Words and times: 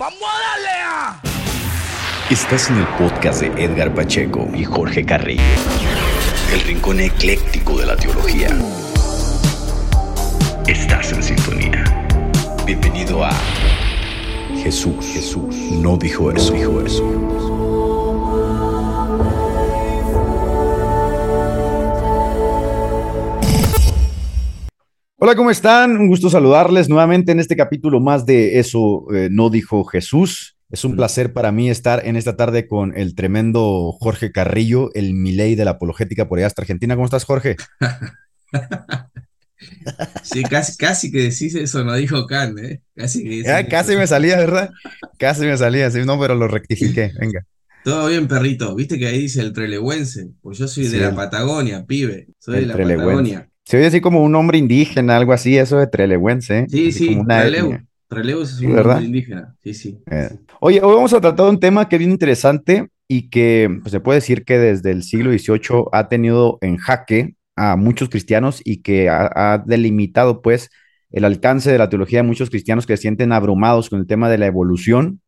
¡Vamos 0.00 0.22
a 0.22 0.56
darle 0.56 0.70
a! 0.82 1.20
Estás 2.30 2.70
en 2.70 2.78
el 2.78 2.86
podcast 2.96 3.42
de 3.42 3.48
Edgar 3.62 3.94
Pacheco 3.94 4.48
y 4.54 4.64
Jorge 4.64 5.04
Carrillo. 5.04 5.42
El 6.54 6.60
rincón 6.62 7.00
ecléctico 7.00 7.78
de 7.78 7.84
la 7.84 7.96
teología. 7.96 8.48
Estás 10.66 11.12
en 11.12 11.22
sintonía. 11.22 11.84
Bienvenido 12.64 13.22
a 13.22 13.32
Jesús. 14.62 15.04
Jesús 15.04 15.54
no 15.54 15.98
dijo 15.98 16.32
eso, 16.32 16.54
dijo 16.54 16.80
eso. 16.80 17.49
Hola, 25.22 25.34
¿cómo 25.34 25.50
están? 25.50 25.98
Un 25.98 26.08
gusto 26.08 26.30
saludarles 26.30 26.88
nuevamente 26.88 27.30
en 27.32 27.40
este 27.40 27.54
capítulo 27.54 28.00
más 28.00 28.24
de 28.24 28.58
Eso 28.58 29.04
eh, 29.14 29.28
no 29.30 29.50
dijo 29.50 29.84
Jesús. 29.84 30.56
Es 30.70 30.82
un 30.82 30.96
placer 30.96 31.34
para 31.34 31.52
mí 31.52 31.68
estar 31.68 32.06
en 32.06 32.16
esta 32.16 32.36
tarde 32.36 32.66
con 32.66 32.96
el 32.96 33.14
tremendo 33.14 33.92
Jorge 34.00 34.32
Carrillo, 34.32 34.88
el 34.94 35.12
Milei 35.12 35.56
de 35.56 35.66
la 35.66 35.72
apologética 35.72 36.26
por 36.26 36.38
allá 36.38 36.46
hasta 36.46 36.62
Argentina. 36.62 36.94
¿Cómo 36.94 37.04
estás, 37.04 37.24
Jorge? 37.24 37.56
Sí, 40.22 40.42
casi, 40.42 40.78
casi 40.78 41.12
que 41.12 41.18
decís 41.18 41.54
eso, 41.54 41.84
no 41.84 41.94
dijo 41.94 42.26
Khan, 42.26 42.58
¿eh? 42.58 42.80
Casi 42.96 43.22
que 43.22 43.28
decís 43.28 43.68
casi 43.68 43.90
eso. 43.90 44.00
me 44.00 44.06
salía, 44.06 44.38
¿verdad? 44.38 44.70
Casi 45.18 45.42
me 45.42 45.58
salía, 45.58 45.90
sí, 45.90 46.00
no, 46.06 46.18
pero 46.18 46.34
lo 46.34 46.48
rectifiqué. 46.48 47.12
Venga. 47.20 47.44
Todo 47.84 48.08
bien, 48.08 48.26
perrito. 48.26 48.74
Viste 48.74 48.98
que 48.98 49.06
ahí 49.06 49.18
dice 49.18 49.42
el 49.42 49.52
trelewense. 49.52 50.30
Pues 50.40 50.56
yo 50.56 50.66
soy 50.66 50.88
de 50.88 50.98
la 51.00 51.14
Patagonia, 51.14 51.84
pibe. 51.84 52.28
Soy 52.38 52.60
de 52.60 52.66
la. 52.66 52.74
Patagonia. 52.74 53.49
Se 53.70 53.76
oye 53.76 53.86
así 53.86 54.00
como 54.00 54.24
un 54.24 54.32
nombre 54.32 54.58
indígena, 54.58 55.16
algo 55.16 55.32
así, 55.32 55.56
eso 55.56 55.78
de 55.78 55.86
Trelewense, 55.86 56.58
¿eh? 56.58 56.66
Sí, 56.68 56.88
Así 56.88 57.06
sí, 57.06 57.18
Trelew. 57.24 57.78
Trelew 58.08 58.42
es 58.42 58.60
un 58.60 58.74
¿verdad? 58.74 58.94
nombre 58.94 59.06
indígena. 59.06 59.54
Sí, 59.62 59.74
sí. 59.74 59.98
Eh, 60.10 60.28
Oye, 60.58 60.80
hoy 60.82 60.92
vamos 60.96 61.12
a 61.12 61.20
tratar 61.20 61.48
un 61.48 61.60
tema 61.60 61.88
que 61.88 61.94
es 61.94 62.00
bien 62.00 62.10
interesante 62.10 62.88
y 63.06 63.30
que 63.30 63.70
pues, 63.80 63.92
se 63.92 64.00
puede 64.00 64.16
decir 64.16 64.44
que 64.44 64.58
desde 64.58 64.90
el 64.90 65.04
siglo 65.04 65.30
XVIII 65.30 65.84
ha 65.92 66.08
tenido 66.08 66.58
en 66.62 66.78
jaque 66.78 67.36
a 67.54 67.76
muchos 67.76 68.08
cristianos 68.08 68.60
y 68.64 68.82
que 68.82 69.08
ha, 69.08 69.30
ha 69.36 69.58
delimitado 69.58 70.42
pues 70.42 70.70
el 71.12 71.24
alcance 71.24 71.70
de 71.70 71.78
la 71.78 71.88
teología 71.88 72.18
de 72.18 72.26
muchos 72.26 72.50
cristianos 72.50 72.86
que 72.86 72.96
se 72.96 73.02
sienten 73.02 73.30
abrumados 73.30 73.88
con 73.88 74.00
el 74.00 74.08
tema 74.08 74.28
de 74.28 74.38
la 74.38 74.46
evolución 74.46 75.20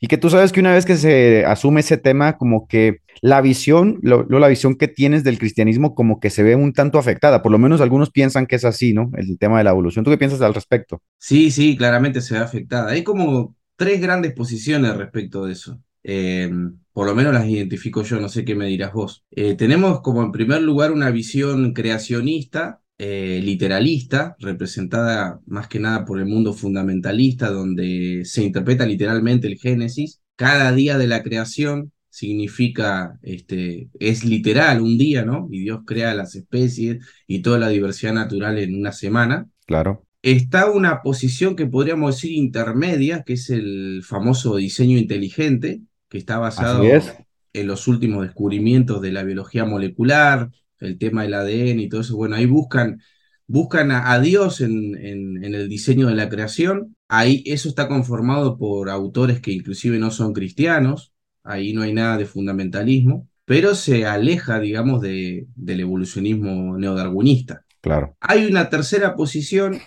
y 0.00 0.08
que 0.08 0.18
tú 0.18 0.30
sabes 0.30 0.50
que 0.50 0.58
una 0.58 0.72
vez 0.72 0.84
que 0.84 0.96
se 0.96 1.44
asume 1.44 1.80
ese 1.80 1.96
tema 1.96 2.38
como 2.38 2.66
que 2.66 2.98
la 3.20 3.40
visión, 3.40 3.98
lo, 4.02 4.24
la 4.28 4.48
visión 4.48 4.76
que 4.76 4.88
tienes 4.88 5.24
del 5.24 5.38
cristianismo 5.38 5.94
como 5.94 6.20
que 6.20 6.30
se 6.30 6.42
ve 6.42 6.54
un 6.54 6.72
tanto 6.72 6.98
afectada, 6.98 7.42
por 7.42 7.52
lo 7.52 7.58
menos 7.58 7.80
algunos 7.80 8.10
piensan 8.10 8.46
que 8.46 8.56
es 8.56 8.64
así, 8.64 8.92
¿no? 8.92 9.10
El 9.16 9.38
tema 9.38 9.58
de 9.58 9.64
la 9.64 9.70
evolución. 9.70 10.04
¿Tú 10.04 10.10
qué 10.10 10.18
piensas 10.18 10.40
al 10.40 10.54
respecto? 10.54 11.02
Sí, 11.18 11.50
sí, 11.50 11.76
claramente 11.76 12.20
se 12.20 12.34
ve 12.34 12.40
afectada. 12.40 12.90
Hay 12.90 13.02
como 13.02 13.56
tres 13.76 14.00
grandes 14.00 14.32
posiciones 14.32 14.96
respecto 14.96 15.46
de 15.46 15.52
eso. 15.52 15.80
Eh, 16.02 16.50
por 16.92 17.06
lo 17.06 17.14
menos 17.14 17.32
las 17.32 17.46
identifico 17.46 18.02
yo, 18.02 18.20
no 18.20 18.28
sé 18.28 18.44
qué 18.44 18.54
me 18.54 18.66
dirás 18.66 18.92
vos. 18.92 19.24
Eh, 19.30 19.54
tenemos 19.54 20.00
como 20.00 20.22
en 20.22 20.32
primer 20.32 20.62
lugar 20.62 20.90
una 20.90 21.10
visión 21.10 21.72
creacionista, 21.72 22.80
eh, 22.98 23.40
literalista, 23.44 24.34
representada 24.40 25.40
más 25.46 25.68
que 25.68 25.78
nada 25.78 26.04
por 26.04 26.18
el 26.18 26.26
mundo 26.26 26.54
fundamentalista, 26.54 27.50
donde 27.50 28.22
se 28.24 28.42
interpreta 28.42 28.86
literalmente 28.86 29.46
el 29.46 29.58
Génesis. 29.58 30.20
Cada 30.34 30.72
día 30.72 30.98
de 30.98 31.06
la 31.06 31.22
creación 31.22 31.92
significa, 32.18 33.18
este, 33.22 33.90
es 33.98 34.24
literal 34.24 34.80
un 34.82 34.98
día, 34.98 35.24
¿no? 35.24 35.48
Y 35.50 35.60
Dios 35.60 35.80
crea 35.86 36.14
las 36.14 36.34
especies 36.34 36.98
y 37.26 37.42
toda 37.42 37.58
la 37.58 37.68
diversidad 37.70 38.14
natural 38.14 38.58
en 38.58 38.74
una 38.76 38.92
semana. 38.92 39.48
Claro, 39.66 40.04
Está 40.22 40.70
una 40.70 41.02
posición 41.02 41.54
que 41.56 41.66
podríamos 41.66 42.16
decir 42.16 42.32
intermedia, 42.32 43.22
que 43.24 43.34
es 43.34 43.50
el 43.50 44.02
famoso 44.04 44.56
diseño 44.56 44.98
inteligente, 44.98 45.82
que 46.08 46.18
está 46.18 46.38
basado 46.38 46.84
es. 46.94 47.14
en 47.52 47.66
los 47.68 47.86
últimos 47.88 48.22
descubrimientos 48.24 49.00
de 49.00 49.12
la 49.12 49.22
biología 49.22 49.64
molecular, 49.64 50.50
el 50.80 50.98
tema 50.98 51.22
del 51.22 51.34
ADN 51.34 51.82
y 51.82 51.88
todo 51.88 52.00
eso. 52.02 52.16
Bueno, 52.16 52.34
ahí 52.36 52.46
buscan, 52.46 53.00
buscan 53.46 53.90
a, 53.92 54.12
a 54.12 54.20
Dios 54.20 54.60
en, 54.60 54.96
en- 54.96 55.44
en 55.44 55.54
el 55.54 55.68
diseño 55.68 56.08
de 56.08 56.14
la 56.16 56.28
creación. 56.28 56.96
Ahí 57.08 57.42
eso 57.46 57.68
está 57.68 57.88
conformado 57.88 58.58
por 58.58 58.90
autores 58.90 59.40
que 59.40 59.52
inclusive 59.52 59.98
no 59.98 60.10
son 60.10 60.32
cristianos. 60.32 61.12
Ahí 61.44 61.72
no 61.72 61.82
hay 61.82 61.92
nada 61.92 62.16
de 62.16 62.26
fundamentalismo, 62.26 63.28
pero 63.44 63.74
se 63.74 64.04
aleja, 64.04 64.60
digamos, 64.60 65.00
de, 65.00 65.46
del 65.54 65.80
evolucionismo 65.80 66.76
neodarwinista. 66.76 67.64
Claro. 67.80 68.16
Hay 68.20 68.46
una 68.46 68.68
tercera 68.68 69.14
posición, 69.14 69.78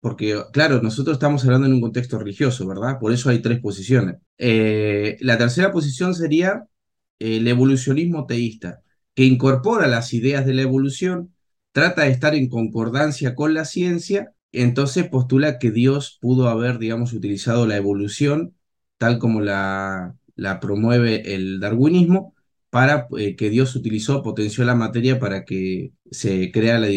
porque 0.00 0.40
claro, 0.52 0.80
nosotros 0.82 1.14
estamos 1.16 1.44
hablando 1.44 1.66
en 1.66 1.72
un 1.74 1.80
contexto 1.80 2.18
religioso, 2.18 2.66
¿verdad? 2.66 2.98
Por 3.00 3.12
eso 3.12 3.30
hay 3.30 3.40
tres 3.40 3.60
posiciones. 3.60 4.16
Eh, 4.38 5.16
la 5.20 5.36
tercera 5.36 5.72
posición 5.72 6.14
sería 6.14 6.66
el 7.18 7.48
evolucionismo 7.48 8.26
teísta, 8.26 8.82
que 9.14 9.24
incorpora 9.24 9.88
las 9.88 10.14
ideas 10.14 10.46
de 10.46 10.54
la 10.54 10.62
evolución, 10.62 11.34
trata 11.72 12.02
de 12.02 12.10
estar 12.10 12.34
en 12.36 12.48
concordancia 12.48 13.34
con 13.34 13.54
la 13.54 13.64
ciencia, 13.64 14.32
entonces 14.52 15.08
postula 15.08 15.58
que 15.58 15.72
Dios 15.72 16.18
pudo 16.20 16.48
haber, 16.48 16.78
digamos, 16.78 17.12
utilizado 17.12 17.66
la 17.66 17.76
evolución 17.76 18.54
tal 18.98 19.18
como 19.18 19.40
la, 19.40 20.16
la 20.38 20.60
promueve 20.60 21.34
el 21.34 21.60
darwinismo, 21.60 22.34
para 22.70 23.08
eh, 23.18 23.34
que 23.34 23.50
Dios 23.50 23.74
utilizó, 23.76 24.22
potenció 24.22 24.64
la 24.64 24.74
materia 24.74 25.18
para 25.18 25.44
que 25.44 25.92
se 26.10 26.50
crea 26.52 26.78
la, 26.78 26.88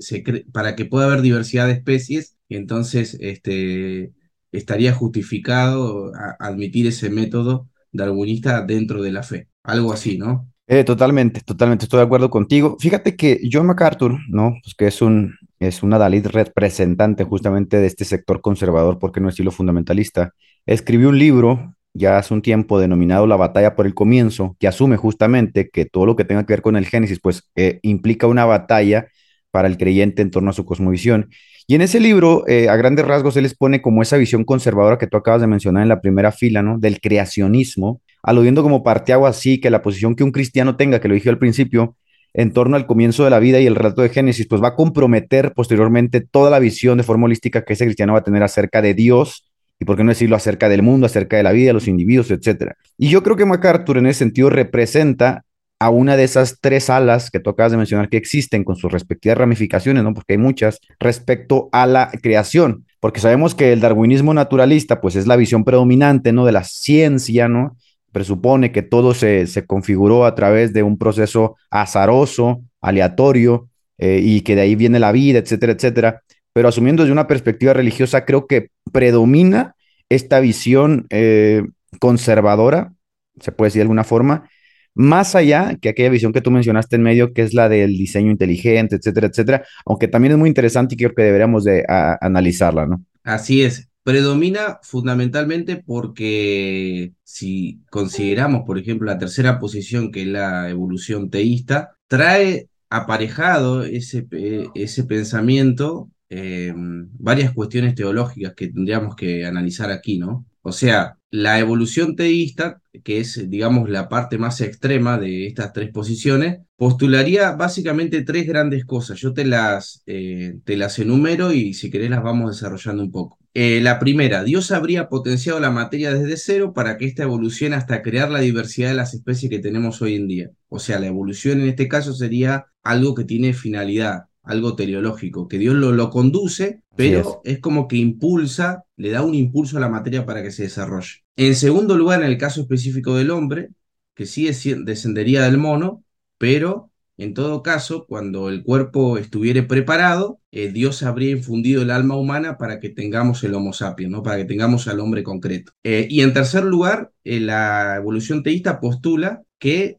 se 0.00 0.44
para 0.52 0.74
que 0.74 0.84
pueda 0.84 1.06
haber 1.06 1.22
diversidad 1.22 1.66
de 1.66 1.74
especies, 1.74 2.36
y 2.48 2.56
entonces 2.56 3.16
este, 3.20 4.12
estaría 4.52 4.92
justificado 4.92 6.12
a- 6.14 6.36
admitir 6.40 6.86
ese 6.86 7.08
método 7.08 7.68
darwinista 7.92 8.62
dentro 8.62 9.02
de 9.02 9.12
la 9.12 9.22
fe. 9.22 9.48
Algo 9.62 9.92
así, 9.92 10.18
¿no? 10.18 10.48
Eh, 10.66 10.84
totalmente, 10.84 11.40
totalmente, 11.40 11.84
estoy 11.84 11.98
de 11.98 12.06
acuerdo 12.06 12.30
contigo. 12.30 12.76
Fíjate 12.78 13.16
que 13.16 13.40
John 13.50 13.66
MacArthur, 13.66 14.18
¿no? 14.28 14.54
Pues 14.62 14.74
que 14.76 14.86
es 14.86 15.02
un, 15.02 15.34
es 15.58 15.82
una 15.82 15.98
Dalit 15.98 16.26
representante 16.26 17.24
justamente 17.24 17.78
de 17.78 17.86
este 17.86 18.04
sector 18.04 18.40
conservador, 18.40 18.98
porque 18.98 19.20
no 19.20 19.28
estilo 19.28 19.50
fundamentalista, 19.50 20.32
escribió 20.66 21.08
un 21.10 21.18
libro 21.18 21.74
ya 21.92 22.18
hace 22.18 22.34
un 22.34 22.42
tiempo 22.42 22.78
denominado 22.78 23.26
La 23.26 23.36
batalla 23.36 23.74
por 23.74 23.86
el 23.86 23.94
comienzo, 23.94 24.56
que 24.58 24.68
asume 24.68 24.96
justamente 24.96 25.70
que 25.70 25.86
todo 25.86 26.06
lo 26.06 26.16
que 26.16 26.24
tenga 26.24 26.44
que 26.46 26.52
ver 26.52 26.62
con 26.62 26.76
el 26.76 26.86
Génesis, 26.86 27.20
pues 27.20 27.48
eh, 27.56 27.80
implica 27.82 28.26
una 28.26 28.44
batalla 28.44 29.08
para 29.50 29.68
el 29.68 29.76
creyente 29.76 30.22
en 30.22 30.30
torno 30.30 30.50
a 30.50 30.52
su 30.52 30.64
cosmovisión. 30.64 31.30
Y 31.66 31.74
en 31.74 31.82
ese 31.82 32.00
libro, 32.00 32.44
eh, 32.48 32.68
a 32.68 32.76
grandes 32.76 33.06
rasgos, 33.06 33.36
él 33.36 33.44
les 33.44 33.56
pone 33.56 33.82
como 33.82 34.02
esa 34.02 34.16
visión 34.16 34.44
conservadora 34.44 34.98
que 34.98 35.06
tú 35.06 35.16
acabas 35.16 35.40
de 35.40 35.46
mencionar 35.46 35.82
en 35.82 35.88
la 35.88 36.00
primera 36.00 36.32
fila, 36.32 36.62
¿no? 36.62 36.78
Del 36.78 37.00
creacionismo, 37.00 38.00
aludiendo 38.22 38.62
como 38.62 38.82
parteaguas 38.82 39.36
así 39.36 39.60
que 39.60 39.70
la 39.70 39.82
posición 39.82 40.14
que 40.14 40.24
un 40.24 40.32
cristiano 40.32 40.76
tenga, 40.76 41.00
que 41.00 41.08
lo 41.08 41.14
dije 41.14 41.30
al 41.30 41.38
principio, 41.38 41.96
en 42.32 42.52
torno 42.52 42.76
al 42.76 42.86
comienzo 42.86 43.24
de 43.24 43.30
la 43.30 43.40
vida 43.40 43.60
y 43.60 43.66
el 43.66 43.74
relato 43.74 44.02
de 44.02 44.08
Génesis, 44.08 44.46
pues 44.48 44.62
va 44.62 44.68
a 44.68 44.76
comprometer 44.76 45.52
posteriormente 45.52 46.20
toda 46.20 46.50
la 46.50 46.60
visión 46.60 46.98
de 46.98 47.04
forma 47.04 47.24
holística 47.26 47.64
que 47.64 47.72
ese 47.72 47.84
cristiano 47.84 48.12
va 48.12 48.20
a 48.20 48.24
tener 48.24 48.42
acerca 48.42 48.82
de 48.82 48.94
Dios 48.94 49.49
y 49.80 49.86
por 49.86 49.96
qué 49.96 50.04
no 50.04 50.10
decirlo 50.10 50.36
acerca 50.36 50.68
del 50.68 50.82
mundo, 50.82 51.06
acerca 51.06 51.38
de 51.38 51.42
la 51.42 51.52
vida, 51.52 51.72
los 51.72 51.88
individuos, 51.88 52.30
etcétera. 52.30 52.76
Y 52.98 53.08
yo 53.08 53.22
creo 53.22 53.34
que 53.34 53.46
MacArthur 53.46 53.98
en 53.98 54.06
ese 54.06 54.20
sentido 54.20 54.50
representa 54.50 55.44
a 55.80 55.88
una 55.88 56.18
de 56.18 56.24
esas 56.24 56.58
tres 56.60 56.90
alas 56.90 57.30
que 57.30 57.40
tú 57.40 57.48
acabas 57.48 57.72
de 57.72 57.78
mencionar 57.78 58.10
que 58.10 58.18
existen 58.18 58.62
con 58.62 58.76
sus 58.76 58.92
respectivas 58.92 59.38
ramificaciones, 59.38 60.04
¿no? 60.04 60.12
Porque 60.12 60.34
hay 60.34 60.38
muchas 60.38 60.78
respecto 61.00 61.70
a 61.72 61.86
la 61.86 62.10
creación, 62.22 62.84
porque 63.00 63.20
sabemos 63.20 63.54
que 63.54 63.72
el 63.72 63.80
darwinismo 63.80 64.34
naturalista, 64.34 65.00
pues 65.00 65.16
es 65.16 65.26
la 65.26 65.36
visión 65.36 65.64
predominante, 65.64 66.32
¿no? 66.34 66.44
De 66.44 66.52
la 66.52 66.64
ciencia, 66.64 67.48
¿no? 67.48 67.78
Presupone 68.12 68.72
que 68.72 68.82
todo 68.82 69.14
se, 69.14 69.46
se 69.46 69.64
configuró 69.64 70.26
a 70.26 70.34
través 70.34 70.74
de 70.74 70.82
un 70.82 70.98
proceso 70.98 71.56
azaroso, 71.70 72.60
aleatorio, 72.82 73.70
eh, 73.96 74.20
y 74.22 74.42
que 74.42 74.56
de 74.56 74.62
ahí 74.62 74.74
viene 74.74 74.98
la 74.98 75.12
vida, 75.12 75.38
etcétera, 75.38 75.72
etcétera. 75.72 76.22
Pero 76.52 76.68
asumiendo 76.68 77.02
desde 77.02 77.12
una 77.12 77.26
perspectiva 77.26 77.72
religiosa, 77.72 78.24
creo 78.24 78.46
que 78.46 78.70
predomina 78.92 79.76
esta 80.08 80.40
visión 80.40 81.06
eh, 81.10 81.62
conservadora, 82.00 82.92
se 83.40 83.52
puede 83.52 83.68
decir 83.68 83.80
de 83.80 83.84
alguna 83.84 84.04
forma, 84.04 84.48
más 84.94 85.34
allá 85.34 85.76
que 85.80 85.88
aquella 85.88 86.10
visión 86.10 86.32
que 86.32 86.40
tú 86.40 86.50
mencionaste 86.50 86.96
en 86.96 87.02
medio, 87.02 87.32
que 87.32 87.42
es 87.42 87.54
la 87.54 87.68
del 87.68 87.96
diseño 87.96 88.30
inteligente, 88.30 88.96
etcétera, 88.96 89.28
etcétera, 89.28 89.64
aunque 89.86 90.08
también 90.08 90.32
es 90.32 90.38
muy 90.38 90.48
interesante 90.48 90.94
y 90.94 90.98
creo 90.98 91.14
que 91.14 91.22
deberíamos 91.22 91.64
de 91.64 91.84
analizarla, 92.20 92.86
¿no? 92.86 93.04
Así 93.22 93.62
es. 93.62 93.88
Predomina 94.02 94.80
fundamentalmente 94.82 95.76
porque 95.76 97.12
si 97.22 97.80
consideramos, 97.90 98.62
por 98.66 98.78
ejemplo, 98.78 99.06
la 99.06 99.18
tercera 99.18 99.58
posición, 99.58 100.10
que 100.10 100.22
es 100.22 100.28
la 100.28 100.70
evolución 100.70 101.30
teísta, 101.30 101.96
trae 102.08 102.68
aparejado 102.88 103.84
ese, 103.84 104.26
ese 104.74 105.04
pensamiento 105.04 106.10
eh, 106.30 106.72
varias 106.76 107.52
cuestiones 107.52 107.94
teológicas 107.94 108.54
que 108.54 108.68
tendríamos 108.68 109.16
que 109.16 109.44
analizar 109.44 109.90
aquí, 109.90 110.18
¿no? 110.18 110.46
O 110.62 110.72
sea, 110.72 111.18
la 111.30 111.58
evolución 111.58 112.16
teísta, 112.16 112.82
que 113.04 113.18
es, 113.20 113.48
digamos, 113.48 113.88
la 113.88 114.08
parte 114.08 114.36
más 114.38 114.60
extrema 114.60 115.18
de 115.18 115.46
estas 115.46 115.72
tres 115.72 115.90
posiciones, 115.90 116.60
postularía 116.76 117.52
básicamente 117.52 118.22
tres 118.22 118.46
grandes 118.46 118.84
cosas. 118.84 119.18
Yo 119.20 119.32
te 119.32 119.44
las, 119.44 120.02
eh, 120.06 120.58
te 120.64 120.76
las 120.76 120.98
enumero 120.98 121.52
y 121.52 121.74
si 121.74 121.90
querés 121.90 122.10
las 122.10 122.22
vamos 122.22 122.50
desarrollando 122.52 123.02
un 123.02 123.10
poco. 123.10 123.38
Eh, 123.54 123.80
la 123.80 123.98
primera, 123.98 124.44
Dios 124.44 124.70
habría 124.70 125.08
potenciado 125.08 125.58
la 125.60 125.70
materia 125.70 126.14
desde 126.14 126.36
cero 126.36 126.72
para 126.72 126.96
que 126.96 127.06
ésta 127.06 127.24
evolucione 127.24 127.74
hasta 127.74 128.02
crear 128.02 128.30
la 128.30 128.40
diversidad 128.40 128.90
de 128.90 128.94
las 128.94 129.14
especies 129.14 129.50
que 129.50 129.58
tenemos 129.58 130.00
hoy 130.02 130.14
en 130.16 130.28
día. 130.28 130.50
O 130.68 130.78
sea, 130.78 131.00
la 131.00 131.06
evolución 131.06 131.60
en 131.60 131.68
este 131.68 131.88
caso 131.88 132.12
sería 132.12 132.66
algo 132.82 133.14
que 133.14 133.24
tiene 133.24 133.52
finalidad, 133.52 134.24
algo 134.42 134.74
teleológico, 134.76 135.48
que 135.48 135.58
Dios 135.58 135.74
lo, 135.74 135.92
lo 135.92 136.10
conduce, 136.10 136.82
pero 136.96 137.40
es. 137.44 137.58
como 137.58 137.88
que 137.88 137.96
impulsa, 137.96 138.84
le 138.96 139.10
da 139.10 139.22
un 139.22 139.34
impulso 139.34 139.76
a 139.76 139.80
la 139.80 139.88
materia 139.88 140.26
para 140.26 140.42
que 140.42 140.50
se 140.50 140.64
desarrolle. 140.64 141.24
En 141.36 141.54
segundo 141.54 141.96
lugar, 141.96 142.22
en 142.22 142.28
el 142.28 142.38
caso 142.38 142.60
específico 142.60 143.14
del 143.16 143.30
hombre, 143.30 143.70
que 144.14 144.26
sí 144.26 144.44
descendería 144.84 145.42
del 145.42 145.58
mono, 145.58 146.04
pero 146.38 146.90
en 147.20 147.34
todo 147.34 147.62
caso, 147.62 148.06
cuando 148.06 148.48
el 148.48 148.62
cuerpo 148.62 149.18
estuviere 149.18 149.62
preparado, 149.62 150.40
eh, 150.52 150.72
Dios 150.72 151.02
habría 151.02 151.32
infundido 151.32 151.82
el 151.82 151.90
alma 151.90 152.16
humana 152.16 152.56
para 152.56 152.80
que 152.80 152.88
tengamos 152.88 153.44
el 153.44 153.52
Homo 153.52 153.74
sapiens, 153.74 154.10
¿no? 154.10 154.22
para 154.22 154.38
que 154.38 154.46
tengamos 154.46 154.88
al 154.88 155.00
hombre 155.00 155.22
concreto. 155.22 155.72
Eh, 155.84 156.06
y 156.08 156.22
en 156.22 156.32
tercer 156.32 156.64
lugar, 156.64 157.12
eh, 157.24 157.40
la 157.40 157.96
evolución 157.96 158.42
teísta 158.42 158.80
postula 158.80 159.42
que, 159.58 159.96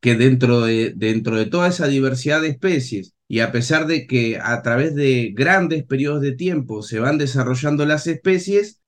que 0.00 0.14
dentro, 0.16 0.62
de, 0.62 0.94
dentro 0.96 1.36
de 1.36 1.46
toda 1.46 1.68
esa 1.68 1.86
diversidad 1.86 2.42
de 2.42 2.48
especies, 2.48 3.14
y 3.30 3.38
a 3.38 3.52
pesar 3.52 3.86
de 3.86 4.08
que 4.08 4.40
a 4.42 4.60
través 4.60 4.96
de 4.96 5.32
grandes 5.32 5.84
periodos 5.84 6.20
de 6.20 6.32
tiempo 6.32 6.82
se 6.82 6.98
van 6.98 7.16
desarrollando 7.16 7.86
las 7.86 8.08
especies, 8.08 8.80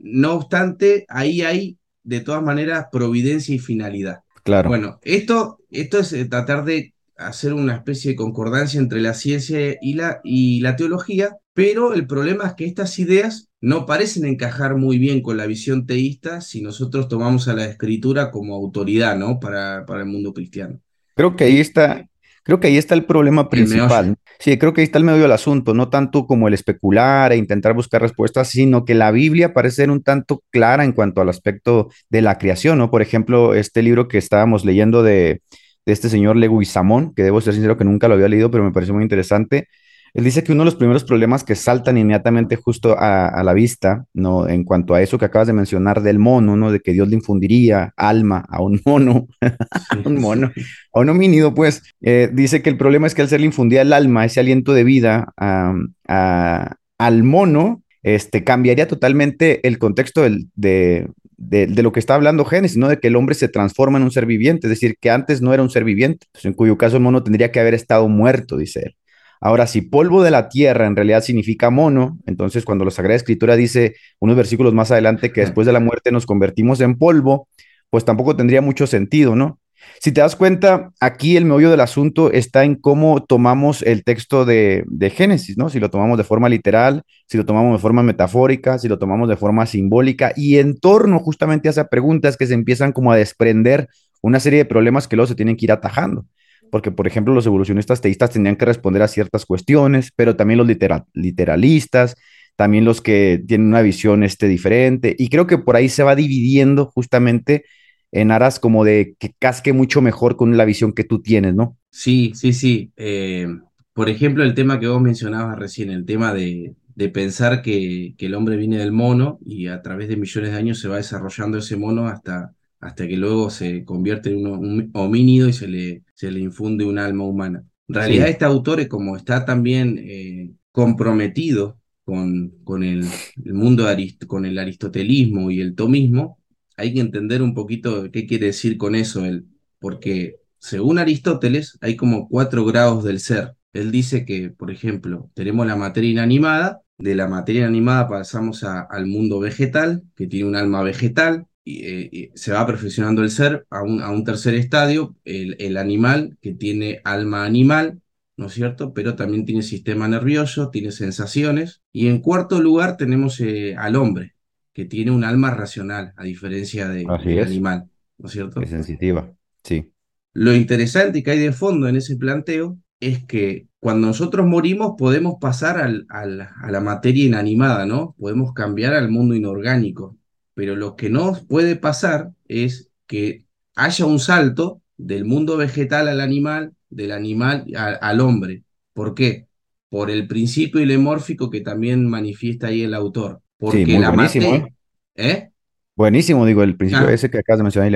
no 0.00 0.34
obstante, 0.34 1.04
ahí 1.08 1.42
hay 1.42 1.78
de 2.04 2.20
todas 2.20 2.44
maneras 2.44 2.86
providencia 2.92 3.56
y 3.56 3.58
finalidad. 3.58 4.20
Claro. 4.44 4.68
Bueno, 4.68 5.00
esto, 5.02 5.58
esto 5.68 5.98
es 5.98 6.12
eh, 6.12 6.26
tratar 6.26 6.64
de 6.64 6.94
hacer 7.16 7.54
una 7.54 7.74
especie 7.74 8.12
de 8.12 8.16
concordancia 8.16 8.78
entre 8.78 9.00
la 9.00 9.14
ciencia 9.14 9.76
y 9.80 9.94
la, 9.94 10.20
y 10.22 10.60
la 10.60 10.76
teología, 10.76 11.38
pero 11.52 11.92
el 11.92 12.06
problema 12.06 12.46
es 12.46 12.54
que 12.54 12.66
estas 12.66 12.96
ideas 13.00 13.48
no 13.60 13.84
parecen 13.84 14.24
encajar 14.24 14.76
muy 14.76 14.98
bien 14.98 15.22
con 15.22 15.36
la 15.36 15.46
visión 15.46 15.86
teísta 15.86 16.40
si 16.40 16.62
nosotros 16.62 17.08
tomamos 17.08 17.48
a 17.48 17.54
la 17.54 17.64
escritura 17.64 18.30
como 18.30 18.54
autoridad, 18.54 19.16
¿no? 19.16 19.40
Para, 19.40 19.84
para 19.86 20.02
el 20.02 20.06
mundo 20.06 20.32
cristiano. 20.32 20.78
Creo 21.16 21.34
que 21.34 21.44
ahí 21.44 21.58
está, 21.58 22.08
Creo 22.44 22.60
que 22.60 22.68
ahí 22.68 22.76
está 22.76 22.94
el 22.94 23.04
problema 23.04 23.48
principal. 23.48 24.16
sí, 24.38 24.58
creo 24.58 24.72
que 24.72 24.80
ahí 24.80 24.84
está 24.84 24.98
el 24.98 25.04
medio 25.04 25.22
del 25.22 25.32
asunto, 25.32 25.74
no 25.74 25.88
tanto 25.88 26.26
como 26.26 26.48
el 26.48 26.54
especular 26.54 27.32
e 27.32 27.36
intentar 27.36 27.74
buscar 27.74 28.02
respuestas, 28.02 28.48
sino 28.48 28.84
que 28.84 28.94
la 28.94 29.10
Biblia 29.10 29.54
parece 29.54 29.76
ser 29.76 29.90
un 29.90 30.02
tanto 30.02 30.42
clara 30.50 30.84
en 30.84 30.92
cuanto 30.92 31.20
al 31.20 31.28
aspecto 31.28 31.90
de 32.08 32.22
la 32.22 32.38
creación, 32.38 32.78
¿no? 32.78 32.90
Por 32.90 33.02
ejemplo, 33.02 33.54
este 33.54 33.82
libro 33.82 34.08
que 34.08 34.18
estábamos 34.18 34.64
leyendo 34.64 35.02
de, 35.02 35.42
de 35.86 35.92
este 35.92 36.08
señor 36.08 36.36
Leguizamón, 36.36 37.14
que 37.14 37.22
debo 37.22 37.40
ser 37.40 37.54
sincero 37.54 37.76
que 37.76 37.84
nunca 37.84 38.08
lo 38.08 38.14
había 38.14 38.28
leído, 38.28 38.50
pero 38.50 38.64
me 38.64 38.72
pareció 38.72 38.94
muy 38.94 39.02
interesante, 39.02 39.68
él 40.14 40.24
dice 40.24 40.44
que 40.44 40.52
uno 40.52 40.62
de 40.62 40.66
los 40.66 40.74
primeros 40.74 41.04
problemas 41.04 41.42
que 41.42 41.54
saltan 41.54 41.96
inmediatamente 41.96 42.56
justo 42.56 42.94
a, 42.98 43.42
la 43.42 43.54
vista, 43.54 44.04
¿no? 44.12 44.46
En 44.46 44.64
cuanto 44.64 44.94
a 44.94 45.00
eso 45.00 45.18
que 45.18 45.24
acabas 45.24 45.46
de 45.46 45.54
mencionar 45.54 46.02
del 46.02 46.18
mono, 46.18 46.54
¿no? 46.54 46.70
De 46.70 46.80
que 46.80 46.92
Dios 46.92 47.08
le 47.08 47.16
infundiría 47.16 47.94
alma 47.96 48.44
a 48.48 48.60
un 48.60 48.80
mono, 48.86 49.26
a 49.40 49.98
un 50.04 50.20
mono, 50.20 50.52
a 50.92 51.00
un 51.00 51.08
homínido, 51.08 51.54
pues, 51.54 51.82
eh, 52.02 52.28
dice 52.32 52.60
que 52.60 52.68
el 52.68 52.76
problema 52.76 53.06
es 53.06 53.14
que 53.14 53.22
al 53.22 53.28
ser 53.28 53.40
le 53.40 53.46
infundía 53.46 53.82
el 53.82 53.92
alma, 53.92 54.26
ese 54.26 54.40
aliento 54.40 54.74
de 54.74 54.84
vida 54.84 55.32
al 55.36 57.22
mono, 57.24 57.82
este, 58.02 58.44
cambiaría 58.44 58.86
totalmente 58.86 59.66
el 59.66 59.78
contexto 59.78 60.22
de, 60.22 61.08
de, 61.42 61.82
lo 61.82 61.92
que 61.92 62.00
está 62.00 62.14
hablando 62.14 62.44
Génesis, 62.44 62.76
¿no? 62.76 62.88
De 62.88 62.98
que 62.98 63.08
el 63.08 63.16
hombre 63.16 63.34
se 63.34 63.48
transforma 63.48 63.98
en 63.98 64.04
un 64.04 64.10
ser 64.10 64.26
viviente, 64.26 64.66
es 64.66 64.70
decir, 64.70 64.96
que 65.00 65.10
antes 65.10 65.40
no 65.40 65.54
era 65.54 65.62
un 65.62 65.70
ser 65.70 65.84
viviente, 65.84 66.26
pues, 66.32 66.44
en 66.44 66.52
cuyo 66.52 66.76
caso 66.76 66.96
el 66.96 67.02
mono 67.02 67.22
tendría 67.22 67.50
que 67.50 67.60
haber 67.60 67.72
estado 67.72 68.08
muerto, 68.08 68.58
dice 68.58 68.80
él. 68.86 68.96
Ahora, 69.44 69.66
si 69.66 69.82
polvo 69.82 70.22
de 70.22 70.30
la 70.30 70.48
tierra 70.48 70.86
en 70.86 70.94
realidad 70.94 71.20
significa 71.20 71.68
mono, 71.68 72.16
entonces 72.26 72.64
cuando 72.64 72.84
la 72.84 72.92
Sagrada 72.92 73.16
Escritura 73.16 73.56
dice 73.56 73.96
unos 74.20 74.36
versículos 74.36 74.72
más 74.72 74.92
adelante 74.92 75.32
que 75.32 75.40
después 75.40 75.66
de 75.66 75.72
la 75.72 75.80
muerte 75.80 76.12
nos 76.12 76.26
convertimos 76.26 76.80
en 76.80 76.96
polvo, 76.96 77.48
pues 77.90 78.04
tampoco 78.04 78.36
tendría 78.36 78.62
mucho 78.62 78.86
sentido, 78.86 79.34
¿no? 79.34 79.58
Si 79.98 80.12
te 80.12 80.20
das 80.20 80.36
cuenta, 80.36 80.92
aquí 81.00 81.36
el 81.36 81.44
meollo 81.44 81.72
del 81.72 81.80
asunto 81.80 82.30
está 82.30 82.62
en 82.62 82.76
cómo 82.76 83.24
tomamos 83.24 83.82
el 83.82 84.04
texto 84.04 84.44
de, 84.44 84.84
de, 84.86 85.10
Génesis, 85.10 85.58
¿no? 85.58 85.70
Si 85.70 85.80
lo 85.80 85.90
tomamos 85.90 86.18
de 86.18 86.24
forma 86.24 86.48
literal, 86.48 87.02
si 87.26 87.36
lo 87.36 87.44
tomamos 87.44 87.72
de 87.72 87.82
forma 87.82 88.04
metafórica, 88.04 88.78
si 88.78 88.86
lo 88.86 89.00
tomamos 89.00 89.28
de 89.28 89.36
forma 89.36 89.66
simbólica, 89.66 90.32
y 90.36 90.58
en 90.58 90.78
torno 90.78 91.18
justamente 91.18 91.66
a 91.66 91.72
esas 91.72 91.88
preguntas 91.88 92.36
que 92.36 92.46
se 92.46 92.54
empiezan 92.54 92.92
como 92.92 93.10
a 93.10 93.16
desprender 93.16 93.88
una 94.20 94.38
serie 94.38 94.60
de 94.60 94.66
problemas 94.66 95.08
que 95.08 95.16
luego 95.16 95.26
se 95.26 95.34
tienen 95.34 95.56
que 95.56 95.66
ir 95.66 95.72
atajando 95.72 96.26
porque 96.72 96.90
por 96.90 97.06
ejemplo 97.06 97.34
los 97.34 97.44
evolucionistas 97.44 98.00
teístas 98.00 98.30
tenían 98.30 98.56
que 98.56 98.64
responder 98.64 99.02
a 99.02 99.08
ciertas 99.08 99.44
cuestiones, 99.44 100.10
pero 100.16 100.36
también 100.36 100.56
los 100.56 100.66
literalistas, 101.12 102.16
también 102.56 102.86
los 102.86 103.02
que 103.02 103.44
tienen 103.46 103.66
una 103.66 103.82
visión 103.82 104.22
este, 104.22 104.48
diferente, 104.48 105.14
y 105.18 105.28
creo 105.28 105.46
que 105.46 105.58
por 105.58 105.76
ahí 105.76 105.90
se 105.90 106.02
va 106.02 106.16
dividiendo 106.16 106.86
justamente 106.86 107.66
en 108.10 108.30
aras 108.30 108.58
como 108.58 108.84
de 108.84 109.16
que 109.18 109.34
casque 109.38 109.74
mucho 109.74 110.00
mejor 110.00 110.36
con 110.36 110.56
la 110.56 110.64
visión 110.64 110.94
que 110.94 111.04
tú 111.04 111.20
tienes, 111.20 111.54
¿no? 111.54 111.76
Sí, 111.90 112.32
sí, 112.34 112.54
sí. 112.54 112.90
Eh, 112.96 113.48
por 113.92 114.08
ejemplo, 114.08 114.42
el 114.42 114.54
tema 114.54 114.80
que 114.80 114.88
vos 114.88 115.02
mencionabas 115.02 115.58
recién, 115.58 115.90
el 115.90 116.06
tema 116.06 116.32
de, 116.32 116.74
pensar 117.12 117.60
que, 117.60 118.14
que, 118.16 118.26
el 118.26 118.34
hombre 118.34 118.56
viene 118.56 118.78
del 118.78 118.92
mono 118.92 119.38
y 119.44 119.66
a 119.66 119.82
través 119.82 120.08
de 120.08 120.16
millones 120.16 120.52
de 120.52 120.56
años 120.56 120.80
se 120.80 120.88
va 120.88 120.96
desarrollando 120.96 121.58
ese 121.58 121.76
mono 121.76 122.06
hasta, 122.06 122.54
hasta 122.82 123.06
que 123.06 123.16
luego 123.16 123.48
se 123.48 123.84
convierte 123.84 124.30
en 124.30 124.46
un, 124.46 124.90
homínido 124.92 125.48
y 125.48 125.52
se 125.52 125.68
le, 125.68 126.02
se 126.14 126.32
le 126.32 126.40
infunde 126.40 126.84
un 126.84 126.98
alma 126.98 127.24
humana. 127.24 127.64
En 127.86 127.94
realidad, 127.94 128.28
este 128.28 128.44
autor, 128.44 128.86
como 128.88 129.16
está 129.16 129.44
también 129.44 129.98
eh, 130.02 130.50
comprometido 130.72 131.78
con, 132.04 132.50
con 132.64 132.82
el, 132.82 133.06
mundo, 133.44 133.86
con 134.26 134.46
el 134.46 134.58
aristotelismo 134.58 135.52
y 135.52 135.60
el 135.60 135.76
tomismo, 135.76 136.38
hay 136.76 136.92
que 136.92 137.00
entender 137.00 137.40
un 137.40 137.54
poquito 137.54 138.10
qué 138.10 138.26
quiere 138.26 138.46
decir 138.46 138.76
con 138.76 138.96
eso 138.96 139.24
él, 139.24 139.46
porque 139.78 140.38
según 140.58 140.98
Aristóteles 140.98 141.78
hay 141.80 141.94
como 141.94 142.28
cuatro 142.28 142.64
grados 142.64 143.04
del 143.04 143.20
ser. 143.20 143.54
Él 143.72 143.92
dice 143.92 144.24
que, 144.24 144.50
por 144.50 144.72
ejemplo, 144.72 145.30
tenemos 145.34 145.66
la 145.68 145.76
materia 145.76 146.10
inanimada, 146.10 146.80
de 146.98 147.14
la 147.14 147.28
materia 147.28 147.62
inanimada 147.62 148.08
pasamos 148.08 148.64
al 148.64 149.06
mundo 149.06 149.38
vegetal, 149.38 150.02
que 150.16 150.26
tiene 150.26 150.48
un 150.48 150.56
alma 150.56 150.82
vegetal, 150.82 151.46
eh, 151.64 152.30
se 152.34 152.52
va 152.52 152.66
perfeccionando 152.66 153.22
el 153.22 153.30
ser 153.30 153.66
a 153.70 153.82
un, 153.82 154.02
a 154.02 154.10
un 154.10 154.24
tercer 154.24 154.54
estadio, 154.54 155.16
el, 155.24 155.56
el, 155.60 155.76
animal 155.76 156.36
que 156.40 156.54
tiene 156.54 157.00
alma 157.04 157.44
animal, 157.44 158.00
¿no 158.36 158.46
es 158.46 158.54
cierto? 158.54 158.92
Pero 158.92 159.14
también 159.14 159.44
tiene 159.44 159.62
sistema 159.62 160.08
nervioso, 160.08 160.70
tiene 160.70 160.90
sensaciones. 160.90 161.82
Y 161.92 162.08
en 162.08 162.20
cuarto 162.20 162.60
lugar 162.60 162.96
tenemos 162.96 163.40
eh, 163.40 163.76
al 163.76 163.96
hombre, 163.96 164.34
que 164.72 164.84
tiene 164.86 165.12
un 165.12 165.24
alma 165.24 165.50
racional, 165.54 166.12
a 166.16 166.24
diferencia 166.24 166.88
de, 166.88 167.06
del 167.24 167.44
animal, 167.44 167.88
¿no 168.18 168.26
es 168.26 168.32
cierto? 168.32 168.60
Es 168.60 168.70
sensitiva, 168.70 169.32
sí. 169.62 169.92
Lo 170.32 170.54
interesante 170.54 171.22
que 171.22 171.30
hay 171.30 171.38
de 171.38 171.52
fondo 171.52 171.88
en 171.88 171.96
ese 171.96 172.16
planteo 172.16 172.78
es 172.98 173.24
que 173.24 173.68
cuando 173.78 174.06
nosotros 174.06 174.46
morimos 174.46 174.94
podemos 174.96 175.34
pasar 175.40 175.78
al, 175.78 176.06
al, 176.08 176.40
a 176.40 176.70
la 176.70 176.80
materia 176.80 177.26
inanimada, 177.26 177.84
¿no? 177.84 178.14
Podemos 178.18 178.52
cambiar 178.54 178.94
al 178.94 179.10
mundo 179.10 179.34
inorgánico 179.34 180.16
pero 180.54 180.76
lo 180.76 180.96
que 180.96 181.10
no 181.10 181.38
puede 181.48 181.76
pasar 181.76 182.32
es 182.48 182.90
que 183.06 183.44
haya 183.74 184.06
un 184.06 184.18
salto 184.18 184.82
del 184.96 185.24
mundo 185.24 185.56
vegetal 185.56 186.08
al 186.08 186.20
animal, 186.20 186.74
del 186.90 187.12
animal 187.12 187.66
al 187.76 188.20
hombre. 188.20 188.62
¿Por 188.92 189.14
qué? 189.14 189.46
Por 189.88 190.10
el 190.10 190.26
principio 190.26 190.80
ilemórfico 190.80 191.50
que 191.50 191.60
también 191.60 192.08
manifiesta 192.08 192.68
ahí 192.68 192.82
el 192.82 192.94
autor. 192.94 193.40
Porque 193.58 193.98
la 193.98 194.12
materia. 194.12 194.56
¿eh? 194.56 194.74
¿eh? 195.14 195.51
Buenísimo, 195.94 196.46
digo, 196.46 196.62
el 196.62 196.76
principio 196.76 197.10
ese 197.10 197.28
que 197.28 197.38
acabas 197.38 197.58
de 197.58 197.64
mencionar, 197.64 197.88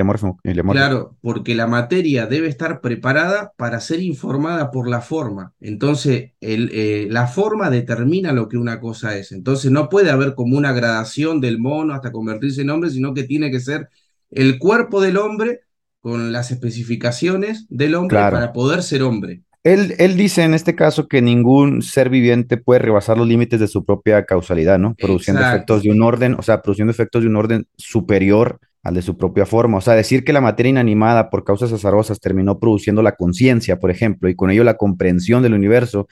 el 0.43 0.63
Claro, 0.63 1.17
porque 1.19 1.55
la 1.55 1.65
materia 1.65 2.27
debe 2.27 2.47
estar 2.47 2.79
preparada 2.79 3.53
para 3.57 3.79
ser 3.79 4.01
informada 4.01 4.69
por 4.69 4.87
la 4.87 5.01
forma. 5.01 5.53
Entonces, 5.59 6.33
el, 6.39 6.69
eh, 6.73 7.07
la 7.09 7.25
forma 7.25 7.71
determina 7.71 8.33
lo 8.33 8.49
que 8.49 8.57
una 8.57 8.79
cosa 8.79 9.17
es. 9.17 9.31
Entonces, 9.31 9.71
no 9.71 9.89
puede 9.89 10.11
haber 10.11 10.35
como 10.35 10.57
una 10.57 10.73
gradación 10.73 11.41
del 11.41 11.57
mono 11.57 11.95
hasta 11.95 12.11
convertirse 12.11 12.61
en 12.61 12.69
hombre, 12.69 12.91
sino 12.91 13.15
que 13.15 13.23
tiene 13.23 13.49
que 13.49 13.59
ser 13.59 13.89
el 14.29 14.59
cuerpo 14.59 15.01
del 15.01 15.17
hombre 15.17 15.61
con 15.99 16.31
las 16.31 16.51
especificaciones 16.51 17.65
del 17.69 17.95
hombre 17.95 18.17
para 18.17 18.53
poder 18.53 18.83
ser 18.83 19.01
hombre. 19.01 19.41
Él, 19.67 20.15
dice 20.15 20.43
en 20.43 20.53
este 20.53 20.75
caso 20.75 21.09
que 21.09 21.21
ningún 21.21 21.81
ser 21.81 22.09
viviente 22.09 22.55
puede 22.55 22.79
rebasar 22.79 23.17
los 23.17 23.27
límites 23.27 23.59
de 23.59 23.67
su 23.67 23.83
propia 23.83 24.23
causalidad, 24.25 24.79
¿no? 24.79 24.95
Produciendo 24.95 25.41
efectos 25.41 25.83
de 25.83 25.91
un 25.91 26.01
orden, 26.01 26.35
o 26.39 26.41
sea, 26.41 26.61
produciendo 26.61 26.91
efectos 26.91 27.21
de 27.21 27.27
un 27.27 27.35
orden 27.35 27.67
superior 27.75 28.61
al 28.83 28.93
de 28.93 29.01
su 29.01 29.17
propia 29.17 29.45
forma. 29.45 29.79
O 29.79 29.81
sea, 29.81 29.95
decir 29.95 30.23
que 30.23 30.31
la 30.31 30.39
materia 30.39 30.69
inanimada 30.69 31.29
por 31.29 31.43
causas 31.43 31.73
azarosas 31.73 32.21
terminó 32.21 32.59
produciendo 32.59 33.01
la 33.01 33.15
conciencia, 33.15 33.77
por 33.77 33.91
ejemplo, 33.91 34.29
y 34.29 34.35
con 34.35 34.51
ello 34.51 34.63
la 34.63 34.77
comprensión 34.77 35.43
del 35.43 35.53
universo, 35.53 36.07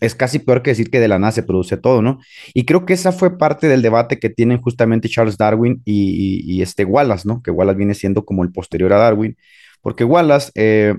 es, 0.00 0.14
casi 0.14 0.38
peor 0.38 0.62
que 0.62 0.72
decir 0.72 0.90
que 0.90 1.00
de 1.00 1.08
la 1.08 1.18
nada 1.18 1.32
se 1.32 1.42
produce 1.42 1.78
todo, 1.78 2.02
¿no? 2.02 2.18
Y 2.52 2.66
creo 2.66 2.84
que 2.84 2.92
esa 2.92 3.12
fue 3.12 3.38
parte 3.38 3.66
del 3.66 3.80
debate 3.80 4.18
que 4.18 4.28
tienen 4.28 4.60
justamente 4.60 5.08
Charles 5.08 5.38
Darwin 5.38 5.80
y, 5.86 6.60
este 6.60 6.84
Wallace, 6.84 7.26
¿no? 7.26 7.40
Que 7.40 7.50
Wallace 7.50 7.78
viene 7.78 7.94
siendo 7.94 8.26
como 8.26 8.44
el 8.44 8.52
posterior 8.52 8.92
a 8.92 8.98
Darwin, 8.98 9.38
porque 9.80 10.04
Wallace 10.04 10.50
eh, 10.54 10.94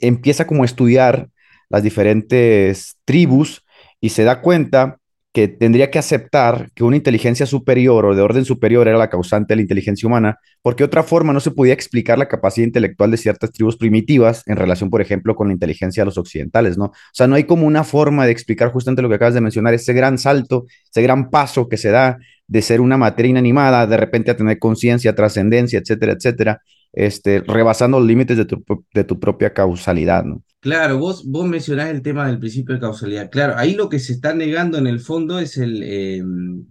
empieza 0.00 0.46
como 0.46 0.62
a 0.62 0.66
estudiar 0.66 1.28
las 1.68 1.82
diferentes 1.82 2.96
tribus 3.04 3.64
y 4.00 4.10
se 4.10 4.24
da 4.24 4.40
cuenta 4.40 4.98
que 5.34 5.48
tendría 5.48 5.90
que 5.90 5.98
aceptar 5.98 6.70
que 6.76 6.84
una 6.84 6.94
inteligencia 6.94 7.44
superior 7.44 8.06
o 8.06 8.14
de 8.14 8.22
orden 8.22 8.44
superior 8.44 8.86
era 8.86 8.96
la 8.96 9.10
causante 9.10 9.52
de 9.52 9.56
la 9.56 9.62
inteligencia 9.62 10.06
humana, 10.06 10.38
porque 10.62 10.84
de 10.84 10.86
otra 10.86 11.02
forma 11.02 11.32
no 11.32 11.40
se 11.40 11.50
podía 11.50 11.74
explicar 11.74 12.18
la 12.18 12.28
capacidad 12.28 12.64
intelectual 12.64 13.10
de 13.10 13.16
ciertas 13.16 13.50
tribus 13.50 13.76
primitivas 13.76 14.44
en 14.46 14.54
relación, 14.56 14.90
por 14.90 15.00
ejemplo, 15.00 15.34
con 15.34 15.48
la 15.48 15.52
inteligencia 15.52 16.02
de 16.02 16.04
los 16.04 16.18
occidentales, 16.18 16.78
¿no? 16.78 16.84
O 16.84 16.92
sea, 17.12 17.26
no 17.26 17.34
hay 17.34 17.44
como 17.44 17.66
una 17.66 17.82
forma 17.82 18.26
de 18.26 18.30
explicar 18.30 18.70
justamente 18.70 19.02
lo 19.02 19.08
que 19.08 19.16
acabas 19.16 19.34
de 19.34 19.40
mencionar, 19.40 19.74
ese 19.74 19.92
gran 19.92 20.18
salto, 20.18 20.66
ese 20.88 21.02
gran 21.02 21.30
paso 21.30 21.68
que 21.68 21.78
se 21.78 21.90
da 21.90 22.16
de 22.46 22.62
ser 22.62 22.80
una 22.80 22.96
materia 22.96 23.30
inanimada, 23.30 23.88
de 23.88 23.96
repente 23.96 24.30
a 24.30 24.36
tener 24.36 24.60
conciencia, 24.60 25.16
trascendencia, 25.16 25.80
etcétera, 25.80 26.12
etcétera, 26.12 26.62
este, 26.96 27.40
rebasando 27.40 27.98
los 27.98 28.06
límites 28.06 28.36
de 28.36 28.44
tu, 28.44 28.64
de 28.92 29.04
tu 29.04 29.18
propia 29.18 29.52
causalidad, 29.52 30.24
¿no? 30.24 30.42
Claro, 30.60 30.98
vos, 30.98 31.24
vos 31.26 31.46
mencionás 31.46 31.90
el 31.90 32.02
tema 32.02 32.26
del 32.26 32.38
principio 32.38 32.74
de 32.74 32.80
causalidad. 32.80 33.30
Claro, 33.30 33.54
ahí 33.56 33.74
lo 33.74 33.88
que 33.88 33.98
se 33.98 34.12
está 34.12 34.34
negando 34.34 34.78
en 34.78 34.86
el 34.86 35.00
fondo 35.00 35.38
es 35.38 35.58
el, 35.58 35.82
em, 35.82 36.66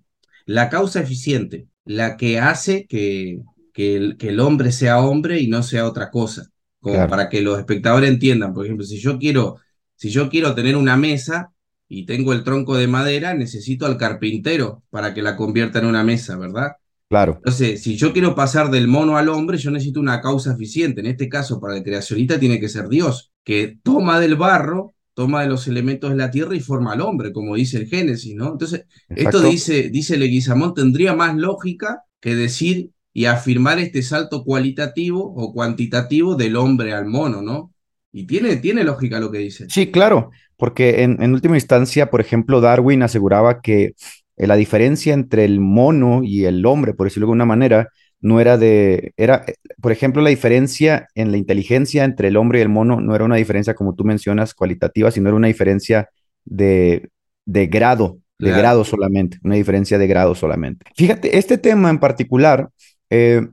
la 0.46 0.70
causa 0.70 1.02
eficiente, 1.02 1.68
la 1.86 2.18
que 2.18 2.40
hace 2.40 2.88
que, 2.88 3.42
que, 3.74 3.96
el, 3.96 4.18
que 4.18 4.30
el 4.30 4.40
hombre 4.40 4.72
sea 4.72 5.00
hombre 5.00 5.40
y 5.40 5.48
no 5.48 5.62
sea 5.62 5.86
otra 5.86 6.10
cosa. 6.10 6.50
Como 6.80 6.96
Claro, 6.96 7.10
para 7.10 7.30
que 7.30 7.42
los 7.42 7.60
espectadores 7.60 8.10
entiendan. 8.10 8.54
Por 8.54 8.66
ejemplo, 8.66 8.86
si 8.86 9.00
yo 9.00 9.18
quiero, 9.20 9.58
si 9.96 10.10
yo 10.10 10.30
quiero 10.30 10.56
tener 10.56 10.76
una 10.76 10.98
mesa 10.98 11.54
y 11.88 12.06
tengo 12.06 12.34
el 12.34 12.44
tronco 12.44 12.76
de 12.76 12.88
madera, 12.88 13.34
necesito 13.34 13.86
al 13.86 13.98
carpintero 13.98 14.84
para 14.90 15.14
que 15.14 15.22
la 15.22 15.36
convierta 15.38 15.80
en 15.80 15.86
una 15.86 16.04
mesa, 16.04 16.38
¿verdad? 16.38 16.74
Claro, 17.14 17.36
Entonces, 17.36 17.84
si 17.84 17.96
yo 17.96 18.12
quiero 18.12 18.34
pasar 18.34 18.72
del 18.72 18.88
mono 18.88 19.18
al 19.18 19.30
hombre, 19.30 19.60
yo 19.60 19.70
necesito 19.70 20.00
una 20.00 20.20
causa 20.20 20.54
eficiente. 20.54 21.02
En 21.02 21.06
este 21.06 21.30
caso, 21.30 21.60
para 21.60 21.78
el 21.78 21.84
creacionista 21.84 22.40
tiene 22.40 22.60
que 22.60 22.70
ser 22.70 22.90
Dios, 22.90 23.32
que 23.44 23.78
toma 23.84 24.20
del 24.20 24.36
barro, 24.36 24.96
toma 25.14 25.44
de 25.44 25.48
los 25.48 25.68
elementos 25.68 26.10
de 26.10 26.16
la 26.16 26.32
tierra 26.32 26.56
y 26.56 26.60
forma 26.60 26.94
al 26.94 27.02
hombre, 27.02 27.32
como 27.32 27.54
dice 27.54 27.78
el 27.78 27.88
Génesis, 27.88 28.34
¿no? 28.36 28.54
Entonces, 28.54 28.86
esto 29.10 29.42
dice, 29.42 29.90
dice 29.90 30.18
Leguizamón, 30.18 30.74
tendría 30.74 31.14
más 31.14 31.36
lógica 31.36 32.02
que 32.20 32.36
decir 32.36 32.90
y 33.14 33.26
afirmar 33.26 33.78
este 33.78 34.02
salto 34.02 34.44
cualitativo 34.44 35.22
o 35.24 35.54
cuantitativo 35.54 36.36
del 36.36 36.56
hombre 36.56 36.94
al 36.94 37.06
mono, 37.06 37.44
¿no? 37.44 37.72
Y 38.12 38.26
tiene, 38.26 38.56
tiene 38.56 38.84
lógica 38.84 39.20
lo 39.20 39.30
que 39.30 39.38
dice. 39.38 39.68
Sí, 39.70 39.92
claro, 39.92 40.32
porque 40.58 41.04
en, 41.04 41.22
en 41.22 41.34
última 41.34 41.58
instancia, 41.58 42.10
por 42.10 42.22
ejemplo, 42.22 42.60
Darwin 42.60 43.04
aseguraba 43.04 43.62
que 43.62 43.94
eh, 44.38 44.48
la 44.48 44.56
diferencia 44.56 45.14
entre 45.14 45.46
el 45.46 45.60
mono 45.60 46.22
y 46.24 46.46
el 46.46 46.66
hombre, 46.66 46.94
por 46.94 47.08
decirlo 47.08 47.26
de 47.26 47.32
alguna 47.32 47.46
manera, 47.46 47.90
no 48.20 48.40
era 48.40 48.58
de, 48.58 49.14
era, 49.18 49.44
eh, 49.48 49.56
por 49.82 49.92
ejemplo, 49.92 50.22
la 50.22 50.30
diferencia 50.30 51.08
en 51.14 51.32
la 51.32 51.38
inteligencia 51.38 52.06
entre 52.06 52.30
el 52.30 52.38
hombre 52.38 52.60
y 52.60 52.62
el 52.62 52.70
mono 52.70 53.02
no 53.02 53.16
era 53.16 53.26
una 53.26 53.36
diferencia, 53.36 53.76
como 53.76 53.96
tú 53.96 54.06
mencionas, 54.06 54.54
cualitativa, 54.54 55.12
sino 55.12 55.30
era 55.30 55.36
una 55.36 55.48
diferencia 55.48 56.10
de, 56.46 57.10
de 57.46 57.68
grado, 57.68 58.20
de 58.40 58.48
Claro, 58.48 58.62
grado 58.62 58.84
solamente, 58.86 59.40
una 59.44 59.56
diferencia 59.56 59.98
de 59.98 60.08
grado 60.08 60.36
solamente. 60.36 60.86
Fíjate, 60.96 61.38
este 61.38 61.58
tema 61.58 61.90
en 61.90 62.00
particular, 62.00 62.70
eh, 63.10 63.46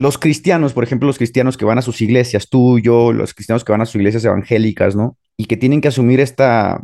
los 0.00 0.18
cristianos, 0.18 0.72
por 0.72 0.84
ejemplo, 0.84 1.06
los 1.06 1.18
cristianos 1.18 1.56
que 1.56 1.64
van 1.64 1.78
a 1.78 1.82
sus 1.82 2.00
iglesias, 2.00 2.48
tú, 2.48 2.78
yo, 2.78 3.12
los 3.12 3.32
cristianos 3.32 3.64
que 3.64 3.72
van 3.72 3.80
a 3.80 3.86
sus 3.86 3.96
iglesias 3.96 4.24
evangélicas, 4.24 4.94
¿no? 4.94 5.16
Y 5.36 5.46
que 5.46 5.56
tienen 5.56 5.80
que 5.80 5.88
asumir 5.88 6.20
esta 6.20 6.80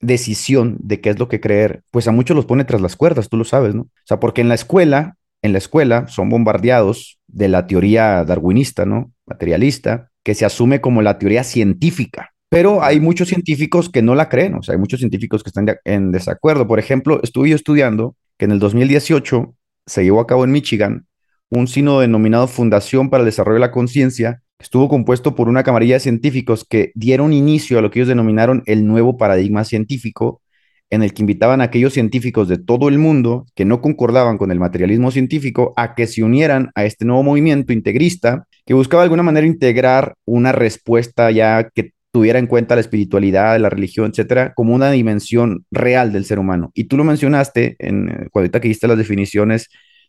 decisión 0.00 0.76
de 0.80 1.00
qué 1.00 1.10
es 1.10 1.18
lo 1.18 1.28
que 1.28 1.40
creer, 1.40 1.82
pues 1.90 2.06
a 2.08 2.12
muchos 2.12 2.36
los 2.36 2.46
pone 2.46 2.64
tras 2.64 2.80
las 2.80 2.96
cuerdas, 2.96 3.28
tú 3.28 3.36
lo 3.36 3.44
sabes, 3.44 3.74
¿no? 3.74 3.82
O 3.82 3.88
sea, 4.04 4.20
porque 4.20 4.40
en 4.40 4.48
la 4.48 4.54
escuela, 4.54 5.16
en 5.42 5.52
la 5.52 5.58
escuela 5.58 6.06
son 6.08 6.28
bombardeados 6.28 7.18
de 7.26 7.48
la 7.48 7.66
teoría 7.66 8.24
darwinista, 8.24 8.86
¿no? 8.86 9.12
Materialista, 9.26 10.10
que 10.22 10.34
se 10.34 10.44
asume 10.44 10.80
como 10.80 11.02
la 11.02 11.18
teoría 11.18 11.44
científica. 11.44 12.30
Pero 12.50 12.82
hay 12.82 12.98
muchos 13.00 13.28
científicos 13.28 13.90
que 13.90 14.00
no 14.02 14.14
la 14.14 14.28
creen, 14.28 14.54
o 14.54 14.62
sea, 14.62 14.74
hay 14.74 14.78
muchos 14.78 15.00
científicos 15.00 15.42
que 15.42 15.50
están 15.50 15.66
de- 15.66 15.78
en 15.84 16.12
desacuerdo. 16.12 16.66
Por 16.66 16.78
ejemplo, 16.78 17.20
estuve 17.22 17.50
yo 17.50 17.56
estudiando 17.56 18.16
que 18.38 18.46
en 18.46 18.52
el 18.52 18.58
2018 18.58 19.54
se 19.86 20.02
llevó 20.04 20.20
a 20.20 20.26
cabo 20.26 20.44
en 20.44 20.52
Michigan 20.52 21.06
un 21.50 21.66
sínodo 21.66 22.00
denominado 22.00 22.46
Fundación 22.46 23.10
para 23.10 23.22
el 23.22 23.26
Desarrollo 23.26 23.54
de 23.54 23.60
la 23.60 23.70
Conciencia, 23.70 24.42
estuvo 24.58 24.88
compuesto 24.88 25.34
por 25.34 25.48
una 25.48 25.62
camarilla 25.62 25.94
de 25.94 26.00
científicos 26.00 26.64
que 26.68 26.92
dieron 26.94 27.32
inicio 27.32 27.78
a 27.78 27.82
lo 27.82 27.90
que 27.90 28.00
ellos 28.00 28.08
denominaron 28.08 28.62
el 28.66 28.86
nuevo 28.86 29.16
paradigma 29.16 29.64
científico, 29.64 30.42
en 30.90 31.02
el 31.02 31.12
que 31.12 31.22
invitaban 31.22 31.60
a 31.60 31.64
aquellos 31.64 31.92
científicos 31.92 32.48
de 32.48 32.58
todo 32.58 32.88
el 32.88 32.98
mundo 32.98 33.46
que 33.54 33.64
no 33.64 33.80
concordaban 33.80 34.38
con 34.38 34.50
el 34.50 34.58
materialismo 34.58 35.10
científico 35.10 35.74
a 35.76 35.94
que 35.94 36.06
se 36.06 36.22
unieran 36.22 36.70
a 36.74 36.84
este 36.84 37.04
nuevo 37.04 37.22
movimiento 37.22 37.72
integrista 37.72 38.46
que 38.64 38.74
buscaba 38.74 39.02
de 39.02 39.06
alguna 39.06 39.22
manera 39.22 39.46
integrar 39.46 40.14
una 40.24 40.52
respuesta 40.52 41.30
ya 41.30 41.68
que 41.74 41.92
tuviera 42.10 42.38
en 42.38 42.46
cuenta 42.46 42.74
la 42.74 42.80
espiritualidad, 42.80 43.58
la 43.60 43.70
religión, 43.70 44.10
etcétera, 44.10 44.54
como 44.54 44.74
una 44.74 44.90
dimensión 44.90 45.66
real 45.70 46.12
del 46.12 46.24
ser 46.24 46.38
humano. 46.38 46.70
Y 46.74 46.84
tú 46.84 46.96
lo 46.96 47.04
mencionaste 47.04 47.76
en, 47.78 48.08
eh, 48.08 48.12
cuando 48.30 48.46
ahorita 48.46 48.60
que 48.60 48.68
diste 48.68 48.88
las 48.88 48.98
definiciones 48.98 49.68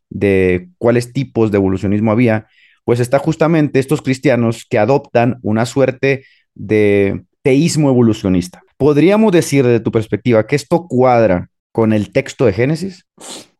de 0.09 0.69
cuáles 0.77 1.13
tipos 1.13 1.51
de 1.51 1.57
evolucionismo 1.57 2.11
había, 2.11 2.47
pues 2.89 2.99
está 2.99 3.19
justamente 3.19 3.77
estos 3.77 4.01
cristianos 4.01 4.65
que 4.67 4.79
adoptan 4.79 5.37
una 5.43 5.67
suerte 5.67 6.25
de 6.55 7.23
teísmo 7.43 7.91
evolucionista. 7.91 8.63
¿Podríamos 8.77 9.31
decir 9.31 9.63
desde 9.63 9.79
tu 9.79 9.91
perspectiva 9.91 10.47
que 10.47 10.55
esto 10.55 10.87
cuadra 10.87 11.51
con 11.71 11.93
el 11.93 12.11
texto 12.11 12.47
de 12.47 12.53
Génesis? 12.53 13.05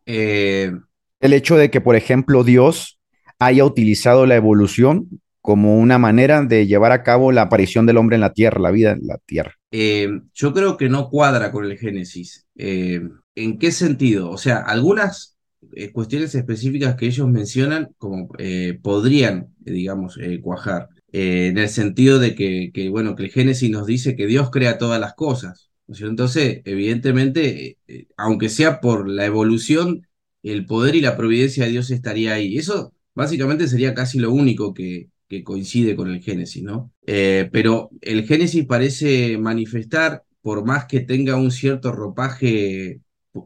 Eh, 0.07 0.71
El 1.19 1.33
hecho 1.33 1.57
de 1.57 1.69
que, 1.69 1.79
por 1.79 1.95
ejemplo, 1.95 2.43
Dios 2.43 2.99
haya 3.37 3.63
utilizado 3.65 4.25
la 4.25 4.35
evolución 4.35 5.21
como 5.41 5.77
una 5.77 5.99
manera 5.99 6.41
de 6.41 6.65
llevar 6.65 6.91
a 6.91 7.03
cabo 7.03 7.31
la 7.31 7.43
aparición 7.43 7.85
del 7.85 7.97
hombre 7.97 8.15
en 8.15 8.21
la 8.21 8.33
tierra, 8.33 8.59
la 8.59 8.71
vida 8.71 8.93
en 8.93 9.05
la 9.05 9.19
tierra. 9.27 9.53
Eh, 9.69 10.09
yo 10.33 10.55
creo 10.55 10.75
que 10.75 10.89
no 10.89 11.07
cuadra 11.07 11.51
con 11.51 11.65
el 11.65 11.77
Génesis. 11.77 12.47
Eh, 12.55 13.07
¿en 13.35 13.59
qué 13.59 13.71
sentido? 13.71 14.31
O 14.31 14.39
sea, 14.39 14.57
algunas 14.57 15.37
eh, 15.73 15.91
cuestiones 15.91 16.33
específicas 16.35 16.95
que 16.95 17.07
ellos 17.07 17.27
mencionan 17.27 17.89
como 17.97 18.29
eh, 18.37 18.79
podrían, 18.81 19.53
eh, 19.65 19.71
digamos, 19.71 20.17
cuajar, 20.41 20.87
en 21.11 21.57
el 21.57 21.69
sentido 21.69 22.19
de 22.19 22.35
que, 22.35 22.89
bueno, 22.89 23.15
que 23.15 23.23
el 23.23 23.31
Génesis 23.31 23.69
nos 23.69 23.87
dice 23.87 24.15
que 24.15 24.27
Dios 24.27 24.51
crea 24.51 24.77
todas 24.77 24.99
las 25.01 25.15
cosas. 25.15 25.69
Entonces, 25.87 26.61
evidentemente, 26.65 27.77
aunque 28.15 28.47
sea 28.47 28.79
por 28.79 29.09
la 29.09 29.25
evolución, 29.25 30.07
el 30.43 30.65
poder 30.67 30.95
y 30.95 31.01
la 31.01 31.17
providencia 31.17 31.65
de 31.65 31.71
Dios 31.71 31.89
estaría 31.89 32.33
ahí. 32.35 32.57
Eso 32.57 32.93
básicamente 33.15 33.67
sería 33.67 33.95
casi 33.95 34.19
lo 34.19 34.31
único 34.31 34.71
que, 34.71 35.09
que 35.27 35.43
coincide 35.43 35.95
con 35.95 36.11
el 36.11 36.21
Génesis, 36.21 36.61
¿no? 36.61 36.91
Pero 37.05 37.89
el 38.01 38.27
Génesis 38.27 38.65
parece 38.67 39.39
manifestar, 39.39 40.23
por 40.41 40.63
más 40.63 40.85
que 40.85 40.99
tenga 40.99 41.37
un 41.37 41.49
cierto 41.49 41.91
ropaje 41.91 43.01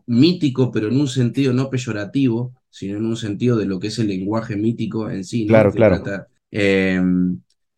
mítico, 0.05 0.71
pero 0.71 0.87
en 0.87 0.99
un 0.99 1.07
sentido 1.07 1.53
no 1.53 1.69
peyorativo, 1.69 2.53
sino 2.69 2.97
en 2.97 3.05
un 3.05 3.17
sentido 3.17 3.57
de 3.57 3.65
lo 3.65 3.79
que 3.79 3.87
es 3.87 3.99
el 3.99 4.07
lenguaje 4.07 4.55
mítico 4.55 5.09
en 5.09 5.23
sí, 5.23 5.45
¿no? 5.45 5.51
Claro, 5.51 5.71
claro, 5.73 6.03
trata, 6.03 6.27
eh, 6.51 7.01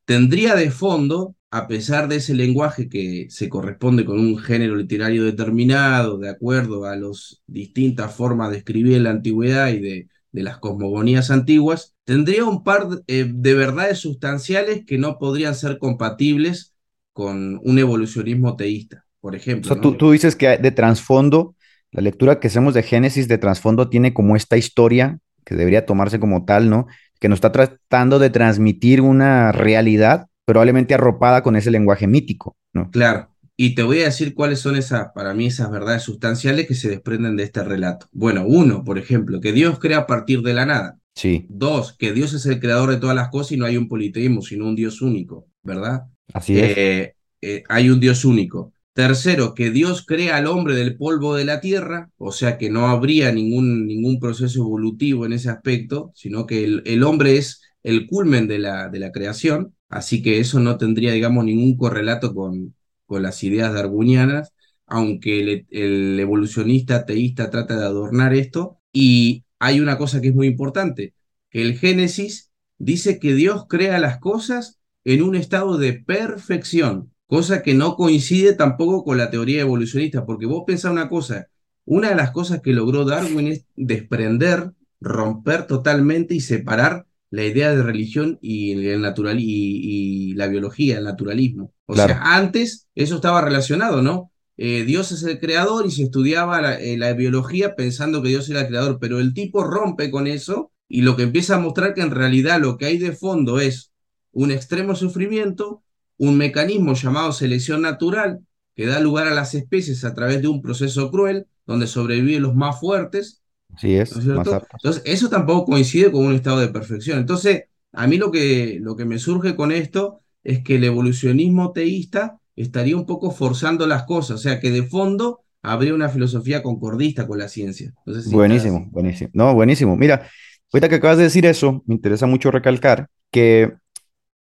tendría 0.05 0.55
de 0.55 0.71
fondo, 0.71 1.35
a 1.51 1.67
pesar 1.67 2.07
de 2.07 2.17
ese 2.17 2.33
lenguaje 2.33 2.89
que 2.89 3.27
se 3.29 3.49
corresponde 3.49 4.05
con 4.05 4.19
un 4.19 4.37
género 4.37 4.75
literario 4.75 5.23
determinado, 5.23 6.17
de 6.17 6.29
acuerdo 6.29 6.85
a 6.85 6.95
las 6.95 7.41
distintas 7.47 8.13
formas 8.15 8.51
de 8.51 8.57
escribir 8.57 8.97
en 8.97 9.03
la 9.03 9.11
antigüedad 9.11 9.69
y 9.69 9.79
de, 9.79 10.09
de 10.31 10.43
las 10.43 10.57
cosmogonías 10.59 11.31
antiguas, 11.31 11.95
tendría 12.03 12.45
un 12.45 12.63
par 12.63 12.87
eh, 13.07 13.25
de 13.33 13.53
verdades 13.53 13.99
sustanciales 13.99 14.85
que 14.85 14.97
no 14.97 15.17
podrían 15.17 15.55
ser 15.55 15.77
compatibles 15.79 16.73
con 17.13 17.59
un 17.63 17.79
evolucionismo 17.79 18.55
teísta, 18.57 19.05
por 19.21 19.35
O 19.67 19.75
ejemplo, 19.75 19.75
tú, 19.81 19.97
tú 19.97 20.11
dices 20.11 20.35
que 20.35 20.57
de 20.57 20.71
trasfondo, 20.71 21.54
la 21.95 22.01
lectura 22.01 22.41
que 22.41 22.47
hacemos 22.47 22.73
de 22.73 22.83
Génesis 22.83 23.29
de 23.29 23.37
trasfondo 23.37 23.87
tiene 23.87 24.13
como 24.13 24.35
esta 24.35 24.57
historia 24.57 25.19
que 25.45 25.55
debería 25.55 25.85
tomarse 25.85 26.19
como 26.19 26.43
tal, 26.43 26.69
¿no? 26.69 26.87
Que 27.21 27.29
nos 27.29 27.37
está 27.37 27.53
tratando 27.53 28.19
de 28.19 28.29
transmitir 28.29 28.99
una 28.99 29.53
realidad, 29.53 30.27
probablemente 30.43 30.93
arropada 30.93 31.41
con 31.41 31.55
ese 31.55 31.71
lenguaje 31.71 32.05
mítico, 32.05 32.57
¿no? 32.73 32.91
Claro. 32.91 33.29
Y 33.55 33.75
te 33.75 33.83
voy 33.83 34.01
a 34.01 34.05
decir 34.05 34.33
cuáles 34.33 34.59
son 34.59 34.75
esas, 34.75 35.07
para 35.15 35.33
mí, 35.33 35.45
esas 35.45 35.71
verdades 35.71 36.03
sustanciales 36.03 36.67
que 36.67 36.75
se 36.75 36.89
desprenden 36.89 37.37
de 37.37 37.43
este 37.43 37.63
relato. 37.63 38.07
Bueno, 38.11 38.43
uno, 38.45 38.83
por 38.83 38.97
ejemplo, 38.97 39.39
que 39.39 39.53
Dios 39.53 39.79
crea 39.79 39.99
a 39.99 40.07
partir 40.07 40.41
de 40.41 40.53
la 40.53 40.65
nada. 40.65 40.97
Sí, 41.15 41.45
Dos, 41.47 41.95
que 41.97 42.11
Dios 42.11 42.33
es 42.33 42.45
el 42.45 42.59
creador 42.59 42.89
de 42.89 42.97
todas 42.97 43.15
las 43.15 43.29
cosas 43.29 43.53
y 43.53 43.57
no 43.57 43.65
hay 43.65 43.77
un 43.77 43.87
politeísmo, 43.87 44.41
sino 44.41 44.65
un 44.67 44.75
Dios 44.75 45.01
único, 45.01 45.47
¿verdad? 45.63 46.01
así 46.33 46.59
es. 46.59 46.77
Eh, 46.77 47.15
eh, 47.41 47.63
hay 47.69 47.89
un 47.89 48.01
Dios 48.01 48.25
único. 48.25 48.73
Tercero, 48.95 49.53
que 49.55 49.71
Dios 49.71 50.05
crea 50.05 50.37
al 50.37 50.47
hombre 50.47 50.73
del 50.73 50.95
polvo 50.97 51.35
de 51.35 51.43
la 51.43 51.59
tierra, 51.59 52.11
o 52.17 52.31
sea 52.31 52.57
que 52.57 52.69
no 52.69 52.87
habría 52.87 53.31
ningún, 53.33 53.87
ningún 53.87 54.19
proceso 54.21 54.61
evolutivo 54.61 55.25
en 55.25 55.33
ese 55.33 55.49
aspecto, 55.49 56.11
sino 56.15 56.45
que 56.47 56.63
el, 56.63 56.81
el 56.85 57.03
hombre 57.03 57.37
es 57.37 57.61
el 57.83 58.07
culmen 58.07 58.47
de 58.47 58.59
la, 58.59 58.87
de 58.89 58.99
la 58.99 59.11
creación, 59.11 59.75
así 59.89 60.21
que 60.23 60.39
eso 60.39 60.61
no 60.61 60.77
tendría, 60.77 61.11
digamos, 61.11 61.43
ningún 61.43 61.77
correlato 61.77 62.33
con, 62.33 62.73
con 63.05 63.21
las 63.21 63.43
ideas 63.43 63.73
darwinianas, 63.73 64.53
aunque 64.85 65.65
el, 65.69 66.19
evolucionista 66.19 67.05
teísta 67.05 67.49
trata 67.49 67.77
de 67.77 67.85
adornar 67.85 68.33
esto. 68.33 68.79
Y 68.93 69.43
hay 69.59 69.81
una 69.81 69.97
cosa 69.97 70.21
que 70.21 70.29
es 70.29 70.35
muy 70.35 70.47
importante, 70.47 71.13
el 71.51 71.77
Génesis 71.77 72.51
dice 72.77 73.19
que 73.19 73.33
Dios 73.33 73.65
crea 73.67 73.99
las 73.99 74.19
cosas 74.19 74.79
en 75.03 75.21
un 75.21 75.35
estado 75.35 75.77
de 75.77 75.93
perfección, 75.93 77.11
cosa 77.27 77.63
que 77.63 77.73
no 77.73 77.95
coincide 77.95 78.53
tampoco 78.53 79.03
con 79.03 79.17
la 79.17 79.29
teoría 79.29 79.61
evolucionista, 79.61 80.25
porque 80.25 80.45
vos 80.45 80.63
pensás 80.65 80.91
una 80.91 81.09
cosa, 81.09 81.47
una 81.85 82.09
de 82.09 82.15
las 82.15 82.31
cosas 82.31 82.61
que 82.61 82.73
logró 82.73 83.05
Darwin 83.05 83.47
es 83.47 83.65
desprender, 83.75 84.71
romper 84.99 85.67
totalmente 85.67 86.35
y 86.35 86.39
separar 86.39 87.05
la 87.29 87.43
idea 87.43 87.75
de 87.75 87.83
religión 87.83 88.39
y, 88.41 88.87
el 88.87 89.01
natural, 89.01 89.37
y, 89.39 90.33
la 90.35 90.47
biología, 90.47 90.97
el 90.97 91.03
naturalismo. 91.03 91.73
O 91.85 91.95
sea, 91.95 92.35
antes 92.35 92.87
eso 92.95 93.15
estaba 93.15 93.41
relacionado, 93.41 94.01
¿no? 94.01 94.31
Eh, 94.57 94.85
Dios 94.85 95.11
es 95.11 95.23
el 95.23 95.39
creador 95.39 95.85
y 95.85 95.91
se 95.91 96.03
estudiaba 96.03 96.61
la, 96.61 96.79
eh, 96.79 96.97
la, 96.97 97.11
biología 97.13 97.75
pensando 97.75 98.21
que 98.21 98.29
Dios 98.29 98.49
era 98.49 98.61
el 98.61 98.67
creador, 98.67 98.99
pero 99.01 99.19
el 99.19 99.33
tipo 99.33 99.65
rompe 99.65 100.09
con 100.09 100.27
eso 100.27 100.71
y 100.87 101.01
lo 101.01 101.17
que 101.17 101.23
empieza 101.23 101.55
a 101.55 101.59
mostrar 101.59 101.93
que 101.93 102.01
en 102.01 102.11
realidad 102.11 102.61
lo 102.61 102.77
que 102.77 102.85
hay 102.85 102.97
de 102.97 103.11
fondo 103.11 103.59
es 103.59 103.91
un 104.31 104.51
extremo 104.51 104.95
sufrimiento, 104.95 105.83
un 106.17 106.37
mecanismo 106.37 106.93
llamado 106.93 107.31
selección 107.31 107.81
natural 107.81 108.39
que 108.75 108.85
da 108.85 108.99
lugar 108.99 109.27
a 109.27 109.33
las 109.33 109.53
especies 109.55 110.03
a 110.03 110.13
través 110.13 110.41
de 110.41 110.47
un 110.47 110.61
proceso 110.61 111.09
cruel 111.11 111.47
donde 111.65 111.87
sobreviven 111.87 112.41
los 112.41 112.55
más 112.55 112.79
fuertes. 112.79 113.41
Sí, 113.77 113.95
es. 113.95 114.15
Entonces, 114.15 115.01
eso 115.05 115.29
tampoco 115.29 115.71
coincide 115.71 116.11
con 116.11 116.25
un 116.25 116.35
estado 116.35 116.59
de 116.59 116.67
perfección. 116.67 117.19
Entonces, 117.19 117.63
a 117.93 118.07
mí 118.07 118.17
lo 118.17 118.31
que, 118.31 118.77
lo 118.81 118.95
que 118.95 119.05
me 119.05 119.17
surge 119.19 119.55
con 119.55 119.71
esto 119.71 120.19
es 120.43 120.63
que 120.63 120.75
el 120.75 120.83
evolucionismo 120.83 121.71
teísta 121.71 122.39
estaría 122.55 122.95
un 122.95 123.05
poco 123.05 123.31
forzando 123.31 123.87
las 123.87 124.03
cosas, 124.03 124.35
o 124.35 124.43
sea, 124.43 124.59
que 124.59 124.71
de 124.71 124.83
fondo 124.83 125.41
habría 125.61 125.93
una 125.93 126.09
filosofía 126.09 126.61
concordista 126.61 127.27
con 127.27 127.39
la 127.39 127.49
ciencia. 127.49 127.93
buenísimo, 128.27 128.87
buenísimo. 128.91 129.31
No, 129.33 129.53
buenísimo. 129.53 129.97
Mira, 129.97 130.29
ahorita 130.71 130.89
que 130.89 130.95
acabas 130.95 131.17
de 131.17 131.23
decir 131.23 131.45
eso, 131.45 131.83
me 131.87 131.95
interesa 131.95 132.27
mucho 132.27 132.51
recalcar 132.51 133.07
que 133.31 133.73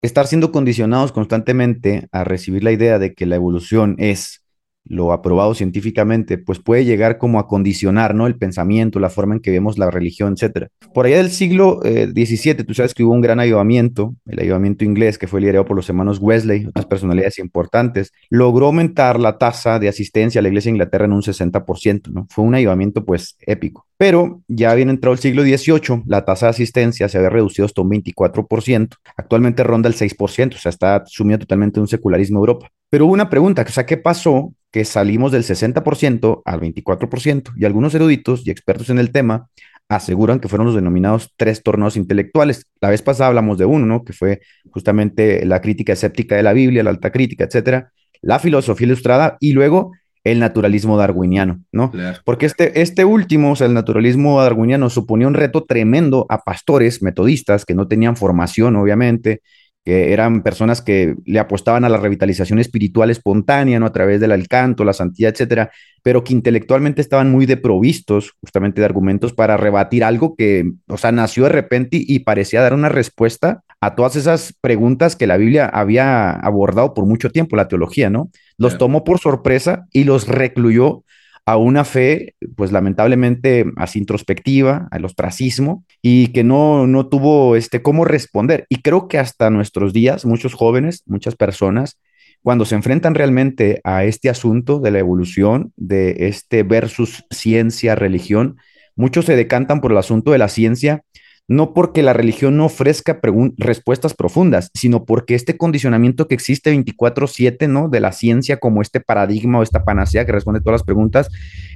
estar 0.03 0.27
siendo 0.27 0.51
condicionados 0.51 1.12
constantemente 1.12 2.07
a 2.12 2.24
recibir 2.24 2.63
la 2.63 2.72
idea 2.72 3.00
de 3.00 3.15
que 3.15 3.25
la 3.25 3.38
evolución 3.38 3.95
es 3.98 4.43
lo 4.86 5.13
aprobado 5.13 5.54
científicamente, 5.54 6.38
pues 6.38 6.60
puede 6.60 6.86
llegar 6.86 7.18
como 7.18 7.40
a 7.40 7.48
condicionar, 7.48 8.16
¿no? 8.16 8.28
El 8.28 8.36
pensamiento, 8.36 9.00
la 9.00 9.10
forma 9.10 9.36
en 9.36 9.42
que 9.42 9.52
vemos 9.52 9.78
la 9.78 9.90
religión, 9.90 10.34
etcétera. 10.34 10.70
Por 10.94 11.06
allá 11.06 11.18
del 11.18 11.32
siglo 11.32 11.80
XVII, 11.82 12.52
eh, 12.52 12.63
tú 12.66 12.74
sabes 12.74 12.94
que 12.94 13.04
hubo 13.04 13.13
un 13.13 13.22
gran 13.22 13.40
avivamiento, 13.40 14.16
el 14.25 14.40
avivamiento 14.40 14.84
inglés, 14.84 15.18
que 15.18 15.28
fue 15.28 15.42
liderado 15.42 15.66
por 15.66 15.75
los 15.75 15.88
hermanos 15.90 16.20
Wesley, 16.20 16.66
otras 16.66 16.86
personalidades 16.86 17.40
importantes, 17.40 18.12
logró 18.30 18.68
aumentar 18.68 19.20
la 19.20 19.38
tasa 19.38 19.80
de 19.80 19.88
asistencia 19.88 20.40
a 20.40 20.42
la 20.42 20.50
iglesia 20.50 20.70
de 20.70 20.75
Inglaterra 20.75 21.06
en 21.06 21.13
un 21.13 21.22
60%, 21.22 22.12
¿no? 22.12 22.28
Fue 22.30 22.44
un 22.44 22.56
avivamiento, 22.56 23.06
pues, 23.06 23.38
épico. 23.42 23.88
Pero 23.98 24.42
ya 24.48 24.72
había 24.72 24.84
entrado 24.84 25.13
el 25.13 25.20
siglo 25.20 25.44
XVIII, 25.44 26.04
la 26.08 26.25
tasa 26.25 26.48
de 26.48 26.52
asistencia 26.52 27.08
se 27.08 27.18
había 27.18 27.30
reducido 27.30 27.66
hasta 27.66 27.82
un 27.82 27.90
24%, 27.90 28.98
actualmente 29.16 29.63
ronda 29.63 29.88
el 29.88 29.96
6%, 29.96 30.56
o 30.56 30.60
sea, 30.60 30.70
está 30.70 31.04
sumido 31.06 31.40
totalmente 31.40 31.80
en 31.80 31.84
un 31.84 31.88
secularismo 31.88 32.40
Europa. 32.40 32.70
Pero 32.90 33.06
hubo 33.06 33.13
una 33.13 33.30
pregunta, 33.30 33.63
o 33.66 33.72
sea, 33.72 33.86
¿qué 33.86 33.98
pasó 33.98 34.54
que 34.74 34.84
salimos 34.86 35.32
del 35.32 35.44
60% 35.44 36.42
al 36.44 36.60
24%? 36.60 37.53
Y 37.56 37.65
algunos 37.65 37.94
eruditos 37.94 38.46
y 38.46 38.50
expertos 38.50 38.89
en 38.89 38.98
el 38.98 39.12
tema 39.12 39.48
aseguran 39.88 40.39
que 40.39 40.48
fueron 40.48 40.65
los 40.65 40.75
denominados 40.75 41.32
tres 41.38 41.62
torneos 41.62 41.96
intelectuales. 41.96 42.65
La 42.82 42.89
vez 42.89 43.03
pasada 43.03 43.27
hablamos 43.27 43.60
de 43.60 43.65
uno, 43.65 43.86
¿no? 43.86 44.03
Que 44.03 44.13
fue 44.13 44.42
justamente 44.72 45.46
la 45.46 45.62
crítica 45.62 45.94
escéptica 45.94 46.36
de 46.36 46.42
la 46.42 46.53
Biblia, 46.53 46.82
la 46.82 46.89
alta 46.89 47.12
crítica, 47.12 47.44
etcétera, 47.44 47.92
la 48.22 48.39
filosofía 48.39 48.88
ilustrada 48.88 49.38
y 49.39 49.53
luego 49.53 49.92
el 50.24 50.39
naturalismo 50.39 50.98
darwiniano, 50.98 51.62
¿no? 51.72 51.92
Porque 52.25 52.48
este, 52.48 52.82
este 52.82 53.06
último, 53.06 53.51
o 53.51 53.56
sea, 53.56 53.68
el 53.68 53.75
naturalismo 53.75 54.42
darwiniano 54.42 54.89
suponía 54.89 55.27
un 55.27 55.36
reto 55.36 55.65
tremendo 55.65 56.25
a 56.30 56.39
pastores 56.39 57.03
metodistas 57.03 57.63
que 57.63 57.75
no 57.75 57.88
tenían 57.88 58.15
formación, 58.15 58.75
obviamente, 58.77 59.42
que 59.84 60.13
eran 60.13 60.44
personas 60.44 60.82
que 60.82 61.16
le 61.25 61.40
apostaban 61.40 61.84
a 61.84 61.90
la 61.90 61.98
revitalización 61.98 62.60
espiritual 62.60 63.10
espontánea, 63.10 63.80
¿no? 63.80 63.86
A 63.86 63.92
través 63.92 64.22
del 64.22 64.48
canto, 64.48 64.86
la 64.86 64.94
santidad, 64.94 65.32
etcétera, 65.32 65.72
pero 66.02 66.24
que 66.24 66.34
intelectualmente 66.34 67.02
estaban 67.02 67.32
muy 67.32 67.46
deprovistos 67.46 68.34
justamente 68.40 68.80
de 68.80 68.86
argumentos 68.86 69.34
para 69.34 69.58
rebatir 69.58 70.04
algo 70.04 70.36
que, 70.36 70.72
o 70.88 70.98
sea, 70.98 71.12
nació 71.12 71.44
de 71.44 71.50
repente 71.50 71.98
y, 72.00 72.20
parecía 72.20 72.62
dar 72.62 72.74
una 72.74 72.90
respuesta 72.90 73.63
a 73.82 73.96
todas 73.96 74.16
esas 74.16 74.54
preguntas 74.62 75.18
que 75.18 75.27
la 75.27 75.36
Biblia 75.36 75.66
había 75.66 76.31
abordado 76.31 76.94
por 76.94 77.05
mucho 77.05 77.29
tiempo, 77.29 77.57
la 77.57 77.68
teología, 77.68 78.10
¿no? 78.10 78.29
Los 78.57 78.77
tomó 78.77 79.03
por 79.03 79.20
sorpresa 79.20 79.88
y 79.92 80.05
los 80.05 80.27
recluyó 80.27 81.03
a 81.46 81.58
una 81.58 81.84
fe, 81.84 82.36
pues 82.56 82.72
lamentablemente 82.72 83.66
así 83.75 84.00
introspectiva, 84.00 84.88
al 84.92 85.06
ostracismo, 85.06 85.86
y 86.01 86.27
que 86.27 86.44
no, 86.44 86.88
no 86.88 87.08
tuvo 87.08 87.56
este, 87.56 87.82
cómo 87.82 88.06
responder. 88.06 88.66
Y 88.70 88.82
creo 88.82 89.08
que 89.08 89.20
hasta 89.20 89.50
nuestros 89.50 89.92
días, 89.94 90.25
muchos 90.25 90.53
jóvenes, 90.53 91.03
muchas 91.06 91.36
personas, 91.36 92.00
cuando 92.42 92.66
se 92.66 92.75
enfrentan 92.75 93.16
realmente 93.16 93.82
a 93.84 94.03
este 94.03 94.29
asunto 94.29 94.79
de 94.79 94.92
la 94.92 95.00
evolución, 95.00 95.74
de 95.75 96.27
este 96.27 96.64
versus 96.64 97.25
ciencia, 97.29 97.96
religión, 97.96 98.58
muchos 98.96 99.25
se 99.25 99.36
decantan 99.36 99.82
por 99.82 99.92
el 99.92 99.98
asunto 99.98 100.32
de 100.32 100.38
la 100.38 100.50
ciencia 100.50 101.03
no 101.48 101.74
porque 101.74 102.03
la 102.03 102.14
religión 102.14 102.58
no 102.58 102.66
ofrezca 102.66 103.20
respuestas 103.58 104.14
profundas, 104.14 104.70
sino 104.74 105.06
porque 105.06 105.36
este 105.36 105.58
condicionamiento 105.58 106.27
que 106.27 106.36
existe 106.36 106.72
24/7, 106.72 107.68
¿no? 107.68 107.90
De 107.90 108.00
la 108.00 108.12
ciencia 108.12 108.58
como 108.58 108.82
este 108.82 109.01
paradigma 109.01 109.60
o 109.60 109.64
esta 109.64 109.84
panacea 109.84 110.25
que 110.25 110.32
responde 110.32 110.62
todas 110.62 110.79
las 110.79 110.84
preguntas, 110.84 111.29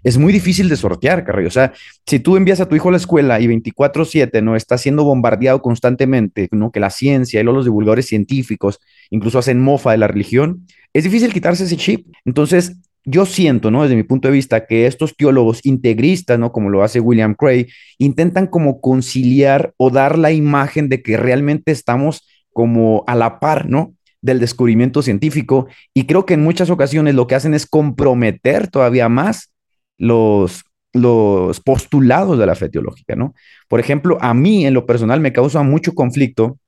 es 0.04 0.18
muy 0.18 0.32
difícil 0.32 0.70
de 0.70 0.78
sortear, 0.78 1.26
Carrillo. 1.26 1.50
O 1.50 1.52
sea, 1.52 1.74
si 2.06 2.20
tú 2.20 2.38
envías 2.38 2.62
a 2.62 2.70
tu 2.70 2.76
hijo 2.76 2.90
a 2.90 2.92
la 2.92 2.98
escuela 2.98 3.40
y 3.40 3.48
24/7, 3.48 4.42
¿no? 4.42 4.56
Está 4.56 4.78
siendo 4.78 5.04
bombardeado 5.04 5.62
constantemente, 5.62 6.48
¿no? 6.52 6.72
Que 6.72 6.80
la 6.80 6.90
ciencia 6.90 7.42
y 7.42 7.44
los 7.44 7.66
divulgadores 7.66 8.08
científicos 8.08 8.80
incluso 9.10 9.40
hacen 9.40 9.62
mofa 9.62 9.92
de 9.92 9.98
la 9.98 10.08
religión, 10.08 10.66
es 10.94 11.04
difícil 11.04 11.34
quitarse 11.34 11.66
ese 11.66 11.78
chip. 11.78 12.08
Entonces, 12.26 12.78
yo 13.10 13.26
siento, 13.26 13.72
¿no? 13.72 13.84
Desde 13.84 13.96
mi 13.96 14.04
punto 14.04 14.28
de 14.28 14.34
vista, 14.34 14.66
que 14.66 14.86
estos 14.86 15.16
teólogos 15.16 15.66
integristas, 15.66 16.38
¿no? 16.38 16.52
Como 16.52 16.70
lo 16.70 16.84
hace 16.84 17.00
William 17.00 17.36
Cray, 17.36 17.68
intentan 17.98 18.48
como 18.48 18.82
conciliar 18.82 19.74
o 19.78 19.90
dar 19.90 20.20
la 20.20 20.34
imagen 20.34 20.90
de 20.90 21.02
que 21.02 21.16
realmente 21.16 21.72
estamos 21.72 22.28
como 22.52 23.06
a 23.08 23.16
la 23.16 23.40
par, 23.40 23.70
¿no? 23.70 23.94
Del 24.22 24.42
descubrimiento 24.42 25.02
científico. 25.02 25.68
Y 25.94 26.04
creo 26.04 26.26
que 26.26 26.34
en 26.34 26.44
muchas 26.44 26.70
ocasiones 26.70 27.16
lo 27.16 27.28
que 27.28 27.36
hacen 27.36 27.54
es 27.54 27.66
comprometer 27.66 28.68
todavía 28.68 29.08
más 29.08 29.54
los, 29.98 30.66
los 30.92 31.62
postulados 31.62 32.38
de 32.38 32.46
la 32.46 32.56
fe 32.56 32.68
teológica, 32.68 33.16
¿no? 33.16 33.34
Por 33.70 33.80
ejemplo, 33.80 34.18
a 34.20 34.34
mí 34.34 34.66
en 34.66 34.74
lo 34.74 34.86
personal 34.86 35.22
me 35.22 35.32
causa 35.32 35.64
mucho 35.64 35.94
conflicto 35.94 36.60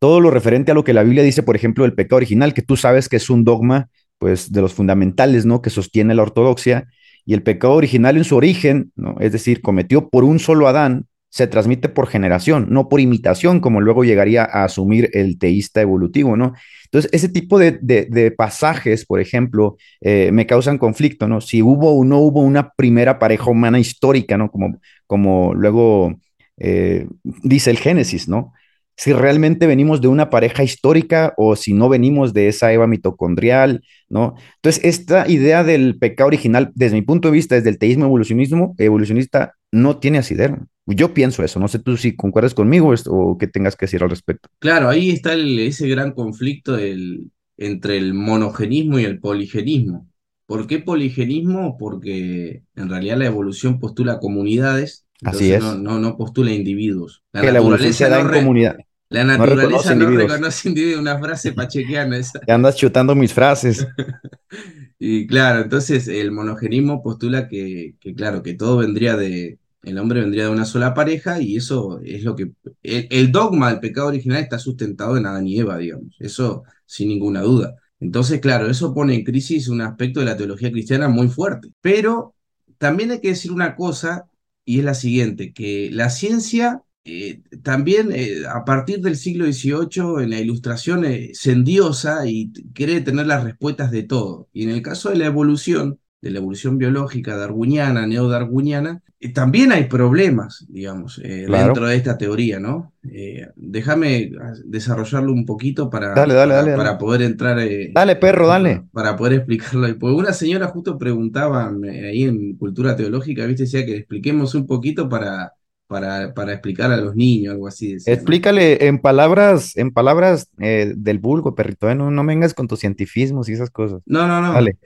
todo 0.00 0.20
lo 0.20 0.32
referente 0.32 0.72
a 0.72 0.74
lo 0.74 0.82
que 0.82 0.92
la 0.92 1.04
Biblia 1.04 1.22
dice, 1.22 1.44
por 1.44 1.54
ejemplo, 1.54 1.84
del 1.84 1.94
pecado 1.94 2.16
original, 2.16 2.52
que 2.52 2.62
tú 2.62 2.76
sabes 2.76 3.08
que 3.08 3.16
es 3.16 3.30
un 3.30 3.44
dogma 3.44 3.88
pues 4.18 4.52
de 4.52 4.60
los 4.60 4.74
fundamentales, 4.74 5.46
¿no? 5.46 5.62
Que 5.62 5.70
sostiene 5.70 6.14
la 6.14 6.22
ortodoxia 6.22 6.88
y 7.24 7.34
el 7.34 7.42
pecado 7.42 7.74
original 7.74 8.16
en 8.16 8.24
su 8.24 8.36
origen, 8.36 8.92
¿no? 8.96 9.16
Es 9.20 9.32
decir, 9.32 9.60
cometió 9.62 10.08
por 10.08 10.24
un 10.24 10.38
solo 10.38 10.68
Adán, 10.68 11.06
se 11.30 11.46
transmite 11.46 11.88
por 11.88 12.06
generación, 12.06 12.68
no 12.70 12.88
por 12.88 13.00
imitación, 13.00 13.60
como 13.60 13.80
luego 13.80 14.02
llegaría 14.02 14.44
a 14.44 14.64
asumir 14.64 15.10
el 15.12 15.38
teísta 15.38 15.82
evolutivo, 15.82 16.36
¿no? 16.36 16.54
Entonces, 16.84 17.10
ese 17.12 17.28
tipo 17.28 17.58
de, 17.58 18.34
pasajes, 18.36 19.04
por 19.04 19.20
ejemplo, 19.20 19.76
eh, 20.00 20.30
me 20.32 20.46
causan 20.46 20.78
conflicto, 20.78 21.28
¿no? 21.28 21.42
Si 21.42 21.60
hubo 21.60 21.92
o 21.92 22.04
no 22.04 22.18
hubo 22.18 22.40
una 22.40 22.70
primera 22.70 23.18
pareja 23.18 23.50
humana 23.50 23.78
histórica, 23.78 24.38
¿no? 24.38 24.50
Como, 24.50 24.80
como 25.06 25.54
luego 25.54 26.18
eh, 26.56 27.06
dice 27.22 27.70
el 27.70 27.78
Génesis, 27.78 28.26
¿no? 28.28 28.54
Si 28.98 29.12
realmente 29.12 29.68
venimos 29.68 30.00
de 30.00 30.08
una 30.08 30.28
pareja 30.28 30.64
histórica 30.64 31.32
o 31.36 31.54
si 31.54 31.72
no 31.72 31.88
venimos 31.88 32.34
de 32.34 32.48
esa 32.48 32.72
Eva 32.72 32.88
mitocondrial, 32.88 33.84
¿no? 34.08 34.34
Entonces, 34.56 34.84
esta 34.84 35.30
idea 35.30 35.62
del 35.62 35.96
pecado 35.98 36.26
original, 36.26 36.72
desde 36.74 36.96
mi 36.96 37.02
punto 37.02 37.28
de 37.28 37.32
vista, 37.32 37.54
desde 37.54 37.70
el 37.70 37.78
teísmo 37.78 38.06
evolucionismo, 38.06 38.74
evolucionista, 38.76 39.54
no 39.70 39.98
tiene 39.98 40.18
asidero. 40.18 40.66
Yo 40.84 41.14
pienso 41.14 41.44
eso, 41.44 41.60
no 41.60 41.68
sé 41.68 41.78
tú 41.78 41.96
si 41.96 42.16
concuerdas 42.16 42.54
conmigo 42.54 42.92
o 43.06 43.38
qué 43.38 43.46
tengas 43.46 43.76
que 43.76 43.86
decir 43.86 44.02
al 44.02 44.10
respecto. 44.10 44.48
Claro, 44.58 44.88
ahí 44.88 45.10
está 45.10 45.34
ese 45.34 45.86
gran 45.86 46.10
conflicto 46.10 46.76
entre 46.76 47.96
el 47.98 48.14
monogenismo 48.14 48.98
y 48.98 49.04
el 49.04 49.20
poligenismo. 49.20 50.08
¿Por 50.46 50.66
qué 50.66 50.80
poligenismo? 50.80 51.76
Porque 51.78 52.62
en 52.74 52.88
realidad 52.88 53.18
la 53.18 53.26
evolución 53.26 53.78
postula 53.78 54.18
comunidades 54.18 55.06
Así 55.24 55.52
es. 55.52 55.62
No, 55.62 55.98
no, 55.98 56.16
postula 56.16 56.52
individuos. 56.52 57.24
La 57.32 57.40
que 57.40 57.52
la 57.52 57.58
evolución 57.58 57.92
se 57.92 58.08
da 58.08 58.20
en 58.20 58.28
comunidad. 58.28 58.76
La 59.10 59.24
naturaleza 59.24 59.94
no 59.94 60.10
reconoce 60.10 60.68
individuos, 60.68 61.00
una 61.00 61.18
frase 61.18 61.52
pachequiana 61.52 62.18
esa. 62.18 62.40
Te 62.40 62.52
andas 62.52 62.76
chutando 62.76 63.14
mis 63.14 63.32
frases. 63.32 63.86
y 64.98 65.26
claro, 65.26 65.62
entonces 65.62 66.08
el 66.08 66.30
monogenismo 66.30 67.02
postula 67.02 67.48
que, 67.48 67.94
que, 68.00 68.14
claro, 68.14 68.42
que 68.42 68.54
todo 68.54 68.76
vendría 68.78 69.16
de, 69.16 69.58
el 69.82 69.98
hombre 69.98 70.20
vendría 70.20 70.44
de 70.44 70.50
una 70.50 70.64
sola 70.64 70.94
pareja 70.94 71.40
y 71.40 71.56
eso 71.56 72.00
es 72.04 72.24
lo 72.24 72.34
que, 72.34 72.52
el, 72.82 73.32
dogma 73.32 73.70
del 73.70 73.80
pecado 73.80 74.08
original 74.08 74.42
está 74.42 74.58
sustentado 74.58 75.16
en 75.16 75.26
Adán 75.26 75.46
y 75.46 75.58
Eva, 75.58 75.78
digamos, 75.78 76.16
eso 76.18 76.64
sin 76.86 77.08
ninguna 77.08 77.42
duda. 77.42 77.76
Entonces, 78.00 78.40
claro, 78.40 78.70
eso 78.70 78.94
pone 78.94 79.14
en 79.14 79.24
crisis 79.24 79.68
un 79.68 79.80
aspecto 79.80 80.20
de 80.20 80.26
la 80.26 80.36
teología 80.36 80.70
cristiana 80.70 81.08
muy 81.08 81.28
fuerte. 81.28 81.68
Pero 81.80 82.34
también 82.78 83.10
hay 83.10 83.20
que 83.20 83.28
decir 83.28 83.52
una 83.52 83.74
cosa, 83.74 84.28
y 84.64 84.78
es 84.80 84.84
la 84.84 84.94
siguiente, 84.94 85.52
que 85.52 85.90
la 85.92 86.10
ciencia 86.10 86.82
eh, 87.10 87.42
también 87.62 88.10
eh, 88.12 88.42
a 88.46 88.64
partir 88.66 89.00
del 89.00 89.16
siglo 89.16 89.50
XVIII 89.50 90.22
en 90.22 90.30
la 90.30 90.40
ilustración 90.40 91.06
eh, 91.06 91.30
se 91.32 91.52
endiosa 91.52 92.26
y 92.26 92.52
quiere 92.74 93.00
tener 93.00 93.26
las 93.26 93.44
respuestas 93.44 93.90
de 93.90 94.02
todo. 94.02 94.48
Y 94.52 94.64
en 94.64 94.70
el 94.70 94.82
caso 94.82 95.08
de 95.08 95.16
la 95.16 95.24
evolución, 95.24 95.98
de 96.20 96.30
la 96.30 96.38
evolución 96.38 96.76
biológica 96.76 97.34
darwiniana, 97.34 98.06
neodarwiniana, 98.06 99.02
eh, 99.20 99.32
también 99.32 99.72
hay 99.72 99.84
problemas, 99.84 100.64
digamos, 100.68 101.20
eh, 101.24 101.46
dentro 101.48 101.88
de 101.88 101.96
esta 101.96 102.16
teoría, 102.16 102.60
¿no? 102.60 102.92
Eh, 103.10 103.48
déjame 103.56 104.30
desarrollarlo 104.64 105.32
un 105.32 105.44
poquito 105.44 105.90
para, 105.90 106.14
para, 106.14 106.98
poder 106.98 107.22
entrar. 107.22 107.58
dale, 107.92 108.16
perro, 108.16 108.46
dale. 108.46 108.84
Para 108.92 109.16
poder 109.16 109.34
explicarlo. 109.34 109.98
Porque 109.98 110.14
una 110.14 110.32
señora 110.32 110.68
justo 110.68 110.98
preguntaba 110.98 111.68
ahí 111.68 112.24
en 112.24 112.56
Cultura 112.56 112.94
Teológica, 112.94 113.44
¿viste? 113.46 113.64
Decía 113.64 113.84
que 113.84 113.96
expliquemos 113.96 114.54
un 114.54 114.66
poquito 114.66 115.08
para, 115.08 115.54
para, 115.88 116.34
para 116.34 116.52
explicar 116.52 116.92
a 116.92 116.96
los 116.96 117.16
niños, 117.16 117.54
algo 117.54 117.66
así. 117.66 117.96
Explícale 118.06 118.86
en 118.86 119.00
palabras, 119.00 119.76
en 119.76 119.90
palabras 119.90 120.48
del 120.56 121.18
vulgo, 121.18 121.54
perrito, 121.54 121.92
no, 121.94 122.10
no 122.10 122.24
vengas 122.24 122.54
con 122.54 122.68
tus 122.68 122.80
cientifismos 122.80 123.48
y 123.48 123.54
esas 123.54 123.70
cosas. 123.70 124.02
No, 124.06 124.28
no, 124.28 124.40
no. 124.40 124.52
Dale. 124.52 124.78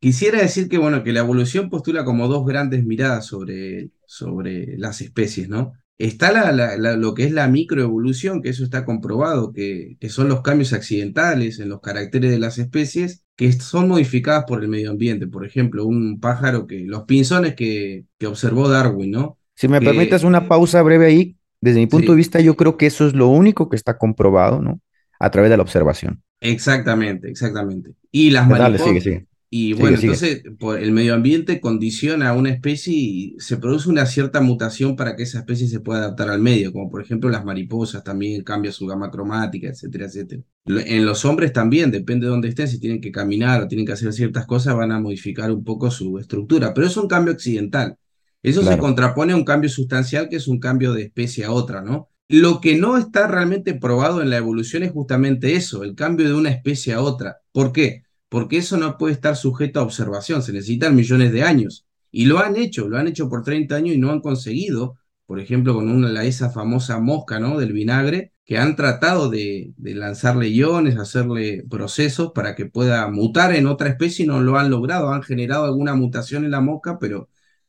Quisiera 0.00 0.40
decir 0.40 0.68
que, 0.68 0.78
bueno, 0.78 1.02
que 1.02 1.12
la 1.12 1.20
evolución 1.20 1.70
postula 1.70 2.04
como 2.04 2.28
dos 2.28 2.46
grandes 2.46 2.84
miradas 2.84 3.26
sobre, 3.26 3.90
sobre 4.06 4.78
las 4.78 5.00
especies, 5.00 5.48
¿no? 5.48 5.72
Está 5.98 6.30
la, 6.52 6.76
lo 6.96 7.14
que 7.14 7.24
es 7.24 7.32
la 7.32 7.48
microevolución, 7.48 8.40
que 8.40 8.50
eso 8.50 8.62
está 8.62 8.84
comprobado, 8.84 9.52
que, 9.52 9.96
que, 9.98 10.08
son 10.08 10.28
los 10.28 10.42
cambios 10.42 10.72
accidentales 10.72 11.58
en 11.58 11.68
los 11.68 11.80
caracteres 11.80 12.30
de 12.30 12.38
las 12.38 12.58
especies 12.58 13.24
que 13.34 13.50
son 13.52 13.88
modificadas 13.88 14.44
por 14.46 14.62
el 14.62 14.68
medio 14.68 14.90
ambiente. 14.90 15.26
Por 15.26 15.44
ejemplo, 15.44 15.84
un 15.84 16.20
pájaro 16.20 16.68
que, 16.68 16.84
los 16.86 17.02
pinzones 17.02 17.56
que, 17.56 18.04
que 18.18 18.28
observó 18.28 18.68
Darwin, 18.68 19.10
¿no? 19.10 19.37
Si 19.58 19.66
me 19.66 19.80
permites 19.80 20.22
una 20.22 20.46
pausa 20.46 20.80
breve 20.82 21.06
ahí, 21.06 21.36
desde 21.60 21.80
mi 21.80 21.88
punto 21.88 22.12
de 22.12 22.16
vista, 22.16 22.38
yo 22.38 22.54
creo 22.54 22.76
que 22.76 22.86
eso 22.86 23.08
es 23.08 23.14
lo 23.14 23.26
único 23.26 23.68
que 23.68 23.74
está 23.74 23.98
comprobado, 23.98 24.62
¿no? 24.62 24.80
A 25.18 25.32
través 25.32 25.50
de 25.50 25.56
la 25.56 25.64
observación. 25.64 26.22
Exactamente, 26.40 27.28
exactamente. 27.28 27.90
Y 28.12 28.30
las 28.30 28.46
mariposas, 28.46 28.86
sigue, 28.86 29.00
sigue. 29.00 29.26
Y 29.50 29.72
bueno, 29.72 29.98
entonces 30.00 30.44
el 30.78 30.92
medio 30.92 31.12
ambiente 31.12 31.60
condiciona 31.60 32.28
a 32.28 32.34
una 32.34 32.50
especie 32.50 32.94
y 32.94 33.36
se 33.40 33.56
produce 33.56 33.88
una 33.88 34.06
cierta 34.06 34.40
mutación 34.40 34.94
para 34.94 35.16
que 35.16 35.24
esa 35.24 35.40
especie 35.40 35.66
se 35.66 35.80
pueda 35.80 36.02
adaptar 36.02 36.28
al 36.28 36.40
medio, 36.40 36.72
como 36.72 36.88
por 36.88 37.02
ejemplo 37.02 37.28
las 37.28 37.44
mariposas 37.44 38.04
también 38.04 38.44
cambia 38.44 38.70
su 38.70 38.86
gama 38.86 39.10
cromática, 39.10 39.66
etcétera, 39.70 40.06
etcétera. 40.06 40.42
En 40.66 41.04
los 41.04 41.24
hombres 41.24 41.52
también, 41.52 41.90
depende 41.90 42.26
de 42.26 42.30
dónde 42.30 42.48
estén, 42.50 42.68
si 42.68 42.78
tienen 42.78 43.00
que 43.00 43.10
caminar 43.10 43.60
o 43.60 43.66
tienen 43.66 43.84
que 43.84 43.92
hacer 43.92 44.12
ciertas 44.12 44.46
cosas, 44.46 44.76
van 44.76 44.92
a 44.92 45.00
modificar 45.00 45.50
un 45.50 45.64
poco 45.64 45.90
su 45.90 46.16
estructura, 46.20 46.72
pero 46.72 46.86
es 46.86 46.96
un 46.96 47.08
cambio 47.08 47.32
accidental. 47.32 47.96
Eso 48.42 48.62
se 48.62 48.78
contrapone 48.78 49.32
a 49.32 49.36
un 49.36 49.44
cambio 49.44 49.68
sustancial 49.68 50.28
que 50.28 50.36
es 50.36 50.48
un 50.48 50.60
cambio 50.60 50.92
de 50.92 51.02
especie 51.02 51.44
a 51.44 51.52
otra, 51.52 51.82
¿no? 51.82 52.08
Lo 52.28 52.60
que 52.60 52.76
no 52.76 52.98
está 52.98 53.26
realmente 53.26 53.74
probado 53.74 54.22
en 54.22 54.30
la 54.30 54.36
evolución 54.36 54.82
es 54.82 54.92
justamente 54.92 55.56
eso, 55.56 55.82
el 55.82 55.94
cambio 55.94 56.28
de 56.28 56.34
una 56.34 56.50
especie 56.50 56.92
a 56.92 57.00
otra. 57.00 57.38
¿Por 57.52 57.72
qué? 57.72 58.02
porque 58.28 58.58
eso 58.58 58.76
no 58.76 58.98
puede 58.98 59.14
estar 59.14 59.36
sujeto 59.36 59.80
a 59.80 59.82
observación, 59.84 60.42
se 60.42 60.52
necesitan 60.52 60.94
millones 60.94 61.32
de 61.32 61.42
años. 61.42 61.86
Y 62.10 62.26
lo 62.26 62.38
han 62.38 62.56
hecho, 62.56 62.88
lo 62.88 62.98
han 62.98 63.08
hecho 63.08 63.28
por 63.28 63.42
30 63.42 63.76
años 63.76 63.94
y 63.94 63.98
no 63.98 64.10
han 64.10 64.20
conseguido, 64.20 64.96
por 65.26 65.40
ejemplo, 65.40 65.74
con 65.74 65.90
una, 65.90 66.24
esa 66.24 66.50
famosa 66.50 66.98
mosca 67.00 67.38
¿no? 67.38 67.58
del 67.58 67.72
vinagre, 67.72 68.32
que 68.44 68.58
han 68.58 68.76
tratado 68.76 69.28
de, 69.28 69.72
de 69.76 69.94
lanzarle 69.94 70.48
iones, 70.48 70.96
hacerle 70.96 71.64
procesos 71.68 72.32
para 72.34 72.54
que 72.54 72.66
pueda 72.66 73.08
mutar 73.10 73.54
en 73.54 73.66
otra 73.66 73.88
especie 73.90 74.24
y 74.24 74.28
no 74.28 74.40
lo 74.40 74.58
han 74.58 74.70
logrado, 74.70 75.10
han 75.10 75.22
generado 75.22 75.64
alguna 75.64 75.94
mutación 75.94 76.44
en 76.44 76.50
la 76.52 76.60
mosca, 76.60 76.98
pero 76.98 77.28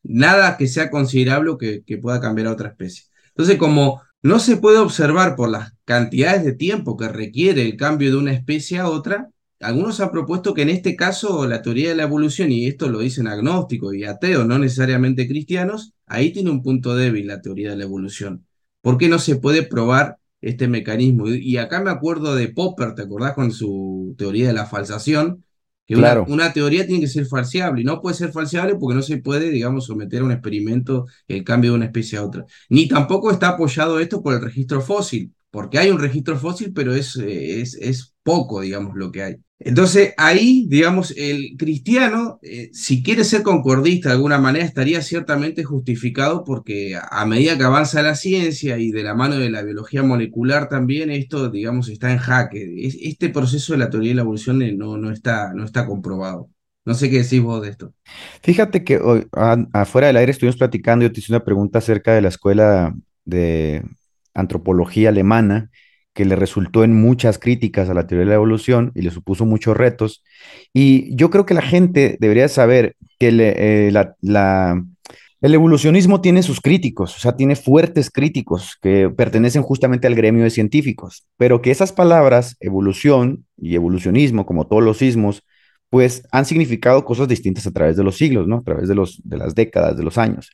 nada 0.10 0.58
que 0.58 0.68
sea 0.68 0.90
considerable 0.90 1.52
que, 1.60 1.84
que 1.86 1.98
pueda 1.98 2.20
cambiar 2.20 2.48
a 2.48 2.54
otra 2.54 2.70
especie. 2.70 3.06
Entonces, 3.30 3.58
como 3.58 4.02
no 4.22 4.40
se 4.40 4.58
puede 4.58 4.80
observar 4.80 5.36
por 5.36 5.50
las 5.50 5.74
cantidades 5.86 6.44
de 6.44 6.54
tiempo 6.54 6.98
que 6.98 7.08
requiere 7.08 7.62
el 7.62 7.78
cambio 7.78 8.12
de 8.12 8.18
una 8.18 8.34
especie 8.34 8.80
a 8.80 8.90
otra, 8.90 9.30
algunos 9.62 10.00
han 10.00 10.12
propuesto 10.12 10.54
que 10.54 10.62
en 10.62 10.70
este 10.70 10.96
caso 10.96 11.48
la 11.48 11.62
teoría 11.62 11.90
de 11.90 11.96
la 11.96 12.04
evolución, 12.04 12.52
y 12.52 12.66
esto 12.66 12.90
lo 12.90 13.00
dicen 13.00 13.28
agnósticos 13.28 13.94
y 13.96 14.06
ateos, 14.06 14.46
no 14.46 14.58
necesariamente 14.58 15.28
cristianos, 15.28 15.94
ahí 16.06 16.32
tiene 16.32 16.50
un 16.50 16.64
punto 16.64 16.96
débil 16.96 17.28
la 17.28 17.42
teoría 17.42 17.72
de 17.72 17.78
la 17.78 17.84
evolución. 17.84 18.46
¿Por 18.82 18.98
qué 18.98 19.10
no 19.10 19.20
se 19.20 19.36
puede 19.36 19.64
probar 19.64 20.18
este 20.42 20.68
mecanismo? 20.68 21.28
Y 21.28 21.58
acá 21.58 21.82
me 21.82 21.92
acuerdo 21.92 22.36
de 22.36 22.48
Popper, 22.50 22.96
¿te 22.96 23.04
acordás 23.04 23.34
con 23.34 23.52
su 23.52 24.16
teoría 24.18 24.48
de 24.48 24.54
la 24.54 24.66
falsación? 24.66 25.44
Que 25.90 25.96
claro. 25.96 26.24
una, 26.30 26.54
teoría 26.54 26.86
tiene 26.86 27.02
que 27.02 27.08
ser 27.08 27.26
falseable 27.26 27.82
y 27.82 27.84
no 27.84 28.00
puede 28.00 28.16
ser 28.16 28.32
falseable 28.32 28.76
porque 28.76 28.94
no 28.94 29.02
se 29.02 29.18
puede, 29.18 29.50
digamos, 29.50 29.88
someter 29.88 30.22
a 30.22 30.26
un 30.26 30.32
experimento 30.32 31.08
el 31.28 31.44
cambio 31.44 31.72
de 31.72 31.78
una 31.78 31.86
especie 31.86 32.20
a 32.20 32.24
otra. 32.24 32.46
Ni 32.70 32.88
tampoco 32.88 33.32
está 33.32 33.50
apoyado 33.50 34.00
esto 34.00 34.22
por 34.22 34.36
el 34.36 34.42
registro 34.42 34.82
fósil, 34.82 35.34
porque 35.50 35.80
hay 35.80 35.90
un 35.90 35.98
registro 35.98 36.38
fósil, 36.38 36.74
pero 36.76 36.94
es, 36.94 37.16
es, 37.16 37.74
es 37.74 38.14
poco, 38.22 38.62
digamos, 38.62 38.96
lo 38.96 39.12
que 39.12 39.24
hay. 39.24 39.36
Entonces 39.62 40.14
ahí, 40.16 40.66
digamos, 40.70 41.14
el 41.18 41.56
cristiano, 41.58 42.40
eh, 42.42 42.70
si 42.72 43.04
quiere 43.04 43.26
ser 43.26 43.44
concordista 43.44 44.08
de 44.08 44.16
alguna 44.16 44.38
manera, 44.40 44.64
estaría 44.64 45.02
ciertamente 45.02 45.66
justificado 45.66 46.46
porque 46.46 46.98
a 46.98 47.26
medida 47.26 47.58
que 47.58 47.66
avanza 47.66 48.02
la 48.02 48.16
ciencia 48.16 48.78
y 48.78 48.92
de 48.92 49.04
la 49.04 49.16
mano 49.16 49.36
de 49.36 49.50
la 49.50 49.62
biología 49.62 50.02
molecular 50.02 50.70
también, 50.70 51.12
esto, 51.12 51.50
digamos, 51.50 51.90
está 51.90 52.10
en 52.12 52.20
jaque. 52.20 52.74
Este 53.04 53.28
proceso 53.30 53.74
de 53.74 53.80
la 53.80 53.90
teoría 53.90 54.12
de 54.12 54.16
la 54.16 54.22
evolución 54.22 54.62
eh, 54.62 54.74
no, 54.74 54.98
no, 54.98 55.12
está, 55.12 55.54
no 55.54 55.66
está 55.66 55.86
comprobado. 55.86 56.50
No 56.86 56.94
sé 56.94 57.10
qué 57.10 57.22
decís 57.22 57.42
vos 57.42 57.62
de 57.62 57.70
esto. 57.70 57.94
Fíjate 58.42 58.86
que 58.86 58.98
hoy, 58.98 59.28
afuera 59.74 60.08
del 60.08 60.18
aire 60.18 60.32
estuvimos 60.32 60.56
platicando, 60.56 61.04
yo 61.04 61.12
te 61.12 61.20
hice 61.20 61.34
una 61.34 61.44
pregunta 61.44 61.80
acerca 61.80 62.14
de 62.14 62.22
la 62.22 62.30
escuela 62.30 62.96
de 63.26 63.84
antropología 64.34 65.10
alemana 65.10 65.70
que 66.20 66.26
le 66.26 66.36
resultó 66.36 66.84
en 66.84 66.94
muchas 66.94 67.40
críticas 67.40 67.90
a 67.90 67.94
la 67.94 68.06
teoría 68.06 68.26
de 68.26 68.30
la 68.32 68.36
evolución 68.36 68.92
y 68.94 69.04
le 69.04 69.10
supuso 69.10 69.46
muchos 69.46 69.78
retos. 69.78 70.22
Y 70.74 71.16
yo 71.16 71.30
creo 71.30 71.46
que 71.46 71.54
la 71.54 71.62
gente 71.62 72.18
debería 72.20 72.50
saber 72.50 72.98
que 73.20 73.30
eh, 73.30 73.94
el 75.42 75.54
evolucionismo 75.54 76.20
tiene 76.20 76.44
sus 76.44 76.60
críticos, 76.60 77.16
o 77.16 77.20
sea, 77.22 77.38
tiene 77.38 77.56
fuertes 77.56 78.12
críticos 78.12 78.78
que 78.82 79.10
pertenecen 79.10 79.64
justamente 79.64 80.08
al 80.08 80.16
gremio 80.16 80.44
de 80.44 80.50
científicos, 80.50 81.26
pero 81.38 81.62
que 81.62 81.72
esas 81.72 81.94
palabras, 81.94 82.58
evolución 82.60 83.46
y 83.56 83.76
evolucionismo, 83.76 84.46
como 84.46 84.68
todos 84.68 84.84
los 84.84 84.98
sismos, 84.98 85.44
pues 85.90 86.24
han 86.34 86.44
significado 86.44 87.06
cosas 87.06 87.30
distintas 87.30 87.66
a 87.66 87.72
través 87.72 87.96
de 87.96 88.04
los 88.04 88.18
siglos, 88.18 88.46
¿no? 88.46 88.58
A 88.58 88.64
través 88.64 88.90
de, 88.90 88.96
los, 88.96 89.22
de 89.24 89.38
las 89.38 89.56
décadas, 89.56 89.96
de 89.96 90.04
los 90.04 90.18
años. 90.18 90.50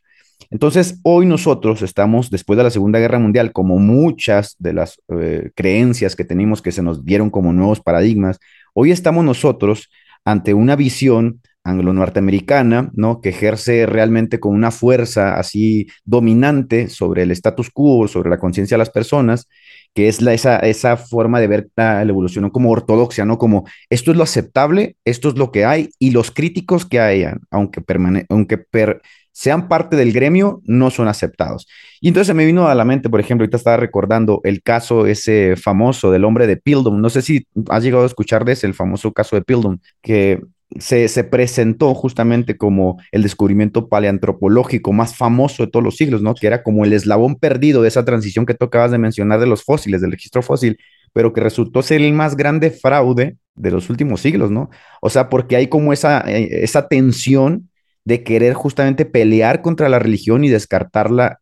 Entonces, 0.50 1.00
hoy 1.04 1.26
nosotros 1.26 1.82
estamos, 1.82 2.30
después 2.30 2.58
de 2.58 2.64
la 2.64 2.70
Segunda 2.70 3.00
Guerra 3.00 3.20
Mundial, 3.20 3.52
como 3.52 3.80
muchas 3.80 4.56
de 4.60 4.74
las 4.74 5.02
eh, 5.10 5.52
creencias 5.56 6.16
que 6.16 6.26
tenemos 6.26 6.62
que 6.62 6.72
se 6.72 6.84
nos 6.84 7.04
dieron 7.04 7.30
como 7.30 7.54
nuevos 7.54 7.82
paradigmas, 7.82 8.40
hoy 8.74 8.92
estamos 8.92 9.26
nosotros 9.26 9.90
ante 10.24 10.54
una 10.54 10.76
visión 10.76 11.42
anglo-norteamericana, 11.66 12.92
¿no? 12.94 13.22
Que 13.22 13.30
ejerce 13.30 13.86
realmente 13.88 14.40
con 14.40 14.54
una 14.54 14.72
fuerza 14.72 15.36
así 15.36 15.88
dominante 16.06 16.90
sobre 16.90 17.24
el 17.24 17.32
status 17.32 17.72
quo, 17.72 18.08
sobre 18.08 18.30
la 18.30 18.38
conciencia 18.38 18.76
de 18.76 18.80
las 18.80 18.92
personas, 18.92 19.50
que 19.96 20.08
es 20.08 20.22
la, 20.22 20.34
esa, 20.34 20.60
esa 20.60 20.96
forma 20.96 21.40
de 21.40 21.48
ver 21.48 21.70
la, 21.76 22.04
evolución 22.04 22.50
como 22.52 22.70
ortodoxia, 22.70 23.26
¿no? 23.26 23.38
Como 23.40 23.66
esto 23.90 24.12
es 24.12 24.18
lo 24.18 24.24
aceptable, 24.24 24.96
esto 25.06 25.30
es 25.30 25.36
lo 25.36 25.52
que 25.52 25.66
hay, 25.66 25.90
y 25.98 26.12
los 26.12 26.32
críticos 26.32 26.86
que 26.86 27.00
hayan, 27.00 27.42
aunque, 27.50 27.84
aunque 28.30 28.58
per 28.60 29.02
sean 29.36 29.68
parte 29.68 29.98
del 29.98 30.14
gremio, 30.14 30.62
no 30.64 30.90
son 30.90 31.10
aceptados. 31.10 31.68
Y 32.00 32.08
entonces 32.08 32.34
me 32.34 32.46
vino 32.46 32.70
a 32.70 32.74
la 32.74 32.86
mente, 32.86 33.10
por 33.10 33.20
ejemplo, 33.20 33.44
ahorita 33.44 33.58
estaba 33.58 33.76
recordando 33.76 34.40
el 34.46 34.64
caso 34.64 35.08
ese 35.08 35.58
famoso 35.58 36.10
del 36.10 36.24
hombre 36.24 36.48
de 36.48 36.56
Pildon. 36.56 37.02
No 37.02 37.10
sé 37.10 37.22
si 37.22 37.46
has 37.70 37.84
llegado 37.84 38.04
a 38.04 38.08
escuchar 38.08 38.46
de 38.46 38.54
ese, 38.54 38.66
el 38.66 38.74
famoso 38.74 39.12
caso 39.12 39.36
de 39.36 39.42
Pildon, 39.42 39.82
que 40.02 40.42
se, 40.80 41.10
se, 41.10 41.26
presentó 41.26 41.94
justamente 41.94 42.56
como 42.56 42.98
el 43.12 43.24
descubrimiento 43.24 43.90
paleantropológico 43.90 44.94
más 44.94 45.18
famoso 45.18 45.66
de 45.66 45.70
todos 45.70 45.84
los 45.84 45.98
siglos, 45.98 46.22
¿no? 46.22 46.34
Que 46.34 46.48
era 46.48 46.64
como 46.64 46.86
el 46.86 46.94
eslabón 46.94 47.36
perdido 47.36 47.82
de 47.82 47.90
esa 47.90 48.06
transición 48.06 48.46
que 48.46 48.54
tú 48.54 48.64
acabas 48.64 48.92
de 48.92 49.00
mencionar 49.00 49.42
de 49.42 49.48
los 49.48 49.66
fósiles, 49.66 50.00
del 50.00 50.14
registro 50.14 50.44
fósil, 50.44 50.78
pero 51.12 51.34
que 51.34 51.42
resultó 51.42 51.82
ser 51.82 52.02
el 52.02 52.14
más 52.14 52.38
grande 52.38 52.72
fraude 52.72 53.36
de 53.54 53.72
los 53.72 53.90
últimos 53.90 54.22
siglos, 54.22 54.50
¿no? 54.50 54.70
O 55.02 55.10
sea, 55.10 55.28
porque 55.28 55.58
hay 55.58 55.68
como 55.68 55.92
esa, 55.92 56.22
eh, 56.26 56.64
esa 56.64 56.88
tensión 56.88 57.70
de 58.06 58.24
querer 58.24 58.54
justamente 58.54 59.06
pelear 59.06 59.62
contra 59.62 59.90
la 59.90 60.00
religión 60.00 60.44
y 60.44 60.50
descartarla, 60.50 61.40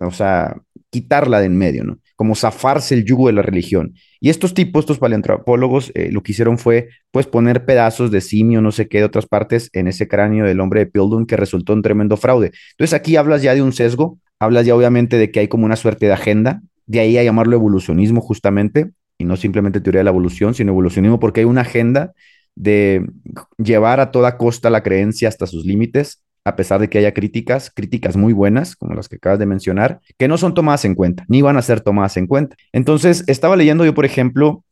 o 0.00 0.10
sea, 0.12 0.56
quitarla 0.90 1.40
de 1.40 1.46
en 1.46 1.58
medio, 1.58 1.84
¿no? 1.84 1.98
Como 2.14 2.34
zafarse 2.34 2.94
el 2.94 3.04
yugo 3.04 3.26
de 3.26 3.34
la 3.34 3.42
religión. 3.42 3.94
Y 4.20 4.30
estos 4.30 4.54
tipos, 4.54 4.84
estos 4.84 4.98
paleoantropólogos, 4.98 5.92
eh, 5.94 6.10
lo 6.10 6.22
que 6.22 6.32
hicieron 6.32 6.58
fue, 6.58 6.88
pues, 7.10 7.26
poner 7.26 7.66
pedazos 7.66 8.10
de 8.10 8.20
simio, 8.20 8.62
no 8.62 8.72
sé 8.72 8.88
qué, 8.88 8.98
de 8.98 9.04
otras 9.04 9.26
partes 9.26 9.68
en 9.72 9.88
ese 9.88 10.08
cráneo 10.08 10.46
del 10.46 10.60
hombre 10.60 10.80
de 10.80 10.86
Pildon, 10.86 11.26
que 11.26 11.36
resultó 11.36 11.74
un 11.74 11.82
tremendo 11.82 12.16
fraude. 12.16 12.52
Entonces 12.70 12.94
aquí 12.94 13.16
hablas 13.16 13.42
ya 13.42 13.54
de 13.54 13.60
un 13.60 13.72
sesgo, 13.72 14.18
hablas 14.38 14.64
ya 14.64 14.74
obviamente 14.74 15.18
de 15.18 15.30
que 15.30 15.40
hay 15.40 15.48
como 15.48 15.66
una 15.66 15.76
suerte 15.76 16.06
de 16.06 16.12
agenda, 16.12 16.62
de 16.86 17.00
ahí 17.00 17.18
a 17.18 17.24
llamarlo 17.24 17.56
evolucionismo 17.56 18.20
justamente, 18.20 18.92
y 19.18 19.24
no 19.24 19.36
simplemente 19.36 19.80
teoría 19.80 20.00
de 20.00 20.04
la 20.04 20.10
evolución, 20.10 20.54
sino 20.54 20.72
evolucionismo 20.72 21.18
porque 21.18 21.40
hay 21.40 21.46
una 21.46 21.62
agenda 21.62 22.12
de 22.56 23.06
llevar 23.58 24.00
a 24.00 24.10
toda 24.10 24.36
costa 24.36 24.70
la 24.70 24.82
creencia 24.82 25.28
hasta 25.28 25.46
sus 25.46 25.64
límites, 25.64 26.22
a 26.44 26.56
pesar 26.56 26.80
de 26.80 26.88
que 26.88 26.98
haya 26.98 27.12
críticas, 27.12 27.70
críticas 27.70 28.16
muy 28.16 28.32
buenas, 28.32 28.76
como 28.76 28.94
las 28.94 29.08
que 29.08 29.16
acabas 29.16 29.38
de 29.38 29.46
mencionar, 29.46 30.00
que 30.18 30.28
no 30.28 30.38
son 30.38 30.54
tomadas 30.54 30.84
en 30.84 30.94
cuenta, 30.94 31.24
ni 31.28 31.42
van 31.42 31.56
a 31.56 31.62
ser 31.62 31.80
tomadas 31.80 32.16
en 32.16 32.26
cuenta. 32.26 32.56
Entonces, 32.72 33.24
estaba 33.26 33.56
leyendo 33.56 33.84
yo, 33.84 33.94
por 33.94 34.04
ejemplo, 34.04 34.64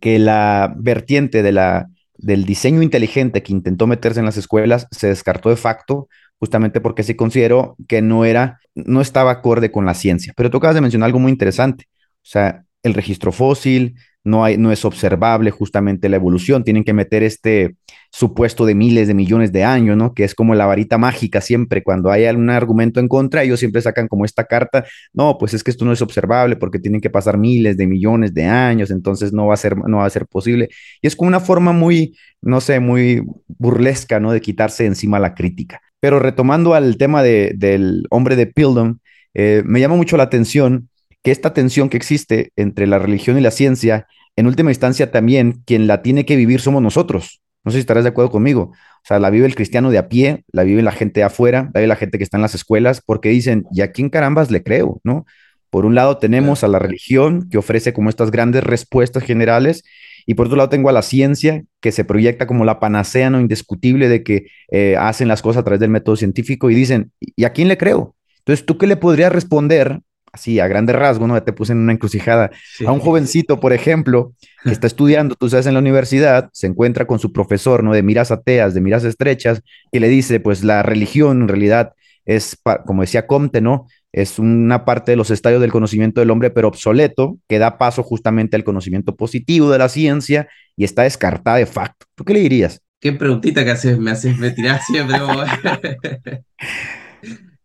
que 0.00 0.18
la 0.18 0.74
vertiente 0.76 1.42
de 1.42 1.52
la 1.52 1.88
del 2.22 2.44
diseño 2.44 2.82
inteligente 2.82 3.42
que 3.42 3.52
intentó 3.52 3.86
meterse 3.86 4.20
en 4.20 4.26
las 4.26 4.36
escuelas 4.36 4.86
se 4.92 5.08
descartó 5.08 5.50
de 5.50 5.56
facto 5.56 6.08
justamente 6.38 6.80
porque 6.80 7.02
se 7.02 7.16
consideró 7.16 7.76
que 7.88 8.00
no 8.00 8.24
era, 8.24 8.60
no 8.74 9.00
estaba 9.00 9.30
acorde 9.30 9.70
con 9.70 9.86
la 9.86 9.94
ciencia. 9.94 10.32
Pero 10.36 10.50
tú 10.50 10.58
acabas 10.58 10.74
de 10.74 10.80
mencionar 10.80 11.06
algo 11.06 11.18
muy 11.18 11.30
interesante. 11.30 11.86
O 12.16 12.24
sea, 12.24 12.64
el 12.82 12.94
registro 12.94 13.32
fósil, 13.32 13.94
no, 14.24 14.44
hay, 14.44 14.56
no 14.56 14.70
es 14.72 14.84
observable 14.84 15.50
justamente 15.50 16.08
la 16.08 16.16
evolución, 16.16 16.64
tienen 16.64 16.84
que 16.84 16.92
meter 16.92 17.22
este 17.22 17.76
supuesto 18.10 18.66
de 18.66 18.74
miles 18.74 19.08
de 19.08 19.14
millones 19.14 19.52
de 19.52 19.64
años, 19.64 19.96
¿no? 19.96 20.14
Que 20.14 20.24
es 20.24 20.34
como 20.34 20.54
la 20.54 20.66
varita 20.66 20.98
mágica 20.98 21.40
siempre, 21.40 21.82
cuando 21.82 22.10
hay 22.10 22.26
algún 22.26 22.50
argumento 22.50 23.00
en 23.00 23.08
contra, 23.08 23.42
ellos 23.42 23.58
siempre 23.58 23.80
sacan 23.80 24.06
como 24.06 24.24
esta 24.24 24.44
carta, 24.44 24.84
no, 25.12 25.38
pues 25.38 25.54
es 25.54 25.64
que 25.64 25.70
esto 25.70 25.84
no 25.84 25.92
es 25.92 26.02
observable 26.02 26.56
porque 26.56 26.78
tienen 26.78 27.00
que 27.00 27.10
pasar 27.10 27.38
miles 27.38 27.76
de 27.76 27.86
millones 27.86 28.34
de 28.34 28.44
años, 28.44 28.90
entonces 28.90 29.32
no 29.32 29.46
va 29.46 29.54
a 29.54 29.56
ser, 29.56 29.76
no 29.76 29.98
va 29.98 30.06
a 30.06 30.10
ser 30.10 30.26
posible. 30.26 30.68
Y 31.00 31.06
es 31.06 31.16
como 31.16 31.28
una 31.28 31.40
forma 31.40 31.72
muy, 31.72 32.16
no 32.42 32.60
sé, 32.60 32.80
muy 32.80 33.22
burlesca, 33.48 34.20
¿no? 34.20 34.32
De 34.32 34.40
quitarse 34.40 34.86
encima 34.86 35.18
la 35.18 35.34
crítica. 35.34 35.80
Pero 36.00 36.18
retomando 36.18 36.74
al 36.74 36.96
tema 36.96 37.22
de, 37.22 37.52
del 37.56 38.06
hombre 38.10 38.36
de 38.36 38.46
Pildon, 38.46 39.00
eh, 39.34 39.62
me 39.64 39.80
llama 39.80 39.96
mucho 39.96 40.16
la 40.16 40.24
atención 40.24 40.90
que 41.22 41.30
esta 41.30 41.54
tensión 41.54 41.88
que 41.88 41.96
existe 41.96 42.52
entre 42.56 42.86
la 42.86 42.98
religión 42.98 43.38
y 43.38 43.40
la 43.40 43.50
ciencia, 43.50 44.06
en 44.36 44.46
última 44.46 44.70
instancia 44.70 45.10
también 45.10 45.62
quien 45.66 45.86
la 45.86 46.02
tiene 46.02 46.24
que 46.24 46.36
vivir 46.36 46.60
somos 46.60 46.82
nosotros. 46.82 47.40
No 47.64 47.70
sé 47.70 47.76
si 47.76 47.80
estarás 47.80 48.04
de 48.04 48.10
acuerdo 48.10 48.30
conmigo. 48.30 48.72
O 48.72 49.04
sea, 49.04 49.18
la 49.18 49.30
vive 49.30 49.46
el 49.46 49.54
cristiano 49.54 49.90
de 49.90 49.98
a 49.98 50.08
pie, 50.08 50.44
la 50.52 50.64
vive 50.64 50.82
la 50.82 50.92
gente 50.92 51.20
de 51.20 51.24
afuera, 51.24 51.70
la 51.74 51.80
vive 51.80 51.86
la 51.86 51.96
gente 51.96 52.18
que 52.18 52.24
está 52.24 52.36
en 52.36 52.42
las 52.42 52.54
escuelas, 52.54 53.02
porque 53.04 53.28
dicen, 53.28 53.64
¿y 53.72 53.82
a 53.82 53.92
quién 53.92 54.10
carambas 54.10 54.50
le 54.50 54.62
creo? 54.62 55.00
¿No? 55.04 55.26
Por 55.70 55.86
un 55.86 55.94
lado 55.94 56.18
tenemos 56.18 56.64
a 56.64 56.68
la 56.68 56.78
religión 56.78 57.48
que 57.48 57.58
ofrece 57.58 57.92
como 57.92 58.10
estas 58.10 58.30
grandes 58.30 58.62
respuestas 58.62 59.22
generales 59.22 59.84
y 60.26 60.34
por 60.34 60.46
otro 60.46 60.56
lado 60.56 60.68
tengo 60.68 60.88
a 60.88 60.92
la 60.92 61.02
ciencia 61.02 61.64
que 61.80 61.92
se 61.92 62.04
proyecta 62.04 62.46
como 62.46 62.64
la 62.64 62.78
panacea 62.78 63.30
no 63.30 63.40
indiscutible 63.40 64.08
de 64.08 64.22
que 64.22 64.46
eh, 64.70 64.96
hacen 64.98 65.28
las 65.28 65.40
cosas 65.40 65.62
a 65.62 65.64
través 65.64 65.80
del 65.80 65.90
método 65.90 66.16
científico 66.16 66.68
y 66.70 66.74
dicen, 66.74 67.12
¿y 67.20 67.44
a 67.44 67.52
quién 67.54 67.68
le 67.68 67.78
creo? 67.78 68.14
Entonces, 68.40 68.66
¿tú 68.66 68.76
qué 68.76 68.86
le 68.86 68.96
podrías 68.96 69.32
responder? 69.32 70.00
Así, 70.32 70.60
a 70.60 70.66
grande 70.66 70.92
rasgo, 70.94 71.26
¿no? 71.26 71.34
Ya 71.34 71.44
te 71.44 71.52
puse 71.52 71.72
en 71.72 71.78
una 71.78 71.92
encrucijada. 71.92 72.50
A 72.86 72.92
un 72.92 73.00
jovencito, 73.00 73.60
por 73.60 73.72
ejemplo, 73.72 74.32
que 74.64 74.70
está 74.70 74.86
estudiando, 74.86 75.34
tú 75.34 75.50
sabes, 75.50 75.66
en 75.66 75.74
la 75.74 75.80
universidad, 75.80 76.48
se 76.52 76.66
encuentra 76.66 77.06
con 77.06 77.18
su 77.18 77.32
profesor, 77.32 77.84
¿no? 77.84 77.92
De 77.92 78.02
miras 78.02 78.30
ateas, 78.30 78.72
de 78.72 78.80
miras 78.80 79.04
estrechas, 79.04 79.62
y 79.90 79.98
le 79.98 80.08
dice, 80.08 80.40
pues 80.40 80.64
la 80.64 80.82
religión 80.82 81.42
en 81.42 81.48
realidad 81.48 81.92
es, 82.24 82.56
como 82.86 83.02
decía 83.02 83.26
Comte, 83.26 83.60
¿no? 83.60 83.86
es 84.12 84.38
una 84.38 84.84
parte 84.84 85.12
de 85.12 85.16
los 85.16 85.30
estadios 85.30 85.60
del 85.60 85.72
conocimiento 85.72 86.20
del 86.20 86.30
hombre, 86.30 86.50
pero 86.50 86.68
obsoleto, 86.68 87.38
que 87.48 87.58
da 87.58 87.78
paso 87.78 88.02
justamente 88.02 88.56
al 88.56 88.64
conocimiento 88.64 89.16
positivo 89.16 89.70
de 89.70 89.78
la 89.78 89.88
ciencia 89.88 90.48
y 90.76 90.84
está 90.84 91.02
descartada 91.02 91.56
de 91.56 91.66
facto. 91.66 92.06
¿Tú 92.14 92.24
qué 92.24 92.34
le 92.34 92.40
dirías? 92.40 92.80
Qué 93.00 93.12
preguntita 93.12 93.64
que 93.64 93.70
haces, 93.70 93.98
me 93.98 94.10
haces 94.10 94.38
me 94.38 94.50
tirar 94.50 94.80
siempre. 94.82 95.18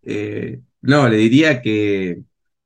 eh, 0.04 0.60
no, 0.82 1.10
le 1.10 1.18
diría 1.18 1.62
que, 1.62 2.22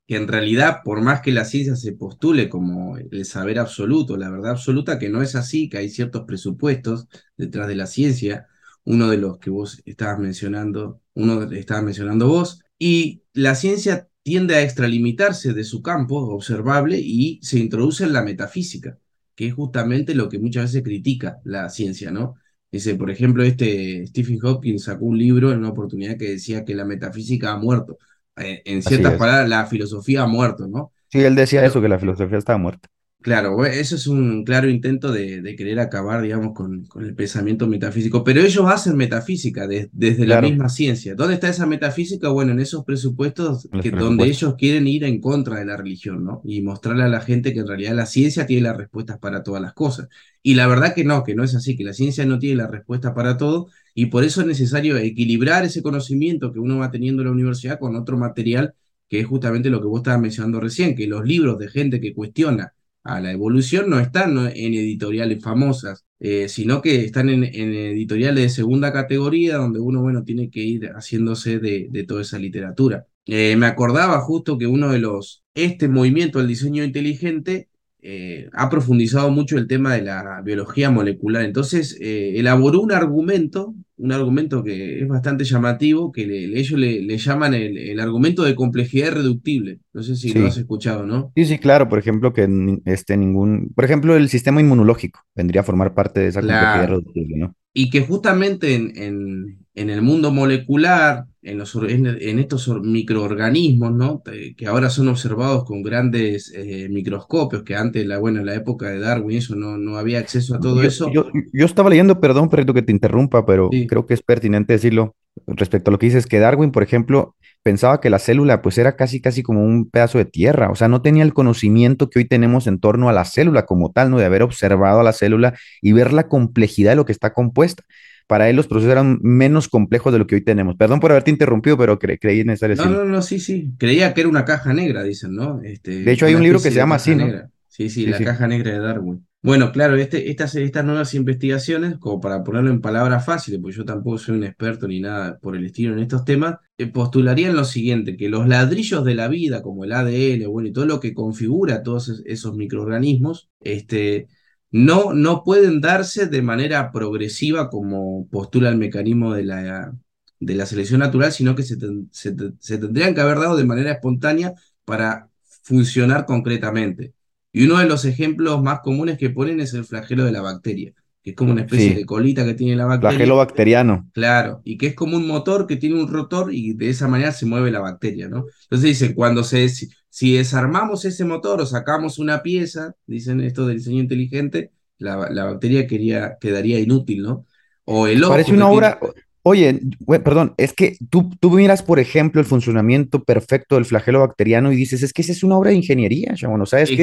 que 0.06 0.16
en 0.16 0.28
realidad, 0.28 0.80
por 0.84 1.00
más 1.00 1.20
que 1.22 1.32
la 1.32 1.44
ciencia 1.44 1.76
se 1.76 1.92
postule 1.92 2.48
como 2.48 2.96
el 2.98 3.24
saber 3.24 3.58
absoluto, 3.58 4.16
la 4.16 4.30
verdad 4.30 4.52
absoluta, 4.52 4.98
que 4.98 5.08
no 5.08 5.22
es 5.22 5.34
así, 5.34 5.68
que 5.68 5.78
hay 5.78 5.88
ciertos 5.88 6.24
presupuestos 6.26 7.08
detrás 7.36 7.68
de 7.68 7.76
la 7.76 7.86
ciencia, 7.86 8.48
uno 8.84 9.08
de 9.10 9.18
los 9.18 9.38
que 9.38 9.50
vos 9.50 9.80
estabas 9.84 10.18
mencionando, 10.18 11.00
uno 11.14 11.50
estabas 11.52 11.84
mencionando 11.84 12.28
vos, 12.28 12.60
y 12.78 13.22
la 13.32 13.54
ciencia 13.54 14.08
tiende 14.22 14.54
a 14.56 14.62
extralimitarse 14.62 15.52
de 15.52 15.64
su 15.64 15.82
campo 15.82 16.16
observable 16.34 16.98
y 16.98 17.40
se 17.42 17.58
introduce 17.58 18.04
en 18.04 18.12
la 18.12 18.22
metafísica, 18.22 18.98
que 19.34 19.48
es 19.48 19.54
justamente 19.54 20.14
lo 20.14 20.28
que 20.28 20.38
muchas 20.38 20.64
veces 20.64 20.82
critica 20.82 21.40
la 21.44 21.68
ciencia, 21.70 22.10
¿no? 22.10 22.34
Dice, 22.70 22.94
por 22.94 23.10
ejemplo, 23.10 23.42
este 23.42 24.06
Stephen 24.06 24.38
Hawking 24.38 24.78
sacó 24.78 25.04
un 25.04 25.18
libro 25.18 25.52
en 25.52 25.58
una 25.58 25.70
oportunidad 25.70 26.16
que 26.16 26.30
decía 26.30 26.64
que 26.64 26.74
la 26.74 26.84
metafísica 26.86 27.52
ha 27.52 27.58
muerto. 27.58 27.98
Eh, 28.36 28.62
en 28.64 28.82
ciertas 28.82 29.14
palabras, 29.18 29.48
la 29.48 29.66
filosofía 29.66 30.22
ha 30.22 30.26
muerto, 30.26 30.66
¿no? 30.66 30.92
Sí, 31.10 31.22
él 31.22 31.34
decía 31.34 31.64
eso, 31.64 31.80
que 31.82 31.88
la 31.88 31.98
filosofía 31.98 32.38
estaba 32.38 32.58
muerta. 32.58 32.88
Claro, 33.22 33.64
eso 33.64 33.94
es 33.94 34.08
un 34.08 34.44
claro 34.44 34.68
intento 34.68 35.12
de, 35.12 35.54
querer 35.56 35.78
acabar, 35.78 36.22
digamos, 36.22 36.54
con, 36.54 36.84
con, 36.86 37.04
el 37.04 37.14
pensamiento 37.14 37.68
metafísico. 37.68 38.24
Pero 38.24 38.40
ellos 38.40 38.66
hacen 38.66 38.96
metafísica 38.96 39.68
desde 39.68 40.26
la 40.26 40.40
misma 40.40 40.68
ciencia. 40.68 41.14
¿Dónde 41.14 41.34
está 41.34 41.48
esa 41.48 41.64
metafísica? 41.64 42.30
Bueno, 42.30 42.50
en 42.50 42.58
esos 42.58 42.84
presupuestos, 42.84 43.68
que, 43.80 43.92
donde 43.92 44.24
ellos 44.24 44.56
quieren 44.58 44.88
ir 44.88 45.04
en 45.04 45.20
contra 45.20 45.60
de 45.60 45.64
la 45.64 45.76
religión, 45.76 46.24
¿no? 46.24 46.42
Y 46.44 46.62
mostrarle 46.62 47.04
a 47.04 47.08
la 47.08 47.20
gente 47.20 47.54
que 47.54 47.60
en 47.60 47.68
realidad 47.68 47.94
la 47.94 48.06
ciencia 48.06 48.44
tiene 48.44 48.64
las 48.64 48.76
respuestas 48.76 49.18
para 49.18 49.44
todas 49.44 49.62
las 49.62 49.72
cosas. 49.72 50.08
Y 50.42 50.54
la 50.54 50.66
verdad 50.66 50.92
que 50.92 51.04
no, 51.04 51.22
que 51.22 51.36
no 51.36 51.44
es 51.44 51.54
así, 51.54 51.76
que 51.76 51.84
la 51.84 51.92
ciencia 51.92 52.26
no 52.26 52.40
tiene 52.40 52.56
la 52.56 52.66
respuesta 52.66 53.14
para 53.14 53.36
todo. 53.36 53.68
Y 53.94 54.06
por 54.06 54.24
eso 54.24 54.40
es 54.40 54.48
necesario 54.48 54.96
equilibrar 54.96 55.64
ese 55.64 55.82
conocimiento 55.82 56.52
que 56.52 56.58
uno 56.58 56.78
va 56.78 56.90
teniendo 56.90 57.22
en 57.22 57.28
la 57.28 57.32
universidad 57.32 57.78
con 57.78 57.94
otro 57.94 58.18
material, 58.18 58.74
que 59.08 59.20
es 59.20 59.26
justamente 59.26 59.70
lo 59.70 59.80
que 59.80 59.86
vos 59.86 60.00
estabas 60.00 60.20
mencionando 60.20 60.58
recién, 60.58 60.96
que 60.96 61.06
los 61.06 61.24
libros 61.24 61.58
de 61.58 61.68
gente 61.68 62.00
que 62.00 62.14
cuestiona 62.14 62.72
a 63.04 63.20
la 63.20 63.32
evolución 63.32 63.90
no 63.90 63.98
están 63.98 64.38
en 64.38 64.74
editoriales 64.74 65.42
famosas, 65.42 66.04
eh, 66.20 66.48
sino 66.48 66.82
que 66.82 67.04
están 67.04 67.28
en, 67.28 67.44
editoriales 67.44 68.42
de 68.44 68.48
segunda 68.50 68.92
categoría, 68.92 69.56
donde 69.56 69.80
uno, 69.80 70.02
bueno, 70.02 70.24
tiene 70.24 70.50
que 70.50 70.60
ir 70.60 70.90
haciéndose 70.94 71.58
de, 71.58 72.04
toda 72.06 72.22
esa 72.22 72.38
literatura. 72.38 73.06
Eh, 73.26 73.56
me 73.56 73.66
acordaba 73.66 74.20
justo 74.20 74.58
que 74.58 74.66
uno 74.66 74.90
de 74.90 74.98
los, 74.98 75.44
este 75.54 75.88
movimiento 75.88 76.38
del 76.38 76.48
diseño 76.48 76.84
inteligente 76.84 77.68
eh, 78.02 78.48
ha 78.52 78.68
profundizado 78.68 79.30
mucho 79.30 79.56
el 79.56 79.66
tema 79.66 79.94
de 79.94 80.02
la 80.02 80.42
biología 80.44 80.90
molecular. 80.90 81.44
Entonces, 81.44 81.96
elaboró 82.00 82.80
un 82.80 82.92
argumento 82.92 83.74
un 84.02 84.10
argumento 84.10 84.64
que 84.64 85.00
es 85.00 85.08
bastante 85.08 85.44
llamativo, 85.44 86.10
que 86.10 86.24
ellos 86.24 86.78
le, 86.78 87.18
llaman 87.18 87.54
el, 87.54 88.00
argumento 88.00 88.42
de 88.42 88.56
complejidad 88.56 89.12
reductible. 89.12 89.78
No 89.92 90.02
sé 90.02 90.16
si 90.16 90.32
lo 90.32 90.48
has 90.48 90.56
escuchado, 90.56 91.06
¿no? 91.06 91.30
Sí, 91.36 91.44
sí, 91.44 91.58
claro. 91.58 91.88
Por 91.88 92.00
ejemplo, 92.00 92.32
que 92.32 92.48
este 92.84 93.16
ningún. 93.16 93.70
Por 93.74 93.84
ejemplo, 93.84 94.16
el 94.16 94.28
sistema 94.28 94.60
inmunológico 94.60 95.20
vendría 95.36 95.60
a 95.60 95.64
formar 95.64 95.94
parte 95.94 96.18
de 96.18 96.28
esa 96.28 96.40
complejidad 96.40 96.88
reductible, 96.88 97.36
¿no? 97.36 97.54
Y 97.72 97.90
que 97.90 98.00
justamente 98.00 98.74
en, 98.74 98.92
en, 98.96 99.61
en 99.74 99.90
el 99.90 100.02
mundo 100.02 100.30
molecular, 100.30 101.24
en, 101.42 101.58
los, 101.58 101.74
en, 101.74 102.38
estos 102.38 102.68
microorganismos, 102.82 103.92
¿no? 103.92 104.22
que 104.56 104.66
ahora 104.66 104.90
son 104.90 105.08
observados 105.08 105.64
con 105.64 105.82
grandes 105.82 106.52
eh, 106.54 106.88
microscopios, 106.90 107.62
que 107.62 107.74
antes, 107.74 108.06
la, 108.06 108.18
bueno, 108.18 108.40
en 108.40 108.46
la 108.46 108.54
época 108.54 108.88
de 108.90 109.00
Darwin, 109.00 109.38
eso 109.38 109.56
no, 109.56 109.78
no 109.78 109.96
había 109.96 110.18
acceso 110.18 110.54
a 110.54 110.60
todo 110.60 110.82
eso. 110.82 111.10
Yo, 111.10 111.26
yo, 111.52 111.66
estaba 111.66 111.90
leyendo, 111.90 112.20
perdón, 112.20 112.48
perrito, 112.48 112.74
que 112.74 112.82
te 112.82 112.92
interrumpa, 112.92 113.46
pero 113.46 113.70
creo 113.88 114.06
que 114.06 114.14
es 114.14 114.22
pertinente 114.22 114.74
decirlo 114.74 115.16
respecto 115.46 115.90
a 115.90 115.92
lo 115.92 115.98
que 115.98 116.06
dices, 116.06 116.26
que 116.26 116.38
Darwin, 116.38 116.70
por 116.70 116.82
ejemplo, 116.82 117.34
pensaba 117.62 118.00
que 118.00 118.10
la 118.10 118.18
célula 118.18 118.60
pues 118.60 118.76
era 118.76 118.96
casi 118.96 119.20
casi 119.20 119.42
como 119.42 119.64
un 119.64 119.88
pedazo 119.88 120.18
de 120.18 120.26
tierra, 120.26 120.70
o 120.70 120.74
sea, 120.74 120.88
no 120.88 121.00
tenía 121.00 121.22
el 121.22 121.32
conocimiento 121.32 122.10
que 122.10 122.18
hoy 122.18 122.24
tenemos 122.26 122.66
en 122.66 122.78
torno 122.78 123.08
a 123.08 123.12
la 123.12 123.24
célula 123.24 123.64
como 123.64 123.90
tal, 123.90 124.10
¿no? 124.10 124.18
De 124.18 124.26
haber 124.26 124.42
observado 124.42 125.00
a 125.00 125.04
la 125.04 125.12
célula 125.12 125.54
y 125.80 125.92
ver 125.92 126.12
la 126.12 126.28
complejidad 126.28 126.92
de 126.92 126.96
lo 126.96 127.06
que 127.06 127.12
está 127.12 127.32
compuesta 127.32 127.84
para 128.26 128.48
él 128.48 128.56
los 128.56 128.66
procesos 128.66 128.92
eran 128.92 129.18
menos 129.22 129.68
complejos 129.68 130.12
de 130.12 130.18
lo 130.18 130.26
que 130.26 130.36
hoy 130.36 130.40
tenemos. 130.40 130.76
Perdón 130.76 131.00
por 131.00 131.10
haberte 131.10 131.30
interrumpido, 131.30 131.76
pero 131.76 131.98
creí 131.98 132.44
necesario 132.44 132.76
No, 132.76 132.90
no, 132.90 133.04
no, 133.04 133.22
sí, 133.22 133.38
sí. 133.38 133.72
Creía 133.78 134.14
que 134.14 134.22
era 134.22 134.30
una 134.30 134.44
caja 134.44 134.72
negra, 134.72 135.02
dicen, 135.02 135.34
¿no? 135.34 135.60
Este, 135.62 136.02
de 136.02 136.12
hecho, 136.12 136.26
hay 136.26 136.34
un 136.34 136.42
libro 136.42 136.60
que 136.60 136.70
se 136.70 136.76
llama 136.76 136.96
así, 136.96 137.14
¿no? 137.14 137.26
Sí, 137.68 137.88
sí, 137.88 138.06
la 138.06 138.18
caja 138.18 138.46
negra 138.46 138.72
de 138.72 138.80
Darwin. 138.80 139.26
Bueno, 139.44 139.72
claro, 139.72 139.96
este, 139.96 140.30
estas, 140.30 140.54
estas 140.54 140.84
nuevas 140.84 141.14
investigaciones, 141.14 141.98
como 141.98 142.20
para 142.20 142.44
ponerlo 142.44 142.70
en 142.70 142.80
palabras 142.80 143.24
fáciles, 143.24 143.60
porque 143.60 143.76
yo 143.76 143.84
tampoco 143.84 144.18
soy 144.18 144.36
un 144.36 144.44
experto 144.44 144.86
ni 144.86 145.00
nada 145.00 145.38
por 145.40 145.56
el 145.56 145.64
estilo 145.66 145.94
en 145.94 145.98
estos 145.98 146.24
temas, 146.24 146.58
eh, 146.78 146.86
postularían 146.86 147.56
lo 147.56 147.64
siguiente, 147.64 148.16
que 148.16 148.28
los 148.28 148.46
ladrillos 148.46 149.04
de 149.04 149.16
la 149.16 149.26
vida, 149.26 149.60
como 149.60 149.84
el 149.84 149.92
ADN, 149.94 150.46
bueno, 150.48 150.68
y 150.68 150.72
todo 150.72 150.86
lo 150.86 151.00
que 151.00 151.12
configura 151.12 151.82
todos 151.82 152.22
esos 152.24 152.54
microorganismos, 152.54 153.50
este, 153.60 154.28
no, 154.72 155.12
no 155.12 155.44
pueden 155.44 155.80
darse 155.80 156.26
de 156.26 156.42
manera 156.42 156.90
progresiva 156.90 157.68
como 157.70 158.26
postula 158.28 158.70
el 158.70 158.78
mecanismo 158.78 159.34
de 159.34 159.44
la, 159.44 159.94
de 160.40 160.54
la 160.54 160.66
selección 160.66 161.00
natural, 161.00 161.30
sino 161.30 161.54
que 161.54 161.62
se, 161.62 161.76
se, 162.10 162.78
tendrían 162.78 163.14
que 163.14 163.20
haber 163.20 163.38
dado 163.38 163.56
de 163.56 163.66
manera 163.66 163.92
espontánea 163.92 164.54
para 164.84 165.28
funcionar 165.62 166.24
concretamente. 166.24 167.12
Y 167.52 167.66
uno 167.66 167.78
de 167.78 167.86
los 167.86 168.06
ejemplos 168.06 168.62
más 168.62 168.80
comunes 168.80 169.18
que 169.18 169.30
ponen 169.30 169.60
es 169.60 169.74
el 169.74 169.84
flagelo 169.84 170.24
de 170.24 170.32
la 170.32 170.40
bacteria 170.40 170.94
que 171.22 171.30
es 171.30 171.36
como 171.36 171.52
una 171.52 171.62
especie 171.62 171.94
de 171.94 172.04
colita 172.04 172.44
que 172.44 172.54
tiene 172.54 172.74
la 172.74 172.84
bacteria. 172.84 173.16
Flagelo 173.16 173.36
bacteriano. 173.36 174.10
Claro, 174.12 174.60
y 174.64 174.76
que 174.76 174.88
es 174.88 174.94
como 174.94 175.16
un 175.16 175.26
motor 175.26 175.68
que 175.68 175.76
tiene 175.76 176.00
un 176.00 176.08
rotor 176.08 176.52
y 176.52 176.72
de 176.74 176.90
esa 176.90 177.06
manera 177.06 177.30
se 177.30 177.46
mueve 177.46 177.70
la 177.70 177.78
bacteria, 177.78 178.28
¿no? 178.28 178.46
Entonces 178.64 178.88
dicen, 178.88 179.14
cuando 179.14 179.44
se, 179.44 179.70
si, 180.12 180.36
desarmamos 180.36 181.04
ese 181.04 181.24
motor 181.24 181.60
o 181.60 181.66
sacamos 181.66 182.18
una 182.18 182.42
pieza, 182.42 182.94
dicen 183.06 183.40
esto 183.40 183.66
del 183.66 183.78
diseño 183.78 184.00
inteligente, 184.00 184.70
la, 184.98 185.30
la 185.30 185.44
bacteria 185.44 185.86
quedaría 185.86 186.78
inútil, 186.78 187.22
¿no? 187.22 187.46
O 187.84 188.06
el 188.06 188.20
Parece 188.20 188.52
una 188.52 188.68
obra, 188.68 188.98
Oye, 189.44 189.80
perdón, 190.22 190.54
es 190.56 190.72
que 190.72 190.96
tú, 191.10 191.28
tú 191.40 191.50
miras, 191.50 191.82
por 191.82 191.98
ejemplo, 191.98 192.40
el 192.40 192.46
funcionamiento 192.46 193.24
perfecto 193.24 193.74
del 193.74 193.84
flagelo 193.84 194.20
bacteriano 194.20 194.70
y 194.70 194.76
dices, 194.76 195.02
es 195.02 195.12
que 195.12 195.22
esa 195.22 195.32
es 195.32 195.42
una 195.42 195.56
obra 195.56 195.70
de 195.70 195.76
ingeniería, 195.76 196.34
chabón. 196.34 196.60
O 196.60 196.66
sea, 196.66 196.80
es 196.80 196.90
que 196.90 197.02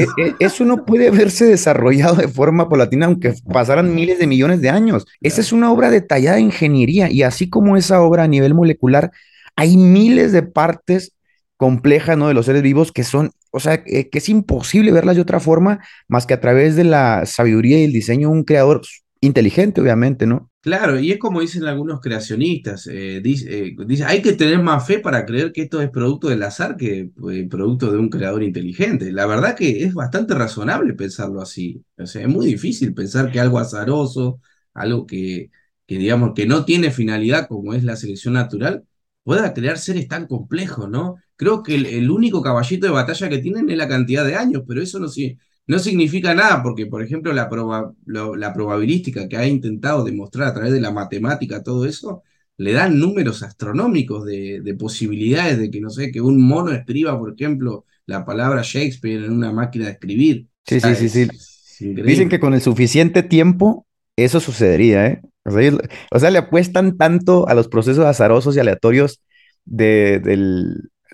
e, 0.00 0.04
e, 0.04 0.34
eso 0.38 0.64
no 0.64 0.84
puede 0.84 1.10
verse 1.10 1.46
desarrollado 1.46 2.14
de 2.14 2.28
forma 2.28 2.68
polatina, 2.68 3.06
aunque 3.06 3.34
pasaran 3.52 3.92
miles 3.92 4.20
de 4.20 4.28
millones 4.28 4.60
de 4.60 4.70
años. 4.70 5.04
Esa 5.20 5.40
es 5.40 5.52
una 5.52 5.72
obra 5.72 5.90
detallada 5.90 6.36
de 6.36 6.42
ingeniería 6.42 7.10
y 7.10 7.24
así 7.24 7.50
como 7.50 7.76
esa 7.76 8.00
obra 8.02 8.22
a 8.22 8.28
nivel 8.28 8.54
molecular, 8.54 9.10
hay 9.56 9.76
miles 9.76 10.30
de 10.30 10.44
partes 10.44 11.16
complejas, 11.60 12.16
¿no? 12.16 12.26
De 12.26 12.32
los 12.32 12.46
seres 12.46 12.62
vivos 12.62 12.90
que 12.90 13.04
son, 13.04 13.32
o 13.50 13.60
sea, 13.60 13.84
que 13.84 14.08
es 14.10 14.28
imposible 14.30 14.92
verlas 14.92 15.16
de 15.16 15.20
otra 15.20 15.40
forma 15.40 15.80
más 16.08 16.24
que 16.24 16.32
a 16.32 16.40
través 16.40 16.74
de 16.74 16.84
la 16.84 17.26
sabiduría 17.26 17.78
y 17.78 17.84
el 17.84 17.92
diseño 17.92 18.30
de 18.30 18.34
un 18.34 18.44
creador 18.44 18.80
inteligente, 19.20 19.82
obviamente, 19.82 20.26
¿no? 20.26 20.50
Claro, 20.62 20.98
y 20.98 21.12
es 21.12 21.18
como 21.18 21.42
dicen 21.42 21.64
algunos 21.64 22.00
creacionistas, 22.00 22.86
eh, 22.86 23.20
dice, 23.22 23.74
dice, 23.86 24.04
hay 24.06 24.22
que 24.22 24.32
tener 24.32 24.62
más 24.62 24.86
fe 24.86 25.00
para 25.00 25.26
creer 25.26 25.52
que 25.52 25.60
esto 25.60 25.82
es 25.82 25.90
producto 25.90 26.28
del 26.30 26.42
azar 26.42 26.78
que 26.78 27.10
eh, 27.30 27.46
producto 27.50 27.92
de 27.92 27.98
un 27.98 28.08
creador 28.08 28.42
inteligente. 28.42 29.12
La 29.12 29.26
verdad 29.26 29.54
que 29.54 29.84
es 29.84 29.92
bastante 29.92 30.32
razonable 30.34 30.94
pensarlo 30.94 31.42
así. 31.42 31.84
O 31.98 32.06
sea, 32.06 32.22
es 32.22 32.28
muy 32.28 32.46
difícil 32.46 32.94
pensar 32.94 33.30
que 33.30 33.38
algo 33.38 33.58
azaroso, 33.58 34.40
algo 34.72 35.06
que, 35.06 35.50
que 35.86 35.98
digamos 35.98 36.32
que 36.34 36.46
no 36.46 36.64
tiene 36.64 36.90
finalidad 36.90 37.48
como 37.48 37.74
es 37.74 37.84
la 37.84 37.96
selección 37.96 38.32
natural, 38.32 38.84
pueda 39.22 39.52
crear 39.54 39.78
seres 39.78 40.08
tan 40.08 40.26
complejos, 40.26 40.88
¿no? 40.88 41.16
Creo 41.36 41.62
que 41.62 41.74
el, 41.74 41.86
el 41.86 42.10
único 42.10 42.42
caballito 42.42 42.86
de 42.86 42.92
batalla 42.92 43.28
que 43.28 43.38
tienen 43.38 43.68
es 43.70 43.76
la 43.76 43.88
cantidad 43.88 44.24
de 44.24 44.36
años, 44.36 44.62
pero 44.66 44.82
eso 44.82 44.98
no, 44.98 45.08
no 45.66 45.78
significa 45.78 46.34
nada, 46.34 46.62
porque, 46.62 46.86
por 46.86 47.02
ejemplo, 47.02 47.32
la, 47.32 47.48
la 48.06 48.52
probabilística 48.52 49.28
que 49.28 49.36
ha 49.36 49.46
intentado 49.46 50.04
demostrar 50.04 50.48
a 50.48 50.54
través 50.54 50.72
de 50.72 50.80
la 50.80 50.90
matemática, 50.90 51.62
todo 51.62 51.84
eso, 51.86 52.22
le 52.60 52.72
dan 52.72 52.98
números 52.98 53.42
astronómicos 53.42 54.26
de, 54.26 54.76
posibilidades 54.78 55.58
de 55.58 55.70
que, 55.70 55.80
no 55.80 55.88
sé, 55.88 56.10
que 56.12 56.20
un 56.20 56.42
mono 56.42 56.72
escriba, 56.72 57.18
por 57.18 57.32
ejemplo, 57.32 57.86
la 58.04 58.24
palabra 58.26 58.60
Shakespeare 58.62 59.24
en 59.24 59.32
una 59.32 59.50
máquina 59.50 59.86
de 59.86 59.92
escribir. 59.92 60.46
Sí, 60.66 60.78
sí, 60.78 61.08
sí, 61.08 61.28
sí. 61.30 61.94
Dicen 61.94 62.28
que 62.28 62.38
con 62.38 62.52
el 62.52 62.60
suficiente 62.60 63.22
tiempo 63.22 63.86
eso 64.14 64.40
sucedería, 64.40 65.06
¿eh? 65.06 65.22
O 65.44 66.18
sea, 66.18 66.30
le 66.30 66.38
apuestan 66.38 66.96
tanto 66.96 67.48
a 67.48 67.54
los 67.54 67.68
procesos 67.68 68.04
azarosos 68.04 68.56
y 68.56 68.60
aleatorios 68.60 69.20
de, 69.64 70.20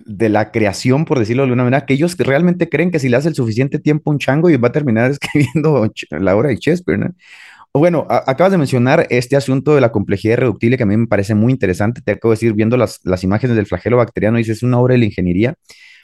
de 0.05 0.29
la 0.29 0.51
creación, 0.51 1.05
por 1.05 1.19
decirlo 1.19 1.43
de 1.43 1.47
alguna 1.47 1.65
manera, 1.65 1.87
que 1.87 1.95
ellos 1.95 2.17
realmente 2.19 2.69
creen 2.69 2.91
que 2.91 2.99
si 2.99 3.09
le 3.09 3.17
hace 3.17 3.29
el 3.29 3.35
suficiente 3.35 3.79
tiempo 3.79 4.11
un 4.11 4.19
chango 4.19 4.51
y 4.51 4.57
va 4.57 4.69
a 4.69 4.73
terminar 4.73 5.11
escribiendo 5.13 5.91
la 6.11 6.37
obra 6.37 6.49
de 6.49 6.57
Shakespeare, 6.57 6.99
¿no? 6.99 7.15
Bueno, 7.73 8.07
acabas 8.09 8.53
de 8.53 8.59
mencionar 8.59 9.07
este 9.11 9.37
asunto 9.37 9.75
de 9.75 9.83
la 9.83 9.93
complejidad 9.93 10.35
irreductible 10.35 10.79
que 10.79 10.85
a 10.85 10.87
mí 10.87 10.97
me 10.97 11.07
parece 11.07 11.35
muy 11.35 11.53
interesante. 11.53 12.01
Te 12.01 12.13
acabo 12.13 12.33
de 12.33 12.37
decir, 12.37 12.55
viendo 12.55 12.79
las, 12.79 13.01
las 13.05 13.23
imágenes 13.23 13.55
del 13.55 13.67
flagelo 13.67 13.99
bacteriano, 13.99 14.39
dices, 14.39 14.59
es 14.59 14.63
una 14.63 14.79
obra 14.81 14.95
de 14.95 14.99
la 15.01 15.05
ingeniería. 15.05 15.55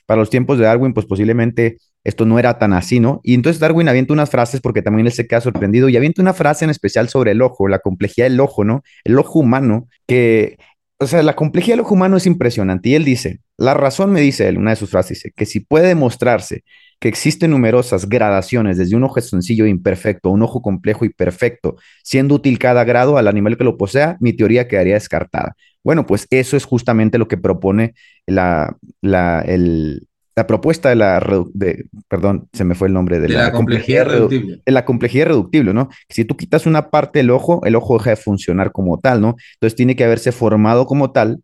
Para 0.05 0.21
los 0.21 0.29
tiempos 0.29 0.59
de 0.59 0.65
Darwin, 0.65 0.93
pues 0.93 1.07
posiblemente 1.07 1.79
esto 2.05 2.27
no 2.27 2.39
era 2.39 2.59
tan 2.59 2.73
así, 2.73 3.01
¿no? 3.01 3.21
Y 3.23 3.35
entonces 3.35 3.61
Darwin 3.61 3.89
avienta 3.89 4.13
unas 4.13 4.31
frases 4.31 4.61
porque 4.61 4.83
también 4.83 5.07
él 5.07 5.13
se 5.13 5.27
queda 5.27 5.41
sorprendido 5.41 5.89
y 5.89 5.97
avienta 5.97 6.23
una 6.23 6.35
frase 6.35 6.65
en 6.65 6.71
especial 6.71 7.09
sobre 7.09 7.33
el 7.33 7.43
ojo, 7.43 7.69
la 7.69 7.79
complejidad 7.79 8.27
del 8.27 8.41
ojo, 8.41 8.65
¿no? 8.65 8.83
El 9.05 9.19
ojo 9.19 9.39
humano, 9.39 9.89
que 10.07 10.57
o 11.03 11.07
sea, 11.09 11.23
la 11.25 11.35
complejidad 11.35 11.75
del 11.75 11.85
ojo 11.85 11.95
humano 11.95 12.17
es 12.17 12.27
impresionante. 12.27 12.91
Y 12.91 12.95
él 12.95 13.05
dice, 13.05 13.41
la 13.59 13.75
razón 13.75 14.13
me 14.13 14.21
dice 14.21 14.47
él, 14.49 14.57
una 14.57 14.71
de 14.71 14.77
sus 14.77 14.91
frases 14.91 15.19
dice, 15.19 15.33
que 15.35 15.47
si 15.47 15.61
puede 15.61 15.89
demostrarse 15.89 16.63
que 17.01 17.09
existen 17.09 17.51
numerosas 17.51 18.09
gradaciones 18.09 18.79
desde 18.79 18.95
un 18.95 19.03
ojo 19.03 19.21
sencillo 19.21 19.65
e 19.65 19.69
imperfecto 19.69 20.29
a 20.29 20.33
un 20.33 20.43
ojo 20.43 20.63
complejo 20.63 21.05
y 21.05 21.09
perfecto, 21.09 21.75
siendo 22.05 22.37
útil 22.37 22.61
cada 22.61 22.85
grado 22.85 23.17
al 23.17 23.27
animal 23.27 23.59
que 23.59 23.65
lo 23.65 23.77
posea, 23.77 24.17
mi 24.21 24.33
teoría 24.33 24.69
quedaría 24.69 24.95
descartada. 24.95 25.57
Bueno, 25.83 26.07
pues 26.07 26.29
eso 26.31 26.57
es 26.57 26.65
justamente 26.65 27.19
lo 27.19 27.27
que 27.27 27.37
propone 27.37 27.95
la, 28.27 28.77
la, 29.01 29.41
el, 29.41 30.07
la 30.35 30.47
propuesta 30.47 30.89
de 30.89 30.97
la, 30.97 31.23
de, 31.53 31.87
perdón, 32.09 32.49
se 32.53 32.65
me 32.65 32.75
fue 32.75 32.89
el 32.89 32.95
nombre, 32.95 33.21
de, 33.21 33.29
la, 33.29 33.53
complejidad, 33.53 34.07
reductible. 34.07 34.63
De 34.65 34.73
la 34.73 34.85
complejidad 34.85 35.27
reductible, 35.27 35.75
¿no? 35.75 35.89
Si 36.09 36.25
tú 36.25 36.37
quitas 36.37 36.67
una 36.67 36.91
parte 36.91 37.19
del 37.19 37.31
ojo, 37.31 37.61
el 37.65 37.77
ojo 37.77 37.99
deja 37.99 38.11
de 38.11 38.17
funcionar 38.17 38.73
como 38.73 38.99
tal, 38.99 39.21
¿no? 39.21 39.37
Entonces 39.55 39.77
tiene 39.77 39.95
que 39.95 40.05
haberse 40.05 40.33
formado 40.33 40.87
como 40.87 41.13
tal 41.13 41.43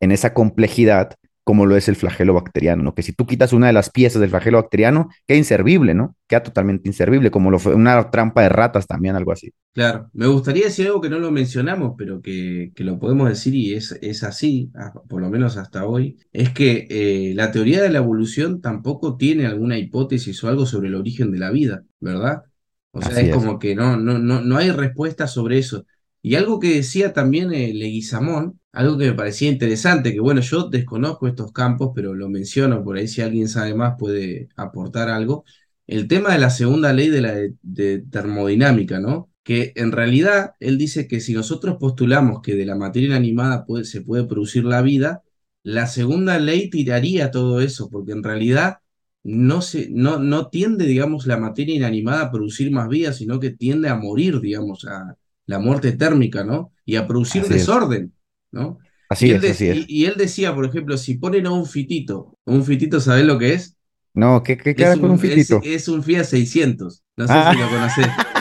en 0.00 0.12
esa 0.12 0.34
complejidad 0.34 1.14
como 1.48 1.64
lo 1.64 1.78
es 1.78 1.88
el 1.88 1.96
flagelo 1.96 2.34
bacteriano, 2.34 2.82
¿no? 2.82 2.94
Que 2.94 3.02
si 3.02 3.14
tú 3.14 3.24
quitas 3.24 3.54
una 3.54 3.68
de 3.68 3.72
las 3.72 3.88
piezas 3.88 4.20
del 4.20 4.28
flagelo 4.28 4.60
bacteriano, 4.60 5.08
queda 5.26 5.38
inservible, 5.38 5.94
¿no? 5.94 6.14
Queda 6.26 6.42
totalmente 6.42 6.90
inservible, 6.90 7.30
como 7.30 7.50
lo 7.50 7.58
fue 7.58 7.74
una 7.74 8.10
trampa 8.10 8.42
de 8.42 8.50
ratas 8.50 8.86
también, 8.86 9.16
algo 9.16 9.32
así. 9.32 9.50
Claro, 9.72 10.10
me 10.12 10.26
gustaría 10.26 10.64
decir 10.64 10.88
algo 10.88 11.00
que 11.00 11.08
no 11.08 11.18
lo 11.18 11.30
mencionamos, 11.30 11.94
pero 11.96 12.20
que, 12.20 12.70
que 12.74 12.84
lo 12.84 12.98
podemos 12.98 13.30
decir 13.30 13.54
y 13.54 13.72
es, 13.72 13.98
es 14.02 14.24
así, 14.24 14.70
por 15.08 15.22
lo 15.22 15.30
menos 15.30 15.56
hasta 15.56 15.86
hoy, 15.86 16.18
es 16.34 16.50
que 16.50 16.86
eh, 16.90 17.32
la 17.34 17.50
teoría 17.50 17.80
de 17.80 17.88
la 17.88 18.00
evolución 18.00 18.60
tampoco 18.60 19.16
tiene 19.16 19.46
alguna 19.46 19.78
hipótesis 19.78 20.44
o 20.44 20.48
algo 20.48 20.66
sobre 20.66 20.88
el 20.88 20.96
origen 20.96 21.32
de 21.32 21.38
la 21.38 21.50
vida, 21.50 21.82
¿verdad? 21.98 22.42
O 22.90 23.00
sea, 23.00 23.18
es, 23.22 23.34
como 23.34 23.58
que 23.58 23.74
no, 23.74 23.96
no, 23.96 24.18
no, 24.18 24.42
no 24.42 24.58
hay 24.58 24.70
respuesta 24.70 25.26
sobre 25.26 25.56
eso. 25.56 25.86
Y 26.20 26.34
algo 26.34 26.60
que 26.60 26.74
decía 26.74 27.14
también 27.14 27.54
eh, 27.54 27.72
Leguizamón, 27.72 28.57
algo 28.72 28.98
que 28.98 29.06
me 29.06 29.14
parecía 29.14 29.50
interesante, 29.50 30.12
que 30.12 30.20
bueno, 30.20 30.40
yo 30.40 30.68
desconozco 30.68 31.26
estos 31.26 31.52
campos, 31.52 31.92
pero 31.94 32.14
lo 32.14 32.28
menciono 32.28 32.84
por 32.84 32.96
ahí 32.96 33.08
si 33.08 33.22
alguien 33.22 33.48
sabe 33.48 33.74
más 33.74 33.94
puede 33.98 34.48
aportar 34.56 35.08
algo. 35.08 35.44
El 35.86 36.08
tema 36.08 36.32
de 36.32 36.38
la 36.38 36.50
segunda 36.50 36.92
ley 36.92 37.08
de 37.08 37.20
la 37.22 37.34
de, 37.62 37.98
termodinámica, 38.10 39.00
¿no? 39.00 39.30
Que 39.42 39.72
en 39.76 39.92
realidad 39.92 40.52
él 40.60 40.78
dice 40.78 41.08
que 41.08 41.20
si 41.20 41.32
nosotros 41.32 41.76
postulamos 41.80 42.42
que 42.42 42.54
de 42.56 42.66
la 42.66 42.76
materia 42.76 43.08
inanimada 43.08 43.64
se 43.84 44.02
puede 44.02 44.24
producir 44.24 44.64
la 44.64 44.82
vida, 44.82 45.22
la 45.62 45.86
segunda 45.86 46.38
ley 46.38 46.70
tiraría 46.70 47.30
todo 47.30 47.60
eso, 47.60 47.88
porque 47.90 48.12
en 48.12 48.22
realidad 48.22 48.78
no, 49.24 49.62
se, 49.62 49.88
no, 49.90 50.18
no 50.18 50.48
tiende, 50.48 50.86
digamos, 50.86 51.26
la 51.26 51.38
materia 51.38 51.74
inanimada 51.74 52.24
a 52.24 52.30
producir 52.30 52.70
más 52.70 52.88
vida, 52.88 53.12
sino 53.12 53.40
que 53.40 53.50
tiende 53.50 53.88
a 53.88 53.96
morir, 53.96 54.40
digamos, 54.40 54.84
a, 54.86 55.16
la 55.48 55.58
muerte 55.58 55.92
térmica, 55.92 56.44
¿no? 56.44 56.72
Y 56.84 56.96
a 56.96 57.06
producir 57.06 57.42
desorden, 57.44 58.12
¿no? 58.50 58.78
Así 59.08 59.30
es, 59.30 59.42
así 59.42 59.68
es. 59.68 59.84
Y, 59.88 60.04
él 60.04 60.14
decía, 60.16 60.54
por 60.54 60.66
ejemplo, 60.66 60.98
si 60.98 61.14
ponen 61.14 61.46
a 61.46 61.52
un 61.52 61.66
fitito, 61.66 62.36
un 62.44 62.64
fitito, 62.64 63.00
¿sabés 63.00 63.24
lo 63.24 63.38
que 63.38 63.54
es? 63.54 63.76
No, 64.12 64.42
¿qué, 64.42 64.58
qué 64.58 64.74
queda 64.74 64.98
con 64.98 65.12
un 65.12 65.18
fitito? 65.18 65.60
Es, 65.62 65.88
un 65.88 66.02
Fiat 66.02 66.24
600, 66.24 67.02
no 67.16 67.26
sé 67.26 67.32
ah. 67.32 67.52
si 67.52 67.58
lo 67.58 67.70
conocés. 67.70 68.06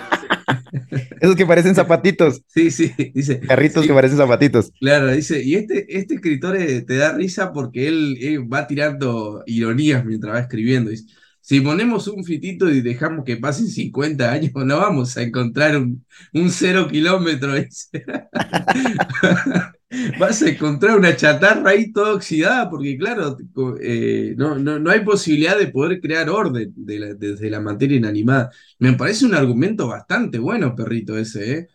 Esos 1.22 1.36
que 1.36 1.46
parecen 1.46 1.76
zapatitos. 1.76 2.41
Sí, 2.54 2.72
sí, 2.72 2.93
dice. 3.13 3.39
Carritos 3.41 3.86
que 3.86 3.93
parecen 3.93 4.17
zapatitos. 4.17 4.72
Claro, 4.80 5.12
dice, 5.12 5.43
y 5.43 5.56
este, 5.56 5.86
este 5.98 6.15
escritor 6.15 6.58
eh, 6.58 6.82
te 6.82 6.98
da 6.98 7.13
risa 7.13 7.54
porque 7.54 7.88
él, 7.88 8.48
va 8.52 8.67
tirando 8.67 9.43
ironías 9.46 10.04
mientras 10.04 10.34
va 10.34 10.39
escribiendo. 10.39 10.89
Dice, 10.89 11.06
si 11.41 11.62
ponemos 11.62 12.08
un 12.08 12.24
fitito 12.24 12.70
y 12.70 12.82
dejamos 12.82 13.24
que 13.24 13.38
pasen 13.38 13.67
50 13.67 14.32
años, 14.32 14.52
no 14.54 14.78
vamos 14.78 15.15
a 15.17 15.22
encontrar 15.22 15.78
un, 15.78 16.04
un 16.34 16.50
cero 16.50 16.88
kilómetro. 16.89 17.54
Vas 20.19 20.41
a 20.41 20.49
encontrar 20.49 20.97
una 20.97 21.15
chatarra 21.15 21.71
ahí 21.71 21.91
toda 21.91 22.13
oxidada, 22.13 22.69
porque 22.69 22.97
claro, 22.97 23.38
eh, 23.81 24.33
no, 24.38 24.55
no, 24.57 24.89
hay 24.89 25.01
posibilidad 25.01 25.57
de 25.57 25.67
poder 25.67 25.99
crear 25.99 26.29
orden 26.29 26.73
desde 26.75 27.49
la 27.49 27.60
materia 27.60 27.97
inanimada. 27.97 28.51
Me 28.79 28.93
parece 28.93 29.25
un 29.25 29.36
argumento 29.36 29.88
bastante 29.88 30.39
bueno, 30.39 30.75
perrito, 30.75 31.17
ese, 31.17 31.51
¿eh? 31.51 31.57
eh 31.57 31.67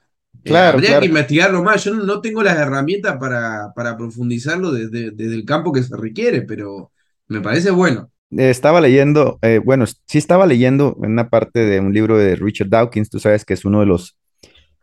claro, 0.45 0.79
habría 0.79 1.01
que 1.01 1.07
investigarlo 1.07 1.63
más. 1.63 1.85
Yo 1.85 1.95
no, 1.95 2.21
tengo 2.21 2.43
las 2.43 2.59
herramientas 2.59 3.17
para, 3.19 3.73
para 3.75 3.97
profundizarlo 3.97 4.73
desde, 4.73 5.11
desde 5.11 5.35
el 5.35 5.45
campo 5.45 5.73
que 5.73 5.83
se 5.83 5.97
requiere, 5.97 6.43
pero 6.43 6.93
me 7.29 7.41
parece 7.41 7.71
bueno 7.71 8.13
estaba 8.33 8.81
leyendo, 8.81 9.39
eh, 9.43 9.61
bueno, 9.63 9.85
sí 9.87 10.19
estaba 10.19 10.47
leyendo 10.47 10.97
en 11.03 11.13
una 11.13 11.29
parte 11.29 11.61
de 11.61 11.81
un 11.81 11.93
libro 11.93 12.17
de 12.17 12.37
Richard 12.37 12.69
Dawkins, 12.69 13.11
tú 13.11 13.19
sabes 13.19 13.45
que 13.45 13.55
es 13.55 13.65
uno 13.65 13.81
de 13.81 13.87
los 13.87 14.17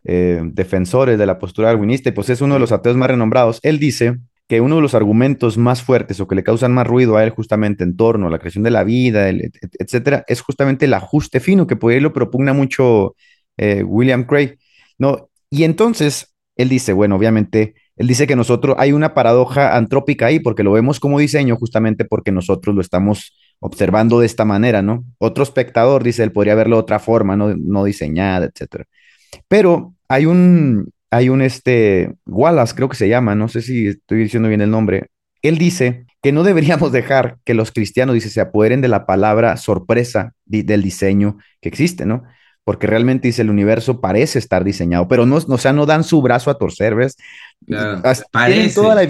eh, 0.04 0.40
defensores 0.44 1.18
de 1.18 1.26
la 1.26 1.38
postura 1.38 1.68
darwinista 1.68 2.08
y 2.08 2.12
pues 2.12 2.30
es 2.30 2.40
uno 2.40 2.54
de 2.54 2.60
los 2.60 2.72
ateos 2.72 2.96
más 2.96 3.10
renombrados. 3.10 3.60
Él 3.62 3.78
dice 3.78 4.16
que 4.48 4.60
uno 4.60 4.76
de 4.76 4.82
los 4.82 4.94
argumentos 4.94 5.58
más 5.58 5.82
fuertes 5.82 6.18
o 6.18 6.26
que 6.26 6.34
le 6.34 6.42
causan 6.42 6.72
más 6.72 6.86
ruido 6.86 7.16
a 7.16 7.22
él 7.22 7.30
justamente 7.30 7.84
en 7.84 7.96
torno 7.96 8.26
a 8.26 8.30
la 8.30 8.38
creación 8.40 8.64
de 8.64 8.70
la 8.70 8.82
vida, 8.82 9.28
etcétera, 9.28 10.24
es 10.26 10.40
justamente 10.40 10.86
el 10.86 10.94
ajuste 10.94 11.38
fino, 11.38 11.68
que 11.68 11.76
por 11.76 11.92
ahí 11.92 12.00
lo 12.00 12.12
propugna 12.12 12.52
mucho 12.52 13.14
eh, 13.56 13.84
William 13.84 14.24
Craig, 14.24 14.56
¿no? 14.98 15.28
Y 15.50 15.62
entonces 15.62 16.34
él 16.56 16.68
dice, 16.68 16.92
bueno, 16.92 17.14
obviamente 17.16 17.74
él 17.96 18.06
dice 18.06 18.26
que 18.26 18.34
nosotros 18.34 18.76
hay 18.78 18.92
una 18.92 19.14
paradoja 19.14 19.76
antrópica 19.76 20.26
ahí 20.26 20.40
porque 20.40 20.62
lo 20.62 20.72
vemos 20.72 21.00
como 21.00 21.18
diseño 21.18 21.54
justamente 21.56 22.04
porque 22.04 22.32
nosotros 22.32 22.74
lo 22.74 22.80
estamos 22.80 23.36
observando 23.60 24.20
de 24.20 24.26
esta 24.26 24.44
manera, 24.44 24.82
¿no? 24.82 25.04
Otro 25.18 25.44
espectador, 25.44 26.02
dice 26.02 26.24
él, 26.24 26.32
podría 26.32 26.54
verlo 26.54 26.76
de 26.76 26.82
otra 26.82 26.98
forma, 26.98 27.36
no, 27.36 27.54
no 27.56 27.84
diseñada, 27.84 28.46
etcétera. 28.46 28.86
Pero 29.48 29.94
hay 30.08 30.26
un, 30.26 30.90
hay 31.10 31.28
un, 31.28 31.42
este, 31.42 32.14
Wallace 32.26 32.74
creo 32.74 32.88
que 32.88 32.96
se 32.96 33.08
llama, 33.08 33.34
no 33.34 33.48
sé 33.48 33.62
si 33.62 33.88
estoy 33.88 34.18
diciendo 34.24 34.48
bien 34.48 34.60
el 34.60 34.70
nombre, 34.70 35.06
él 35.42 35.58
dice 35.58 36.06
que 36.22 36.32
no 36.32 36.42
deberíamos 36.42 36.92
dejar 36.92 37.38
que 37.44 37.54
los 37.54 37.72
cristianos, 37.72 38.14
dice, 38.14 38.28
se 38.28 38.40
apoderen 38.40 38.80
de 38.80 38.88
la 38.88 39.06
palabra 39.06 39.56
sorpresa 39.56 40.34
del 40.44 40.82
diseño 40.82 41.38
que 41.60 41.68
existe, 41.68 42.06
¿no? 42.06 42.24
porque 42.64 42.86
realmente 42.86 43.28
dice 43.28 43.42
el 43.42 43.50
universo 43.50 44.00
parece 44.00 44.38
estar 44.38 44.64
diseñado, 44.64 45.08
pero 45.08 45.26
no, 45.26 45.36
o 45.36 45.58
sea, 45.58 45.72
no 45.72 45.86
dan 45.86 46.04
su 46.04 46.22
brazo 46.22 46.50
a 46.50 46.58
torcer, 46.58 46.94
¿ves? 46.94 47.16
Claro, 47.66 48.02
parece. 48.30 48.74
Toda 48.74 48.94
la, 48.94 49.08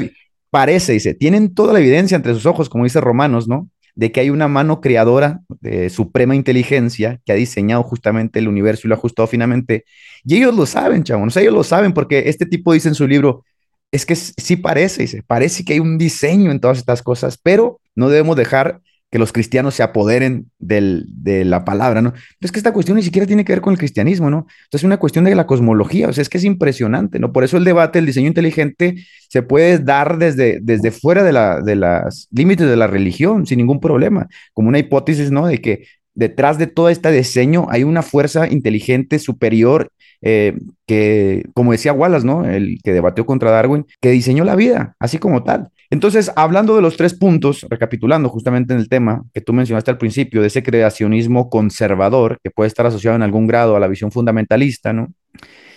parece, 0.51 0.93
dice, 0.93 1.15
tienen 1.15 1.55
toda 1.55 1.73
la 1.73 1.81
evidencia 1.81 2.17
entre 2.17 2.33
sus 2.33 2.47
ojos, 2.47 2.69
como 2.69 2.85
dice 2.85 3.01
Romanos, 3.01 3.49
¿no? 3.49 3.69
De 3.95 4.13
que 4.13 4.21
hay 4.21 4.31
una 4.31 4.49
mano 4.49 4.81
creadora 4.81 5.41
de 5.61 5.91
suprema 5.91 6.35
inteligencia 6.35 7.21
que 7.25 7.33
ha 7.33 7.37
diseñado 7.37 7.83
justamente 7.83 8.39
el 8.39 8.49
universo 8.49 8.83
y 8.85 8.89
lo 8.89 8.95
ha 8.95 8.99
ajustado 8.99 9.27
finamente. 9.27 9.85
Y 10.25 10.37
ellos 10.37 10.55
lo 10.55 10.67
saben, 10.67 11.05
chavos, 11.05 11.29
o 11.29 11.31
sea, 11.31 11.43
ellos 11.43 11.55
lo 11.55 11.65
saben 11.65 11.93
porque 11.93 12.25
este 12.27 12.47
tipo 12.47 12.73
dice 12.73 12.89
en 12.89 12.95
su 12.95 13.07
libro, 13.07 13.45
es 13.93 14.07
que 14.07 14.15
sí 14.15 14.57
parece, 14.57 15.03
dice, 15.03 15.23
parece 15.27 15.65
que 15.65 15.75
hay 15.75 15.81
un 15.81 15.99
diseño 15.99 16.51
en 16.51 16.61
todas 16.61 16.79
estas 16.79 17.03
cosas, 17.03 17.39
pero 17.43 17.81
no 17.95 18.09
debemos 18.09 18.37
dejar 18.37 18.81
que 19.11 19.19
los 19.19 19.33
cristianos 19.33 19.75
se 19.75 19.83
apoderen 19.83 20.51
del, 20.59 21.07
de 21.09 21.45
la 21.45 21.65
palabra, 21.65 22.01
¿no? 22.01 22.13
Es 22.41 22.53
que 22.53 22.59
esta 22.59 22.73
cuestión 22.73 22.97
ni 22.97 23.03
siquiera 23.03 23.27
tiene 23.27 23.45
que 23.45 23.53
ver 23.53 23.61
con 23.61 23.73
el 23.73 23.79
cristianismo, 23.79 24.31
¿no? 24.31 24.47
Entonces 24.65 24.81
es 24.81 24.85
una 24.85 24.99
cuestión 24.99 25.25
de 25.25 25.35
la 25.35 25.47
cosmología, 25.47 26.09
o 26.09 26.13
sea, 26.13 26.23
es 26.23 26.29
que 26.29 26.39
es 26.39 26.45
impresionante, 26.45 27.19
¿no? 27.19 27.33
Por 27.33 27.43
eso 27.43 27.57
el 27.57 27.65
debate, 27.65 27.99
el 27.99 28.07
diseño 28.07 28.29
inteligente, 28.29 29.05
se 29.29 29.43
puede 29.43 29.79
dar 29.79 30.19
desde, 30.19 30.61
desde 30.63 30.93
fuera 30.93 31.25
de, 31.25 31.33
la, 31.33 31.61
de 31.61 31.75
los 31.75 32.29
límites 32.31 32.69
de 32.69 32.77
la 32.77 32.87
religión, 32.87 33.47
sin 33.47 33.59
ningún 33.59 33.81
problema, 33.81 34.29
como 34.55 34.69
una 34.69 34.79
hipótesis, 34.79 35.33
¿no? 35.33 35.47
De 35.47 35.59
que 35.59 35.87
detrás 36.15 36.59
de 36.59 36.69
todo 36.69 36.89
este 36.89 37.11
diseño 37.11 37.67
hay 37.71 37.83
una 37.83 38.03
fuerza 38.03 38.47
inteligente 38.49 39.19
superior 39.19 39.91
eh, 40.23 40.59
que, 40.87 41.47
como 41.55 41.73
decía 41.73 41.93
Wallace, 41.93 42.27
¿no? 42.27 42.45
El 42.45 42.79
que 42.83 42.93
debatió 42.93 43.27
contra 43.27 43.51
Darwin, 43.51 43.87
que 44.01 44.11
diseñó 44.11 44.45
la 44.45 44.55
vida, 44.55 44.95
así 45.01 45.19
como 45.19 45.43
tal. 45.43 45.71
Entonces, 45.91 46.31
hablando 46.37 46.77
de 46.77 46.83
los 46.83 46.97
tres 46.97 47.15
puntos, 47.15 47.67
recapitulando 47.69 48.29
justamente 48.29 48.73
en 48.73 48.79
el 48.79 48.89
tema 48.89 49.25
que 49.35 49.41
tú 49.41 49.53
mencionaste 49.53 49.91
al 49.91 49.99
principio, 49.99 50.41
de 50.41 50.47
ese 50.47 50.63
creacionismo 50.63 51.51
conservador 51.51 52.39
que 52.43 52.51
puede 52.51 52.69
estar 52.69 52.87
asociado 52.87 53.17
en 53.17 53.23
algún 53.23 53.49
grado 53.49 53.75
a 53.75 53.81
la 53.81 53.89
visión 53.89 54.13
fundamentalista, 54.13 54.93
¿no? 54.93 55.09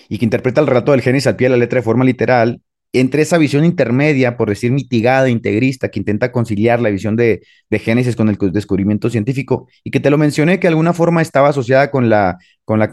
Y 0.10 0.20
que 0.20 0.26
interpreta 0.26 0.62
el 0.62 0.68
relato 0.68 0.92
del 0.92 1.02
Génesis 1.02 1.28
al 1.28 1.36
pie 1.36 1.46
de 1.46 1.52
la 1.52 1.58
letra 1.58 1.80
de 1.80 1.84
forma 1.84 2.06
literal, 2.06 2.62
entre 2.94 3.24
esa 3.24 3.40
visión 3.40 3.66
intermedia, 3.66 4.38
por 4.38 4.50
decir 4.50 4.72
mitigada, 4.72 5.28
integrista, 5.28 5.90
que 5.90 6.00
intenta 6.00 6.32
conciliar 6.32 6.80
la 6.80 6.92
visión 6.92 7.16
de, 7.16 7.42
Génesis 7.72 8.16
con 8.16 8.30
el 8.30 8.38
descubrimiento 8.52 9.10
científico, 9.10 9.68
y 9.84 9.90
que 9.90 10.00
te 10.00 10.12
lo 10.12 10.20
mencioné 10.20 10.60
que 10.60 10.68
de 10.68 10.74
alguna 10.74 10.94
forma 10.94 11.24
estaba 11.24 11.50
asociada 11.50 11.90
con 11.90 12.08
la, 12.08 12.38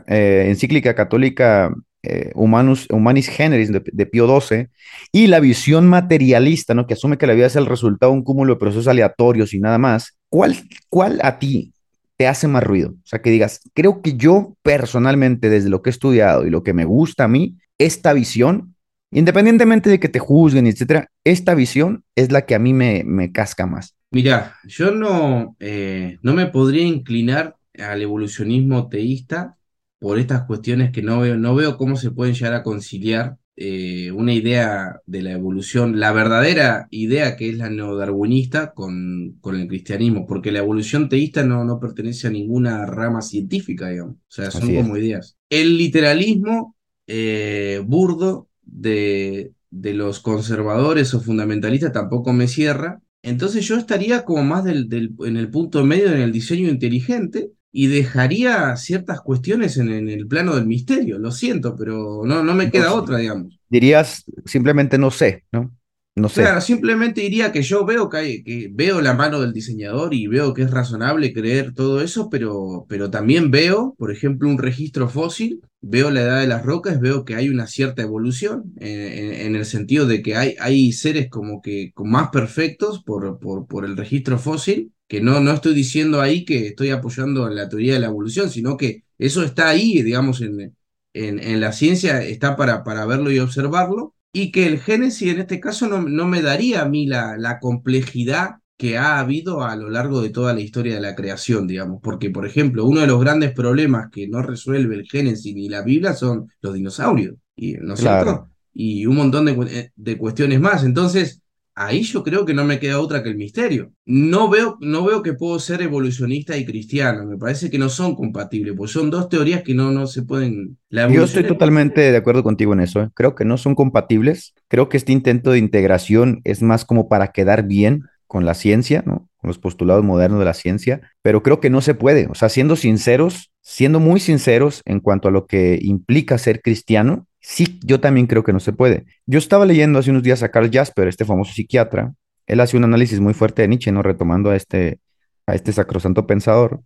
eh, 0.07 0.47
encíclica 0.49 0.95
católica 0.95 1.71
eh, 2.03 2.33
Humanus, 2.35 2.87
Humanis 2.91 3.29
Generis 3.29 3.71
de, 3.73 4.07
Pío 4.07 4.41
XII, 4.41 4.69
y 5.13 5.27
la 5.27 5.41
visión 5.41 5.87
materialista, 5.87 6.75
¿no? 6.75 6.87
que 6.87 6.95
asume 6.95 7.19
que 7.19 7.27
la 7.27 7.35
vida 7.35 7.47
es 7.47 7.57
el 7.57 7.67
resultado 7.67 8.13
de 8.13 8.19
un 8.19 8.25
cúmulo 8.25 8.55
de 8.55 8.61
procesos 8.61 8.89
aleatorios 8.89 9.55
y 9.55 9.61
nada 9.61 9.79
más. 9.79 10.17
¿Cuál, 10.29 10.57
cuál 10.89 11.21
a 11.23 11.39
ti 11.39 11.73
te 12.17 12.29
hace 12.29 12.49
más 12.49 12.63
ruido? 12.63 12.91
O 12.91 13.07
sea, 13.07 13.21
que 13.21 13.31
digas, 13.31 13.61
creo 13.75 14.03
que 14.03 14.17
yo 14.17 14.57
personalmente, 14.63 15.51
desde 15.51 15.69
lo 15.69 15.83
que 15.83 15.91
he 15.91 15.93
estudiado 15.93 16.47
y 16.47 16.51
lo 16.51 16.63
que 16.63 16.73
me 16.73 16.85
gusta 16.85 17.25
a 17.25 17.29
mí, 17.29 17.57
esta 17.79 18.13
visión 18.13 18.75
Independientemente 19.13 19.91
de 19.91 19.99
que 19.99 20.09
te 20.09 20.21
juzguen, 20.21 20.67
etcétera, 20.67 21.11
esta 21.25 21.55
visión 21.55 22.05
es 22.15 22.31
la 22.31 22.47
que 22.47 22.55
a 22.55 22.61
mí 22.61 22.73
me, 22.73 23.03
me 23.05 23.33
casca 23.33 23.67
más. 23.67 23.97
Mira, 24.13 24.57
yo 24.65 24.93
no, 24.93 25.57
eh, 25.59 26.19
no 26.23 26.33
me 26.33 26.47
podría 26.47 26.85
inclinar 26.85 27.57
al 27.77 28.03
evolucionismo 28.03 28.89
teísta 28.89 29.57
por 30.01 30.19
estas 30.19 30.45
cuestiones 30.47 30.91
que 30.91 31.03
no 31.03 31.21
veo, 31.21 31.37
no 31.37 31.55
veo 31.55 31.77
cómo 31.77 31.95
se 31.97 32.11
pueden 32.11 32.35
llegar 32.35 32.55
a 32.55 32.63
conciliar 32.65 33.37
eh, 33.55 34.11
una 34.13 34.33
idea 34.33 35.01
de 35.05 35.23
la 35.23 35.33
evolución, 35.33 36.01
la 36.01 36.13
verdadera 36.13 36.89
idea 36.91 37.37
que 37.37 37.51
es 37.51 37.59
la 37.59 37.69
neodarwinista 37.69 38.73
con, 38.73 39.37
con 39.43 39.61
el 39.61 39.69
cristianismo, 39.69 40.27
porque 40.27 40.51
la 40.51 40.61
evolución 40.61 41.11
teísta 41.11 41.45
no, 41.45 41.65
no 41.65 41.79
pertenece 41.79 42.27
a 42.27 42.31
ninguna 42.31 42.87
rama 42.87 43.21
científica, 43.21 43.91
digamos, 43.91 44.15
o 44.15 44.19
sea, 44.29 44.51
son 44.51 44.75
como 44.75 44.97
ideas. 44.97 45.37
El 45.51 45.77
literalismo 45.77 46.77
eh, 47.07 47.83
burdo 47.87 48.49
de, 48.63 49.53
de 49.71 49.95
los 49.95 50.21
conservadores 50.21 51.13
o 51.13 51.21
fundamentalistas 51.21 51.93
tampoco 51.93 52.33
me 52.33 52.49
cierra. 52.49 53.03
Entonces 53.23 53.67
yo 53.67 53.77
estaría 53.77 54.25
como 54.25 54.43
más 54.45 54.65
del, 54.65 54.89
del, 54.89 55.15
en 55.27 55.37
el 55.37 55.51
punto 55.51 55.85
medio 55.85 56.11
en 56.11 56.23
el 56.23 56.33
diseño 56.33 56.71
inteligente 56.71 57.51
y 57.73 57.87
dejaría 57.87 58.75
ciertas 58.77 59.21
cuestiones 59.21 59.77
en, 59.77 59.91
en, 59.91 60.09
el 60.09 60.27
plano 60.27 60.57
del 60.57 60.67
misterio. 60.67 61.19
Lo 61.19 61.31
siento, 61.31 61.77
pero 61.77 62.23
no, 62.25 62.43
no 62.43 62.55
me 62.55 62.71
queda 62.71 62.95
otra, 62.95 63.19
digamos. 63.19 63.61
Dirías 63.69 64.25
simplemente 64.45 64.99
no 64.99 65.11
sé, 65.11 65.45
¿no? 65.53 65.71
No 66.17 66.29
sé. 66.29 66.43
Claro, 66.43 66.61
simplemente 66.61 67.21
diría 67.21 67.53
que 67.53 67.63
yo 67.63 67.85
veo 67.87 68.11
que, 68.11 68.17
hay, 68.17 68.43
que 68.43 68.69
veo 68.73 69.01
la 69.01 69.15
mano 69.15 69.41
del 69.41 69.53
diseñador 69.53 70.13
y 70.13 70.27
veo 70.27 70.53
que 70.53 70.63
es 70.63 70.71
razonable 70.71 71.33
creer 71.33 71.73
todo 71.73 72.01
eso, 72.01 72.29
pero, 72.29 72.85
pero 72.89 73.11
también 73.11 73.51
veo, 73.51 73.95
por 73.97 74.11
ejemplo, 74.11 74.49
un 74.49 74.59
registro 74.59 75.09
fósil, 75.09 75.61
veo 75.81 76.11
la 76.11 76.23
edad 76.23 76.41
de 76.41 76.49
las 76.49 76.65
rocas, 76.65 77.01
veo 77.01 77.25
que 77.25 77.37
hay 77.37 77.49
una 77.49 77.69
cierta 77.69 78.03
evolución, 78.03 78.75
en, 78.81 79.55
el 79.55 79.65
sentido 79.65 80.07
de 80.07 80.21
que 80.21 80.35
hay, 80.35 80.57
hay 80.59 80.93
seres 80.93 81.31
como 81.31 81.63
que 81.63 81.93
más 81.97 82.31
perfectos 82.31 83.03
por, 83.05 83.39
por, 83.39 83.67
por 83.67 83.85
el 83.85 83.97
registro 83.97 84.39
fósil, 84.39 84.93
que 85.07 85.21
no, 85.21 85.41
no 85.41 85.53
estoy 85.53 85.75
diciendo 85.75 86.21
ahí 86.21 86.45
que 86.45 86.69
estoy 86.69 86.91
apoyando 86.91 87.49
la 87.49 87.69
teoría 87.69 87.95
de 87.95 88.01
la 88.01 88.07
evolución, 88.07 88.51
sino 88.51 88.77
que 88.77 89.05
eso 89.17 89.45
está 89.45 89.69
ahí, 89.69 90.03
digamos, 90.03 90.41
en, 90.41 90.77
en, 91.15 91.39
en 91.39 91.61
la 91.61 91.73
ciencia, 91.73 92.23
está 92.23 92.57
para, 92.57 92.83
para 92.85 93.07
verlo 93.07 93.31
y 93.31 93.39
observarlo 93.39 94.15
y 94.33 94.53
que 94.53 94.67
el 94.67 94.81
Génesis 94.81 95.33
en 95.33 95.41
este 95.41 95.61
caso 95.61 95.89
no, 95.89 96.03
no 96.03 96.27
me 96.27 96.43
daría 96.43 96.83
a 96.83 96.89
mí 96.89 97.07
la, 97.07 97.37
la, 97.37 97.59
complejidad 97.59 98.57
que 98.77 98.97
ha 98.97 99.19
habido 99.19 99.63
a 99.63 99.77
lo 99.77 99.91
largo 99.91 100.23
de 100.23 100.31
toda 100.31 100.55
la 100.55 100.61
historia 100.61 100.95
de 100.95 101.01
la 101.01 101.15
creación, 101.15 101.67
digamos, 101.67 102.01
porque, 102.03 102.31
por 102.31 102.47
ejemplo, 102.47 102.87
uno 102.87 103.01
de 103.01 103.07
los 103.07 103.21
grandes 103.21 103.53
problemas 103.53 104.09
que 104.11 104.27
no 104.29 104.41
resuelve 104.41 104.95
el 104.95 105.07
Génesis 105.07 105.55
ni 105.55 105.69
la 105.69 105.83
Biblia 105.83 106.15
son 106.15 106.51
los 106.63 106.75
dinosaurios, 106.75 107.35
y, 107.57 107.75
¿no 107.75 107.95
es 107.95 108.01
cierto? 108.01 108.49
Y 108.73 109.05
un 109.05 109.17
montón 109.17 109.45
de, 109.45 109.53
eh, 109.53 109.93
de 109.95 110.17
cuestiones 110.17 110.61
más. 110.61 110.85
Entonces, 110.85 111.43
ahí 111.75 112.03
yo 112.03 112.23
creo 112.23 112.45
que 112.45 112.55
no 112.55 112.65
me 112.65 112.79
queda 112.79 113.01
otra 113.01 113.23
que 113.23 113.31
el 113.31 113.37
misterio. 113.37 113.93
No 114.05 114.49
veo, 114.49 114.77
no 114.81 115.05
veo 115.05 115.23
que 115.23 115.33
puedo 115.33 115.59
ser 115.59 115.83
evolucionista 115.83 116.57
y 116.57 116.65
cristiano, 116.65 117.25
me 117.25 117.37
parece 117.37 117.71
que 117.71 117.79
no 117.79 117.89
son 117.89 118.15
compatibles, 118.15 118.75
pues 118.77 118.91
son 118.91 119.11
dos 119.11 119.29
teorías 119.29 119.63
que 119.63 119.75
no, 119.75 119.91
no 119.91 120.07
se 120.07 120.23
pueden... 120.23 120.79
Yo 120.91 121.25
estoy 121.25 121.45
totalmente 121.45 122.01
de 122.01 122.17
acuerdo 122.17 122.43
contigo 122.43 122.73
en 122.73 122.81
eso, 122.81 123.03
¿eh? 123.03 123.11
creo 123.15 123.35
que 123.35 123.45
no 123.45 123.57
son 123.57 123.75
compatibles, 123.75 124.55
creo 124.69 124.89
que 124.89 124.97
este 124.97 125.13
intento 125.13 125.53
de 125.53 125.59
integración 125.59 126.41
es 126.45 126.63
más 126.63 126.85
como 126.85 127.09
para 127.09 127.29
quedar 127.29 127.67
bien 127.67 128.05
con 128.27 128.45
la 128.45 128.55
ciencia, 128.55 129.03
¿no? 129.07 129.29
con 129.39 129.49
los 129.49 129.59
postulados 129.59 130.05
modernos 130.05 130.39
de 130.39 130.45
la 130.45 130.55
ciencia, 130.55 131.01
pero 131.23 131.43
creo 131.43 131.61
que 131.61 131.71
no 131.71 131.81
se 131.81 131.95
puede, 131.95 132.27
o 132.31 132.35
sea, 132.35 132.49
siendo 132.49 132.77
sinceros, 132.77 133.51
siendo 133.63 134.01
muy 134.01 134.21
sinceros 134.21 134.83
en 134.85 135.01
cuanto 135.01 135.29
a 135.29 135.31
lo 135.31 135.47
que 135.47 135.79
implica 135.81 136.37
ser 136.39 136.61
cristiano, 136.61 137.27
Sí, 137.41 137.81
yo 137.83 138.01
también 138.01 138.27
creo 138.27 138.45
que 138.45 138.53
no 138.53 138.61
se 138.61 138.73
puede. 138.73 139.07
Yo 139.27 139.39
estaba 139.39 139.65
leyendo 139.65 139.99
hace 139.99 140.11
unos 140.11 140.23
días 140.23 140.43
a 140.43 140.51
Carl 140.51 140.71
Jasper, 140.71 141.09
este 141.09 141.25
famoso 141.25 141.53
psiquiatra. 141.53 142.13
Él 142.47 142.61
hace 142.61 142.77
un 142.77 142.85
análisis 142.85 143.19
muy 143.21 143.33
fuerte 143.33 143.63
de 143.63 143.69
Nietzsche, 143.69 143.93
¿no? 143.93 144.03
Retomando 144.03 144.51
a 144.51 144.57
este, 144.57 145.01
a 145.47 145.55
este 145.55 145.73
sacrosanto 145.73 146.27
pensador. 146.27 146.83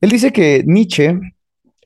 Él 0.00 0.10
dice 0.10 0.32
que 0.32 0.62
Nietzsche, 0.64 1.18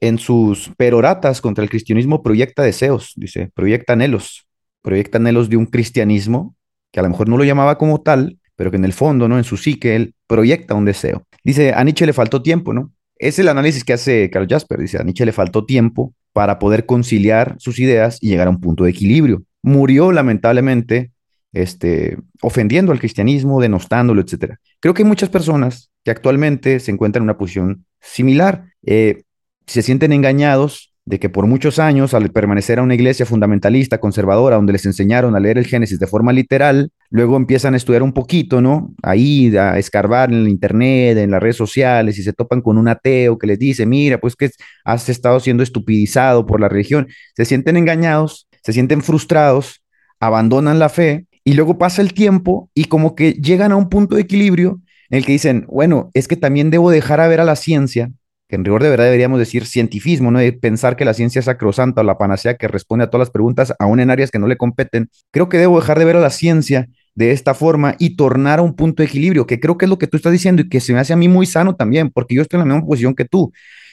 en 0.00 0.18
sus 0.18 0.70
peroratas 0.76 1.40
contra 1.40 1.64
el 1.64 1.70
cristianismo, 1.70 2.22
proyecta 2.22 2.62
deseos, 2.62 3.14
dice, 3.16 3.50
proyecta 3.54 3.94
anhelos, 3.94 4.46
proyecta 4.82 5.18
anhelos 5.18 5.48
de 5.48 5.56
un 5.56 5.66
cristianismo 5.66 6.56
que 6.92 7.00
a 7.00 7.02
lo 7.02 7.08
mejor 7.08 7.28
no 7.28 7.36
lo 7.36 7.44
llamaba 7.44 7.78
como 7.78 8.02
tal, 8.02 8.38
pero 8.56 8.70
que 8.70 8.76
en 8.76 8.84
el 8.84 8.92
fondo, 8.92 9.28
¿no? 9.28 9.38
En 9.38 9.44
su 9.44 9.56
psique, 9.56 9.96
él 9.96 10.14
proyecta 10.26 10.74
un 10.74 10.84
deseo. 10.84 11.24
Dice, 11.42 11.72
a 11.72 11.82
Nietzsche 11.84 12.04
le 12.04 12.12
faltó 12.12 12.42
tiempo, 12.42 12.74
¿no? 12.74 12.92
Es 13.16 13.38
el 13.38 13.48
análisis 13.48 13.84
que 13.84 13.94
hace 13.94 14.28
Carl 14.28 14.46
Jasper. 14.48 14.78
Dice, 14.78 14.98
a 14.98 15.02
Nietzsche 15.02 15.24
le 15.24 15.32
faltó 15.32 15.64
tiempo 15.64 16.12
para 16.32 16.58
poder 16.58 16.86
conciliar 16.86 17.56
sus 17.58 17.78
ideas 17.78 18.18
y 18.20 18.28
llegar 18.28 18.46
a 18.46 18.50
un 18.50 18.60
punto 18.60 18.84
de 18.84 18.90
equilibrio. 18.90 19.42
Murió 19.62 20.12
lamentablemente 20.12 21.12
este, 21.52 22.18
ofendiendo 22.42 22.92
al 22.92 22.98
cristianismo, 22.98 23.60
denostándolo, 23.60 24.20
etc. 24.20 24.54
Creo 24.80 24.94
que 24.94 25.02
hay 25.02 25.08
muchas 25.08 25.28
personas 25.28 25.90
que 26.04 26.10
actualmente 26.10 26.80
se 26.80 26.90
encuentran 26.90 27.22
en 27.22 27.24
una 27.24 27.38
posición 27.38 27.84
similar. 28.00 28.64
Eh, 28.84 29.22
se 29.66 29.82
sienten 29.82 30.12
engañados 30.12 30.89
de 31.10 31.18
que 31.18 31.28
por 31.28 31.46
muchos 31.46 31.80
años, 31.80 32.14
al 32.14 32.30
permanecer 32.30 32.78
a 32.78 32.82
una 32.82 32.94
iglesia 32.94 33.26
fundamentalista, 33.26 33.98
conservadora, 33.98 34.56
donde 34.56 34.72
les 34.72 34.86
enseñaron 34.86 35.34
a 35.34 35.40
leer 35.40 35.58
el 35.58 35.66
Génesis 35.66 35.98
de 35.98 36.06
forma 36.06 36.32
literal, 36.32 36.92
luego 37.10 37.36
empiezan 37.36 37.74
a 37.74 37.76
estudiar 37.76 38.04
un 38.04 38.12
poquito, 38.12 38.60
¿no? 38.60 38.94
Ahí 39.02 39.54
a 39.56 39.76
escarbar 39.76 40.32
en 40.32 40.38
el 40.38 40.48
internet, 40.48 41.18
en 41.18 41.32
las 41.32 41.42
redes 41.42 41.56
sociales, 41.56 42.16
y 42.16 42.22
se 42.22 42.32
topan 42.32 42.62
con 42.62 42.78
un 42.78 42.86
ateo 42.86 43.38
que 43.38 43.48
les 43.48 43.58
dice, 43.58 43.86
mira, 43.86 44.18
pues 44.18 44.36
que 44.36 44.50
has 44.84 45.08
estado 45.08 45.40
siendo 45.40 45.64
estupidizado 45.64 46.46
por 46.46 46.60
la 46.60 46.68
religión. 46.68 47.08
Se 47.34 47.44
sienten 47.44 47.76
engañados, 47.76 48.48
se 48.62 48.72
sienten 48.72 49.02
frustrados, 49.02 49.82
abandonan 50.20 50.78
la 50.78 50.88
fe, 50.88 51.26
y 51.42 51.54
luego 51.54 51.76
pasa 51.76 52.02
el 52.02 52.14
tiempo 52.14 52.70
y 52.72 52.84
como 52.84 53.16
que 53.16 53.32
llegan 53.32 53.72
a 53.72 53.76
un 53.76 53.88
punto 53.88 54.14
de 54.14 54.22
equilibrio 54.22 54.80
en 55.08 55.18
el 55.18 55.26
que 55.26 55.32
dicen, 55.32 55.66
bueno, 55.68 56.10
es 56.14 56.28
que 56.28 56.36
también 56.36 56.70
debo 56.70 56.90
dejar 56.90 57.20
a 57.20 57.26
ver 57.26 57.40
a 57.40 57.44
la 57.44 57.56
ciencia 57.56 58.12
que 58.50 58.56
en 58.56 58.64
rigor 58.64 58.82
de 58.82 58.90
verdad 58.90 59.04
deberíamos 59.04 59.38
decir 59.38 59.64
cientifismo, 59.64 60.32
¿no? 60.32 60.40
Pensar 60.60 60.96
que 60.96 61.04
la 61.04 61.14
ciencia 61.14 61.38
es 61.38 61.44
sacrosanta 61.44 62.00
o 62.00 62.04
la 62.04 62.18
panacea 62.18 62.56
que 62.56 62.66
responde 62.66 63.04
a 63.04 63.08
todas 63.08 63.28
las 63.28 63.30
preguntas, 63.30 63.72
aún 63.78 64.00
en 64.00 64.10
áreas 64.10 64.32
que 64.32 64.40
no 64.40 64.48
le 64.48 64.56
competen. 64.56 65.08
Creo 65.30 65.48
que 65.48 65.56
debo 65.56 65.78
dejar 65.78 66.00
de 66.00 66.04
ver 66.04 66.16
a 66.16 66.20
la 66.20 66.30
ciencia 66.30 66.88
de 67.14 67.30
esta 67.30 67.54
forma 67.54 67.94
y 68.00 68.16
tornar 68.16 68.58
a 68.58 68.62
un 68.62 68.74
punto 68.74 69.04
de 69.04 69.08
equilibrio, 69.08 69.46
que 69.46 69.60
creo 69.60 69.78
que 69.78 69.84
es 69.84 69.88
lo 69.88 69.98
que 69.98 70.08
tú 70.08 70.16
estás 70.16 70.32
diciendo 70.32 70.62
y 70.62 70.68
que 70.68 70.80
se 70.80 70.92
me 70.92 70.98
hace 70.98 71.12
a 71.12 71.16
mí 71.16 71.28
muy 71.28 71.46
sano 71.46 71.76
también, 71.76 72.10
porque 72.10 72.34
yo 72.34 72.42
estoy 72.42 72.60
en 72.60 72.68
la 72.68 72.74
misma 72.74 72.88
posición 72.88 73.14
que 73.14 73.24
tú. 73.24 73.52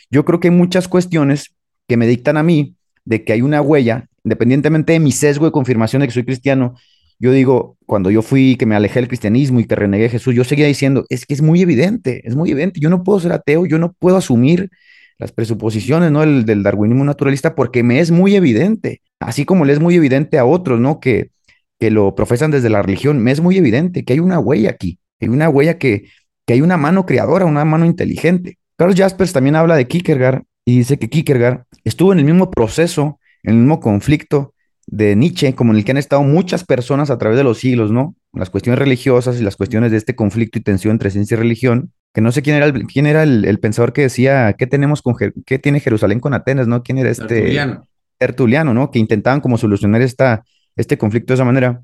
Yo 0.09 0.25
creo 0.25 0.39
que 0.39 0.47
hay 0.47 0.53
muchas 0.55 0.87
cuestiones 0.87 1.53
que 1.87 1.95
me 1.95 2.07
dictan 2.07 2.37
a 2.37 2.43
mí 2.43 2.75
de 3.05 3.23
que 3.23 3.33
hay 3.33 3.43
una 3.43 3.61
huella, 3.61 4.07
independientemente 4.23 4.93
de 4.93 4.99
mi 4.99 5.11
sesgo 5.11 5.45
de 5.45 5.51
confirmación 5.51 5.99
de 5.99 6.07
que 6.07 6.13
soy 6.13 6.25
cristiano, 6.25 6.75
yo 7.19 7.31
digo, 7.31 7.77
cuando 7.85 8.11
yo 8.11 8.21
fui, 8.21 8.55
que 8.57 8.65
me 8.65 8.75
alejé 8.75 8.99
del 8.99 9.07
cristianismo 9.07 9.59
y 9.59 9.65
que 9.65 9.75
renegué 9.75 10.05
a 10.05 10.09
Jesús, 10.09 10.35
yo 10.35 10.43
seguía 10.43 10.67
diciendo, 10.67 11.05
es 11.09 11.25
que 11.25 11.33
es 11.33 11.41
muy 11.41 11.61
evidente, 11.61 12.21
es 12.27 12.35
muy 12.35 12.51
evidente, 12.51 12.79
yo 12.79 12.89
no 12.89 13.03
puedo 13.03 13.19
ser 13.19 13.31
ateo, 13.31 13.65
yo 13.65 13.79
no 13.79 13.93
puedo 13.93 14.17
asumir 14.17 14.69
las 15.17 15.31
presuposiciones, 15.31 16.11
¿no? 16.11 16.21
El, 16.21 16.45
del 16.45 16.63
darwinismo 16.63 17.03
naturalista, 17.03 17.55
porque 17.55 17.81
me 17.83 17.99
es 17.99 18.11
muy 18.11 18.35
evidente, 18.35 19.01
así 19.19 19.45
como 19.45 19.65
le 19.65 19.73
es 19.73 19.79
muy 19.79 19.95
evidente 19.95 20.37
a 20.37 20.45
otros, 20.45 20.79
¿no? 20.79 20.99
Que, 20.99 21.31
que 21.79 21.89
lo 21.91 22.13
profesan 22.15 22.51
desde 22.51 22.69
la 22.69 22.81
religión, 22.81 23.19
me 23.19 23.31
es 23.31 23.41
muy 23.41 23.57
evidente 23.57 24.03
que 24.03 24.13
hay 24.13 24.19
una 24.19 24.39
huella 24.39 24.69
aquí, 24.69 24.99
hay 25.19 25.29
una 25.29 25.49
huella 25.49 25.77
que, 25.79 26.09
que 26.45 26.53
hay 26.53 26.61
una 26.61 26.77
mano 26.77 27.05
creadora, 27.05 27.45
una 27.45 27.65
mano 27.65 27.85
inteligente. 27.85 28.57
Carlos 28.77 28.95
Jaspers 28.95 29.33
también 29.33 29.55
habla 29.55 29.75
de 29.75 29.87
Kierkegaard 29.87 30.43
y 30.65 30.79
dice 30.79 30.99
que 30.99 31.09
Kierkegaard 31.09 31.63
estuvo 31.83 32.13
en 32.13 32.19
el 32.19 32.25
mismo 32.25 32.51
proceso, 32.51 33.19
en 33.43 33.55
el 33.55 33.59
mismo 33.59 33.79
conflicto 33.79 34.53
de 34.87 35.15
Nietzsche, 35.15 35.53
como 35.53 35.73
en 35.73 35.79
el 35.79 35.85
que 35.85 35.91
han 35.91 35.97
estado 35.97 36.23
muchas 36.23 36.63
personas 36.63 37.09
a 37.09 37.17
través 37.17 37.37
de 37.37 37.43
los 37.43 37.59
siglos, 37.59 37.91
¿no? 37.91 38.15
Las 38.33 38.49
cuestiones 38.49 38.79
religiosas 38.79 39.39
y 39.39 39.43
las 39.43 39.57
cuestiones 39.57 39.91
de 39.91 39.97
este 39.97 40.15
conflicto 40.15 40.57
y 40.57 40.61
tensión 40.61 40.93
entre 40.93 41.11
ciencia 41.11 41.35
y 41.35 41.37
religión, 41.37 41.91
que 42.13 42.21
no 42.21 42.31
sé 42.31 42.41
quién 42.41 42.55
era 42.55 42.65
el, 42.65 42.87
quién 42.87 43.05
era 43.05 43.23
el, 43.23 43.59
pensador 43.59 43.91
que 43.91 44.03
decía, 44.03 44.53
¿qué 44.57 44.65
tenemos 44.65 45.01
con, 45.01 45.15
qué 45.45 45.59
tiene 45.59 45.81
Jerusalén 45.81 46.19
con 46.19 46.33
Atenas, 46.33 46.67
¿no? 46.67 46.83
¿Quién 46.83 46.97
era 46.97 47.09
este? 47.09 47.27
Tertuliano. 47.27 47.83
Tertuliano, 48.17 48.73
¿no? 48.73 48.89
Que 48.89 48.99
intentaban 48.99 49.41
como 49.41 49.57
solucionar 49.57 50.01
esta, 50.01 50.43
este 50.77 50.97
conflicto 50.97 51.33
de 51.33 51.35
esa 51.35 51.45
manera. 51.45 51.81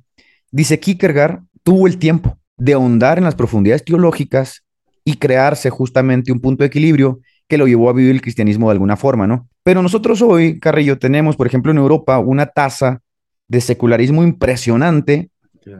Dice 0.50 0.80
Kierkegaard 0.80 1.42
tuvo 1.64 1.88
el 1.88 1.98
tiempo 1.98 2.38
de 2.58 2.74
ahondar 2.74 3.18
en 3.18 3.26
las 3.26 3.36
profundidades 3.36 3.84
teológicas 3.84 4.64
y 5.04 5.18
crearse 5.18 5.70
justamente 5.70 6.32
un 6.32 6.40
punto 6.40 6.64
de 6.64 6.68
equilibrio 6.68 7.20
que 7.48 7.58
lo 7.58 7.68
llevó 7.68 7.90
a 7.90 7.94
vivir 7.94 8.12
el 8.12 8.22
cristianismo 8.22 8.68
de 8.68 8.74
alguna 8.74 8.96
forma, 8.96 9.28
¿no? 9.28 9.50
Pero 9.64 9.82
nosotros 9.82 10.22
hoy, 10.22 10.60
Carrillo, 10.60 11.00
tenemos, 11.00 11.36
por 11.36 11.48
ejemplo, 11.48 11.72
en 11.72 11.78
Europa 11.78 12.20
una 12.20 12.48
tasa 12.48 13.02
de 13.48 13.62
secularismo 13.62 14.24
impresionante 14.24 15.30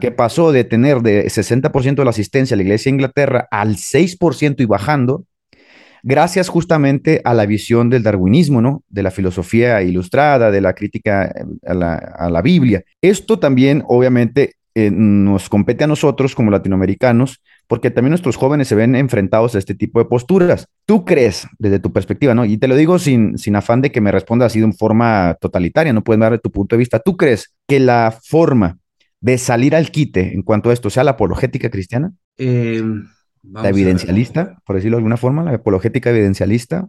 que 0.00 0.10
pasó 0.10 0.50
de 0.50 0.64
tener 0.64 1.00
de 1.02 1.26
60% 1.26 1.96
de 1.96 2.04
la 2.04 2.10
asistencia 2.10 2.54
a 2.54 2.56
la 2.56 2.62
iglesia 2.62 2.90
de 2.90 2.94
Inglaterra 2.94 3.48
al 3.50 3.76
6% 3.76 4.62
y 4.62 4.64
bajando, 4.64 5.26
gracias 6.02 6.48
justamente 6.48 7.20
a 7.24 7.34
la 7.34 7.44
visión 7.44 7.90
del 7.90 8.02
darwinismo, 8.02 8.62
¿no? 8.62 8.82
De 8.88 9.02
la 9.02 9.10
filosofía 9.10 9.82
ilustrada, 9.82 10.50
de 10.50 10.62
la 10.62 10.72
crítica 10.72 11.26
eh, 11.26 11.44
a 11.66 11.74
la, 11.74 11.94
a 11.96 12.30
la 12.30 12.40
Biblia. 12.40 12.82
Esto 13.02 13.38
también, 13.38 13.82
obviamente, 13.86 14.54
eh, 14.74 14.90
nos 14.90 15.48
compete 15.48 15.84
a 15.84 15.86
nosotros 15.86 16.34
como 16.34 16.50
latinoamericanos, 16.50 17.42
porque 17.66 17.90
también 17.90 18.10
nuestros 18.10 18.36
jóvenes 18.36 18.68
se 18.68 18.74
ven 18.74 18.94
enfrentados 18.94 19.54
a 19.54 19.58
este 19.58 19.74
tipo 19.74 19.98
de 19.98 20.04
posturas. 20.06 20.68
¿Tú 20.86 21.04
crees, 21.04 21.46
desde 21.58 21.78
tu 21.78 21.92
perspectiva, 21.92 22.34
¿no? 22.34 22.44
Y 22.44 22.58
te 22.58 22.68
lo 22.68 22.76
digo 22.76 22.98
sin, 22.98 23.38
sin 23.38 23.56
afán 23.56 23.80
de 23.80 23.90
que 23.90 24.00
me 24.00 24.12
responda 24.12 24.46
así 24.46 24.60
de 24.60 24.72
forma 24.72 25.36
totalitaria, 25.40 25.92
no 25.92 26.04
puedes 26.04 26.20
dar 26.20 26.38
tu 26.40 26.50
punto 26.50 26.76
de 26.76 26.78
vista. 26.78 26.98
¿Tú 26.98 27.16
crees 27.16 27.54
que 27.66 27.80
la 27.80 28.16
forma 28.22 28.78
de 29.20 29.38
salir 29.38 29.74
al 29.74 29.90
quite 29.90 30.34
en 30.34 30.42
cuanto 30.42 30.70
a 30.70 30.72
esto 30.72 30.90
sea 30.90 31.04
la 31.04 31.12
apologética 31.12 31.70
cristiana? 31.70 32.12
Eh, 32.36 32.82
la 33.42 33.68
evidencialista, 33.68 34.58
por 34.66 34.76
decirlo 34.76 34.96
de 34.96 35.00
alguna 35.00 35.16
forma, 35.16 35.42
la 35.42 35.52
apologética 35.52 36.10
evidencialista, 36.10 36.88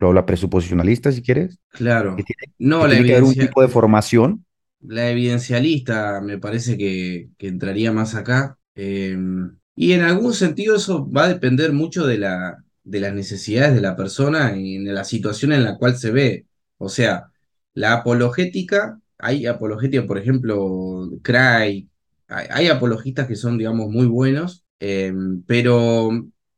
o 0.00 0.12
la 0.12 0.26
presuposicionalista, 0.26 1.10
si 1.10 1.22
quieres. 1.22 1.58
Claro. 1.70 2.16
tiene, 2.16 2.54
no, 2.58 2.86
que 2.86 2.96
haber 2.96 3.24
un 3.24 3.34
tipo 3.34 3.62
de 3.62 3.68
formación 3.68 4.44
la 4.80 5.10
evidencialista 5.10 6.20
me 6.20 6.38
parece 6.38 6.76
que, 6.76 7.30
entraría 7.38 7.92
más 7.92 8.14
acá. 8.14 8.58
Em, 8.74 9.56
y 9.76 9.92
en 9.92 10.02
algún 10.02 10.32
sentido 10.32 10.76
eso 10.76 11.08
va 11.10 11.24
a 11.24 11.28
depender 11.28 11.72
mucho 11.72 12.06
de, 12.06 12.18
la, 12.18 12.64
de 12.82 13.00
las 13.00 13.14
necesidades 13.14 13.74
de 13.74 13.82
la 13.82 13.94
persona 13.94 14.56
y 14.56 14.78
de 14.78 14.92
la 14.92 15.04
situación 15.04 15.52
en 15.52 15.64
la 15.64 15.76
cual 15.76 15.96
se 15.96 16.10
ve. 16.10 16.46
O 16.78 16.88
sea, 16.88 17.26
la 17.74 17.92
apologética, 17.92 18.98
hay 19.18 19.46
apologética, 19.46 20.06
por 20.06 20.18
ejemplo, 20.18 21.10
Cray, 21.22 21.88
hay, 22.28 22.68
apologistas 22.68 23.28
que 23.28 23.36
son, 23.36 23.58
digamos, 23.58 23.90
muy 23.90 24.06
buenos, 24.06 24.64
em, 24.80 25.42
pero, 25.46 26.10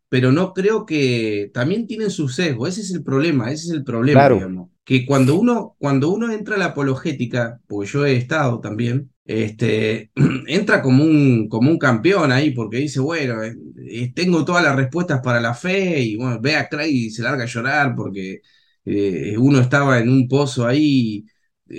pero 0.08 0.32
no 0.32 0.54
creo 0.54 0.86
que 0.86 1.50
también 1.52 1.86
tienen 1.86 2.10
su 2.10 2.28
sesgo. 2.28 2.66
Ese 2.66 2.80
es 2.82 2.92
el 2.92 3.02
problema, 3.02 3.50
ese 3.50 3.66
es 3.66 3.72
el 3.72 3.84
problema, 3.84 4.28
digamos 4.28 4.70
que 4.88 5.04
cuando 5.04 5.38
uno, 5.38 5.76
cuando 5.78 6.08
uno 6.08 6.32
entra 6.32 6.54
a 6.54 6.58
la 6.58 6.64
apologética, 6.64 7.60
porque 7.66 7.90
yo 7.90 8.06
he 8.06 8.16
estado 8.16 8.60
también, 8.60 9.10
este, 9.28 10.10
entra 10.48 10.82
como 10.82 11.04
un, 11.04 11.48
como 11.48 11.70
un 11.70 11.78
campeón 11.78 12.32
ahí, 12.32 12.50
porque 12.52 12.78
dice, 12.78 12.98
bueno, 13.00 13.44
eh, 13.44 13.54
eh, 13.86 14.12
tengo 14.14 14.44
todas 14.44 14.64
las 14.64 14.74
respuestas 14.74 15.20
para 15.22 15.40
la 15.40 15.54
fe, 15.54 16.00
y 16.00 16.16
bueno, 16.16 16.40
ve 16.40 16.56
a 16.56 16.68
Craig 16.68 16.90
y 16.90 17.10
se 17.10 17.22
larga 17.22 17.44
a 17.44 17.46
llorar 17.46 17.94
porque 17.94 18.40
eh, 18.86 19.36
uno 19.38 19.60
estaba 19.60 19.98
en 19.98 20.08
un 20.08 20.26
pozo 20.28 20.66
ahí 20.66 21.26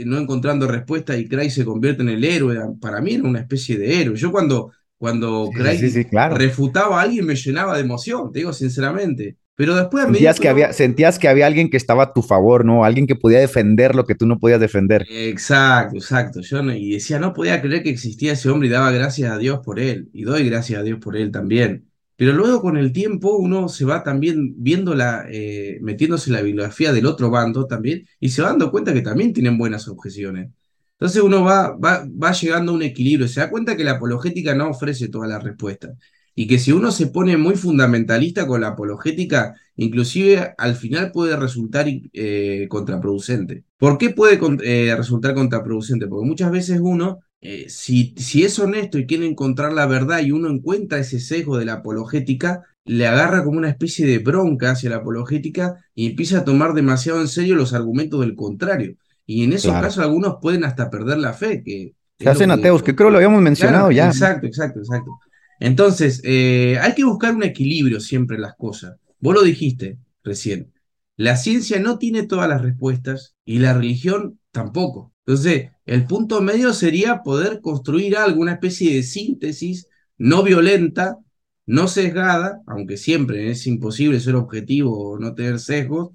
no 0.06 0.20
encontrando 0.20 0.68
respuesta 0.68 1.18
y 1.18 1.28
Craig 1.28 1.50
se 1.50 1.66
convierte 1.66 2.04
en 2.04 2.10
el 2.10 2.24
héroe. 2.24 2.56
Para 2.80 3.02
mí 3.02 3.16
era 3.16 3.24
una 3.24 3.40
especie 3.40 3.76
de 3.76 4.00
héroe. 4.00 4.16
Yo 4.16 4.32
cuando, 4.32 4.72
cuando 5.00 5.50
Craig 5.52 5.82
refutaba 6.30 7.00
a 7.00 7.04
alguien 7.04 7.26
me 7.26 7.34
llenaba 7.36 7.76
de 7.76 7.82
emoción, 7.82 8.32
te 8.32 8.40
digo 8.40 8.54
sinceramente. 8.54 9.38
Pero 9.60 9.76
después 9.76 10.06
sentías 10.06 10.40
que, 10.40 10.48
había, 10.48 10.72
sentías 10.72 11.20
que 11.20 11.28
había 11.28 11.46
alguien 11.46 11.70
que 11.70 11.76
estaba 11.76 12.04
a 12.04 12.14
tu 12.14 12.22
favor, 12.22 12.64
¿no? 12.64 12.86
Alguien 12.86 13.08
que 13.08 13.18
podía 13.18 13.40
defender 13.40 13.94
lo 13.94 14.06
que 14.06 14.16
tú 14.16 14.26
no 14.26 14.40
podías 14.40 14.62
defender. 14.62 15.06
Exacto, 15.10 15.98
exacto. 15.98 16.40
Yo 16.40 16.62
y 16.72 16.94
decía, 16.94 17.20
no 17.20 17.34
podía 17.34 17.62
creer 17.62 17.84
que 17.84 17.90
existía 17.90 18.32
ese 18.32 18.50
hombre 18.50 18.70
y 18.70 18.72
daba 18.72 18.90
gracias 18.90 19.30
a 19.30 19.38
Dios 19.38 19.60
por 19.60 19.82
él. 19.82 20.10
Y 20.14 20.24
doy 20.24 20.50
gracias 20.50 20.80
a 20.80 20.84
Dios 20.84 21.00
por 21.00 21.18
él 21.18 21.30
también. 21.30 21.90
Pero 22.16 22.32
luego 22.32 22.62
con 22.62 22.78
el 22.78 22.94
tiempo 22.94 23.36
uno 23.36 23.68
se 23.68 23.84
va 23.84 24.02
también 24.02 24.54
viendo 24.56 24.96
la, 24.96 25.26
eh, 25.30 25.78
metiéndose 25.82 26.30
en 26.30 26.38
la 26.38 26.42
bibliografía 26.42 26.94
del 26.94 27.06
otro 27.06 27.30
bando 27.30 27.68
también 27.68 28.08
y 28.18 28.30
se 28.30 28.42
va 28.42 28.52
dando 28.52 28.72
cuenta 28.72 28.94
que 28.94 29.02
también 29.02 29.34
tienen 29.34 29.58
buenas 29.58 29.90
objeciones. 29.90 30.52
Entonces 30.94 31.22
uno 31.22 31.44
va, 31.44 31.76
va, 31.76 32.08
va 32.08 32.32
llegando 32.32 32.72
a 32.72 32.76
un 32.76 32.84
equilibrio, 32.84 33.28
se 33.28 33.42
da 33.42 33.50
cuenta 33.50 33.76
que 33.76 33.84
la 33.84 33.92
apologética 33.92 34.56
no 34.56 34.70
ofrece 34.70 35.10
todas 35.10 35.28
las 35.28 35.44
respuestas 35.44 35.98
y 36.40 36.48
que 36.48 36.58
si 36.58 36.72
uno 36.72 36.90
se 36.94 37.08
pone 37.08 37.36
muy 37.36 37.56
fundamentalista 37.56 38.48
con 38.48 38.62
la 38.62 38.70
apologética, 38.70 39.56
inclusive 39.76 40.54
al 40.58 40.76
final 40.76 41.12
puede 41.12 41.36
resultar 41.36 41.86
eh, 41.90 42.66
contraproducente. 42.70 43.66
¿Por 43.78 43.98
qué 43.98 44.12
puede 44.12 44.40
eh, 44.64 44.96
resultar 44.96 45.34
contraproducente? 45.34 46.08
Porque 46.08 46.26
muchas 46.26 46.50
veces 46.50 46.80
uno, 46.82 47.20
eh, 47.42 47.66
si, 47.68 48.14
si 48.16 48.46
es 48.46 48.58
honesto 48.58 48.98
y 48.98 49.06
quiere 49.06 49.26
encontrar 49.26 49.74
la 49.74 49.86
verdad 49.86 50.22
y 50.22 50.32
uno 50.32 50.50
encuentra 50.50 51.00
ese 51.00 51.20
sesgo 51.20 51.58
de 51.58 51.66
la 51.66 51.74
apologética, 51.74 52.64
le 52.86 53.06
agarra 53.06 53.44
como 53.44 53.58
una 53.58 53.70
especie 53.70 54.08
de 54.08 54.20
bronca 54.20 54.72
hacia 54.72 54.92
la 54.92 54.96
apologética 54.96 55.76
y 55.94 56.08
empieza 56.08 56.38
a 56.38 56.46
tomar 56.46 56.74
demasiado 56.74 57.20
en 57.20 57.28
serio 57.28 57.56
los 57.56 57.74
argumentos 57.74 58.22
del 58.22 58.36
contrario. 58.36 58.96
Y 59.26 59.44
en 59.44 59.52
esos 59.52 59.74
casos 59.74 60.06
algunos 60.06 60.38
pueden 60.42 60.64
hasta 60.64 60.90
perder 60.90 61.18
la 61.18 61.34
fe. 61.34 61.62
Que 61.66 61.96
se 62.18 62.30
hacen 62.30 62.52
ateos, 62.52 62.82
que 62.82 62.96
creo 62.96 63.10
lo 63.10 63.18
habíamos 63.18 63.42
mencionado 63.42 63.92
ya. 63.92 64.08
Exacto, 64.08 64.48
exacto, 64.48 64.80
exacto. 64.80 65.20
Entonces, 65.60 66.22
eh, 66.24 66.78
hay 66.82 66.96
que 66.96 67.04
buscar 67.04 67.36
un 67.36 67.44
equilibrio 67.44 68.00
siempre 68.00 68.38
en 68.38 68.44
las 68.44 68.56
cosas. 68.56 68.98
Vos 69.20 69.36
lo 69.36 69.44
dijiste 69.44 70.00
recién. 70.24 70.74
La 71.18 71.36
ciencia 71.36 71.80
no 71.80 71.98
tiene 71.98 72.24
todas 72.24 72.48
las 72.50 72.62
respuestas 72.62 73.36
y 73.46 73.60
la 73.60 73.74
religión 73.74 74.40
tampoco. 74.52 75.14
Entonces, 75.26 75.72
el 75.86 76.06
punto 76.06 76.42
medio 76.42 76.74
sería 76.74 77.24
poder 77.24 77.62
construir 77.62 78.18
alguna 78.18 78.54
especie 78.54 78.96
de 78.96 79.04
síntesis 79.04 79.88
no 80.18 80.44
violenta, 80.44 81.18
no 81.66 81.88
sesgada, 81.88 82.62
aunque 82.68 82.98
siempre 82.98 83.52
es 83.52 83.68
imposible 83.68 84.20
ser 84.20 84.36
objetivo 84.36 85.12
o 85.12 85.20
no 85.20 85.36
tener 85.36 85.60
sesgos, 85.60 86.12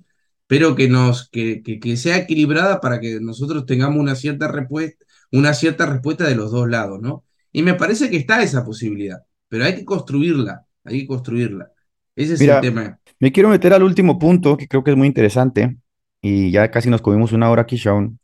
pero 0.47 0.75
que, 0.75 0.89
nos, 0.89 1.29
que, 1.31 1.63
que, 1.63 1.97
sea 1.97 2.19
equilibrada 2.19 2.81
para 2.81 3.01
que 3.01 3.21
nosotros 3.21 3.67
tengamos 3.67 3.99
una 4.01 4.15
cierta, 4.15 4.49
respuesta, 4.49 5.05
una 5.33 5.55
cierta 5.55 5.87
respuesta 5.87 6.27
de 6.29 6.35
los 6.37 6.51
dos 6.51 6.69
lados, 6.69 7.01
¿no? 7.01 7.25
Y 7.53 7.63
me 7.63 7.75
parece 7.75 8.11
que 8.11 8.17
está 8.17 8.43
esa 8.43 8.65
posibilidad 8.65 9.21
pero 9.55 9.67
hay 9.67 9.77
que 9.77 9.85
construirla, 9.85 10.67
hay 10.83 11.03
que 11.03 11.07
construirla. 11.07 11.71
Ese 12.17 12.35
es 12.35 12.41
el 12.41 12.61
tema. 12.61 12.99
Me 13.21 13.31
quiero 13.31 13.49
meter 13.49 13.73
al 13.73 13.85
último 13.85 14.19
punto, 14.19 14.57
que 14.57 14.67
creo 14.67 14.83
que 14.83 14.91
es 14.91 14.97
muy 14.97 15.07
interesante, 15.07 15.77
y 16.21 16.51
ya 16.51 16.73
casi 16.73 16.91
nos 16.91 17.01
comimos 17.01 17.31
una 17.31 17.49
hora 17.49 17.63
aquí, 17.63 17.79
Sean. 17.79 18.19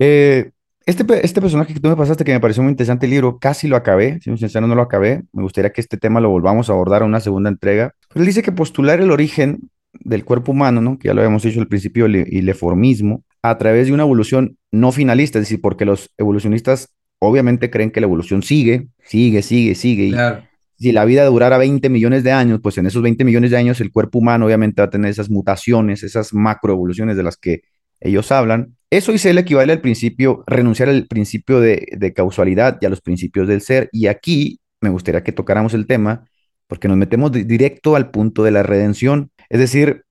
Eh, 0.00 0.50
este, 0.84 1.04
este 1.24 1.40
personaje 1.40 1.72
que 1.72 1.78
tú 1.78 1.88
me 1.88 1.94
pasaste, 1.94 2.24
que 2.24 2.32
me 2.32 2.40
pareció 2.40 2.64
muy 2.64 2.72
interesante 2.72 3.06
el 3.06 3.10
libro, 3.10 3.38
casi 3.38 3.68
lo 3.68 3.76
acabé, 3.76 4.18
si 4.20 4.28
no 4.28 4.36
sincero 4.36 4.66
no 4.66 4.74
lo 4.74 4.82
acabé, 4.82 5.22
me 5.32 5.44
gustaría 5.44 5.70
que 5.70 5.80
este 5.80 5.98
tema 5.98 6.20
lo 6.20 6.30
volvamos 6.30 6.68
a 6.68 6.72
abordar 6.72 7.02
a 7.02 7.04
una 7.04 7.20
segunda 7.20 7.48
entrega. 7.48 7.94
Pero 8.08 8.22
él 8.22 8.26
dice 8.26 8.42
que 8.42 8.50
postular 8.50 9.00
el 9.00 9.12
origen 9.12 9.70
del 9.92 10.24
cuerpo 10.24 10.50
humano, 10.50 10.80
¿no? 10.80 10.98
que 10.98 11.06
ya 11.06 11.14
lo 11.14 11.20
habíamos 11.20 11.44
dicho 11.44 11.60
al 11.60 11.68
principio, 11.68 12.08
y 12.08 12.38
el 12.38 12.48
eformismo, 12.48 13.22
a 13.40 13.56
través 13.56 13.86
de 13.86 13.92
una 13.92 14.02
evolución 14.02 14.58
no 14.72 14.90
finalista, 14.90 15.38
es 15.38 15.44
decir, 15.44 15.60
porque 15.60 15.84
los 15.84 16.10
evolucionistas 16.18 16.92
obviamente 17.20 17.70
creen 17.70 17.92
que 17.92 18.00
la 18.00 18.06
evolución 18.06 18.42
sigue, 18.42 18.88
sigue, 19.04 19.42
sigue, 19.42 19.76
sigue, 19.76 20.10
claro 20.10 20.42
si 20.78 20.92
la 20.92 21.04
vida 21.04 21.24
durara 21.24 21.58
20 21.58 21.88
millones 21.88 22.22
de 22.24 22.32
años, 22.32 22.60
pues 22.62 22.78
en 22.78 22.86
esos 22.86 23.02
20 23.02 23.24
millones 23.24 23.50
de 23.50 23.56
años 23.56 23.80
el 23.80 23.92
cuerpo 23.92 24.18
humano 24.18 24.46
obviamente 24.46 24.82
va 24.82 24.86
a 24.86 24.90
tener 24.90 25.10
esas 25.10 25.30
mutaciones, 25.30 26.02
esas 26.02 26.34
macroevoluciones 26.34 27.16
de 27.16 27.22
las 27.22 27.36
que 27.36 27.62
ellos 28.00 28.30
hablan. 28.30 28.76
Eso 28.90 29.12
dice 29.12 29.30
el 29.30 29.38
equivale 29.38 29.72
al 29.72 29.80
principio, 29.80 30.44
renunciar 30.46 30.88
al 30.88 31.06
principio 31.06 31.60
de, 31.60 31.86
de 31.96 32.12
causalidad 32.12 32.78
y 32.80 32.86
a 32.86 32.90
los 32.90 33.00
principios 33.00 33.48
del 33.48 33.60
ser. 33.60 33.88
Y 33.92 34.06
aquí 34.06 34.60
me 34.80 34.90
gustaría 34.90 35.24
que 35.24 35.32
tocáramos 35.32 35.74
el 35.74 35.86
tema 35.86 36.28
porque 36.66 36.88
nos 36.88 36.96
metemos 36.96 37.32
directo 37.32 37.96
al 37.96 38.10
punto 38.10 38.42
de 38.42 38.50
la 38.50 38.62
redención. 38.62 39.30
Es 39.48 39.60
decir, 39.60 40.04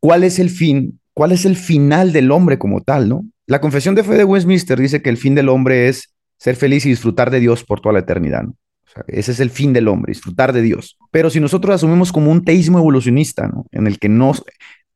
¿cuál 0.00 0.24
es 0.24 0.38
el 0.38 0.50
fin 0.50 0.98
¿cuál 1.16 1.32
es 1.32 1.46
el 1.46 1.56
final 1.56 2.12
del 2.12 2.30
hombre 2.30 2.58
como 2.58 2.82
tal, 2.82 3.08
no? 3.08 3.24
La 3.46 3.62
confesión 3.62 3.94
de 3.94 4.04
fe 4.04 4.16
de 4.16 4.24
Westminster 4.24 4.78
dice 4.78 5.00
que 5.00 5.08
el 5.08 5.16
fin 5.16 5.34
del 5.34 5.48
hombre 5.48 5.88
es 5.88 6.14
ser 6.36 6.56
feliz 6.56 6.84
y 6.84 6.90
disfrutar 6.90 7.30
de 7.30 7.40
Dios 7.40 7.64
por 7.64 7.80
toda 7.80 7.94
la 7.94 8.00
eternidad, 8.00 8.42
¿no? 8.42 8.54
Ese 9.08 9.32
es 9.32 9.40
el 9.40 9.50
fin 9.50 9.72
del 9.72 9.88
hombre, 9.88 10.12
disfrutar 10.12 10.52
de 10.52 10.62
Dios. 10.62 10.96
Pero 11.10 11.30
si 11.30 11.40
nosotros 11.40 11.74
asumimos 11.74 12.12
como 12.12 12.30
un 12.30 12.44
teísmo 12.44 12.78
evolucionista. 12.78 13.50
En 13.72 13.86
el 13.86 13.98
que 13.98 14.08
no, 14.08 14.32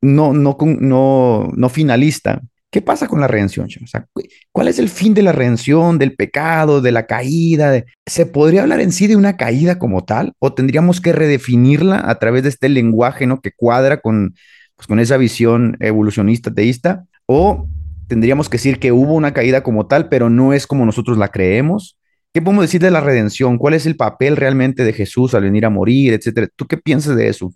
no, 0.01 0.33
no, 0.33 0.57
no, 0.59 1.51
no 1.55 1.69
finalista, 1.69 2.41
¿Qué 2.71 2.81
pasa 2.81 3.09
con 3.09 3.19
la 3.19 3.27
redención? 3.27 3.67
O 3.83 3.87
sea, 3.87 4.07
¿cuál 4.53 4.69
es 4.69 4.79
el 4.79 4.87
fin 4.87 5.13
de 5.13 5.21
la 5.21 5.33
redención, 5.33 5.97
del 5.97 6.15
pecado, 6.15 6.79
de 6.79 6.93
la 6.93 7.05
caída? 7.05 7.83
¿Se 8.05 8.25
podría 8.25 8.61
hablar 8.61 8.79
en 8.79 8.93
sí 8.93 9.07
de 9.07 9.17
una 9.17 9.35
caída 9.35 9.77
como 9.77 10.05
tal? 10.05 10.31
¿O 10.39 10.53
tendríamos 10.53 11.01
que 11.01 11.11
redefinirla 11.11 12.01
a 12.09 12.17
través 12.17 12.43
de 12.43 12.49
este 12.49 12.69
lenguaje 12.69 13.27
¿no? 13.27 13.41
que 13.41 13.51
cuadra 13.51 13.99
con, 13.99 14.35
pues, 14.77 14.87
con 14.87 15.01
esa 15.01 15.17
visión 15.17 15.75
evolucionista 15.81 16.53
teísta? 16.53 17.03
¿O 17.25 17.67
tendríamos 18.07 18.47
que 18.47 18.55
decir 18.55 18.79
que 18.79 18.93
hubo 18.93 19.15
una 19.15 19.33
caída 19.33 19.63
como 19.63 19.87
tal, 19.87 20.07
pero 20.07 20.29
no 20.29 20.53
es 20.53 20.65
como 20.65 20.85
nosotros 20.85 21.17
la 21.17 21.27
creemos? 21.27 21.97
¿Qué 22.33 22.41
podemos 22.41 22.63
decir 22.63 22.79
de 22.79 22.91
la 22.91 23.01
redención? 23.01 23.57
¿Cuál 23.57 23.73
es 23.73 23.85
el 23.85 23.97
papel 23.97 24.37
realmente 24.37 24.85
de 24.85 24.93
Jesús 24.93 25.33
al 25.33 25.43
venir 25.43 25.65
a 25.65 25.69
morir, 25.69 26.13
etcétera? 26.13 26.47
¿Tú 26.55 26.65
qué 26.65 26.77
piensas 26.77 27.17
de 27.17 27.27
eso, 27.27 27.51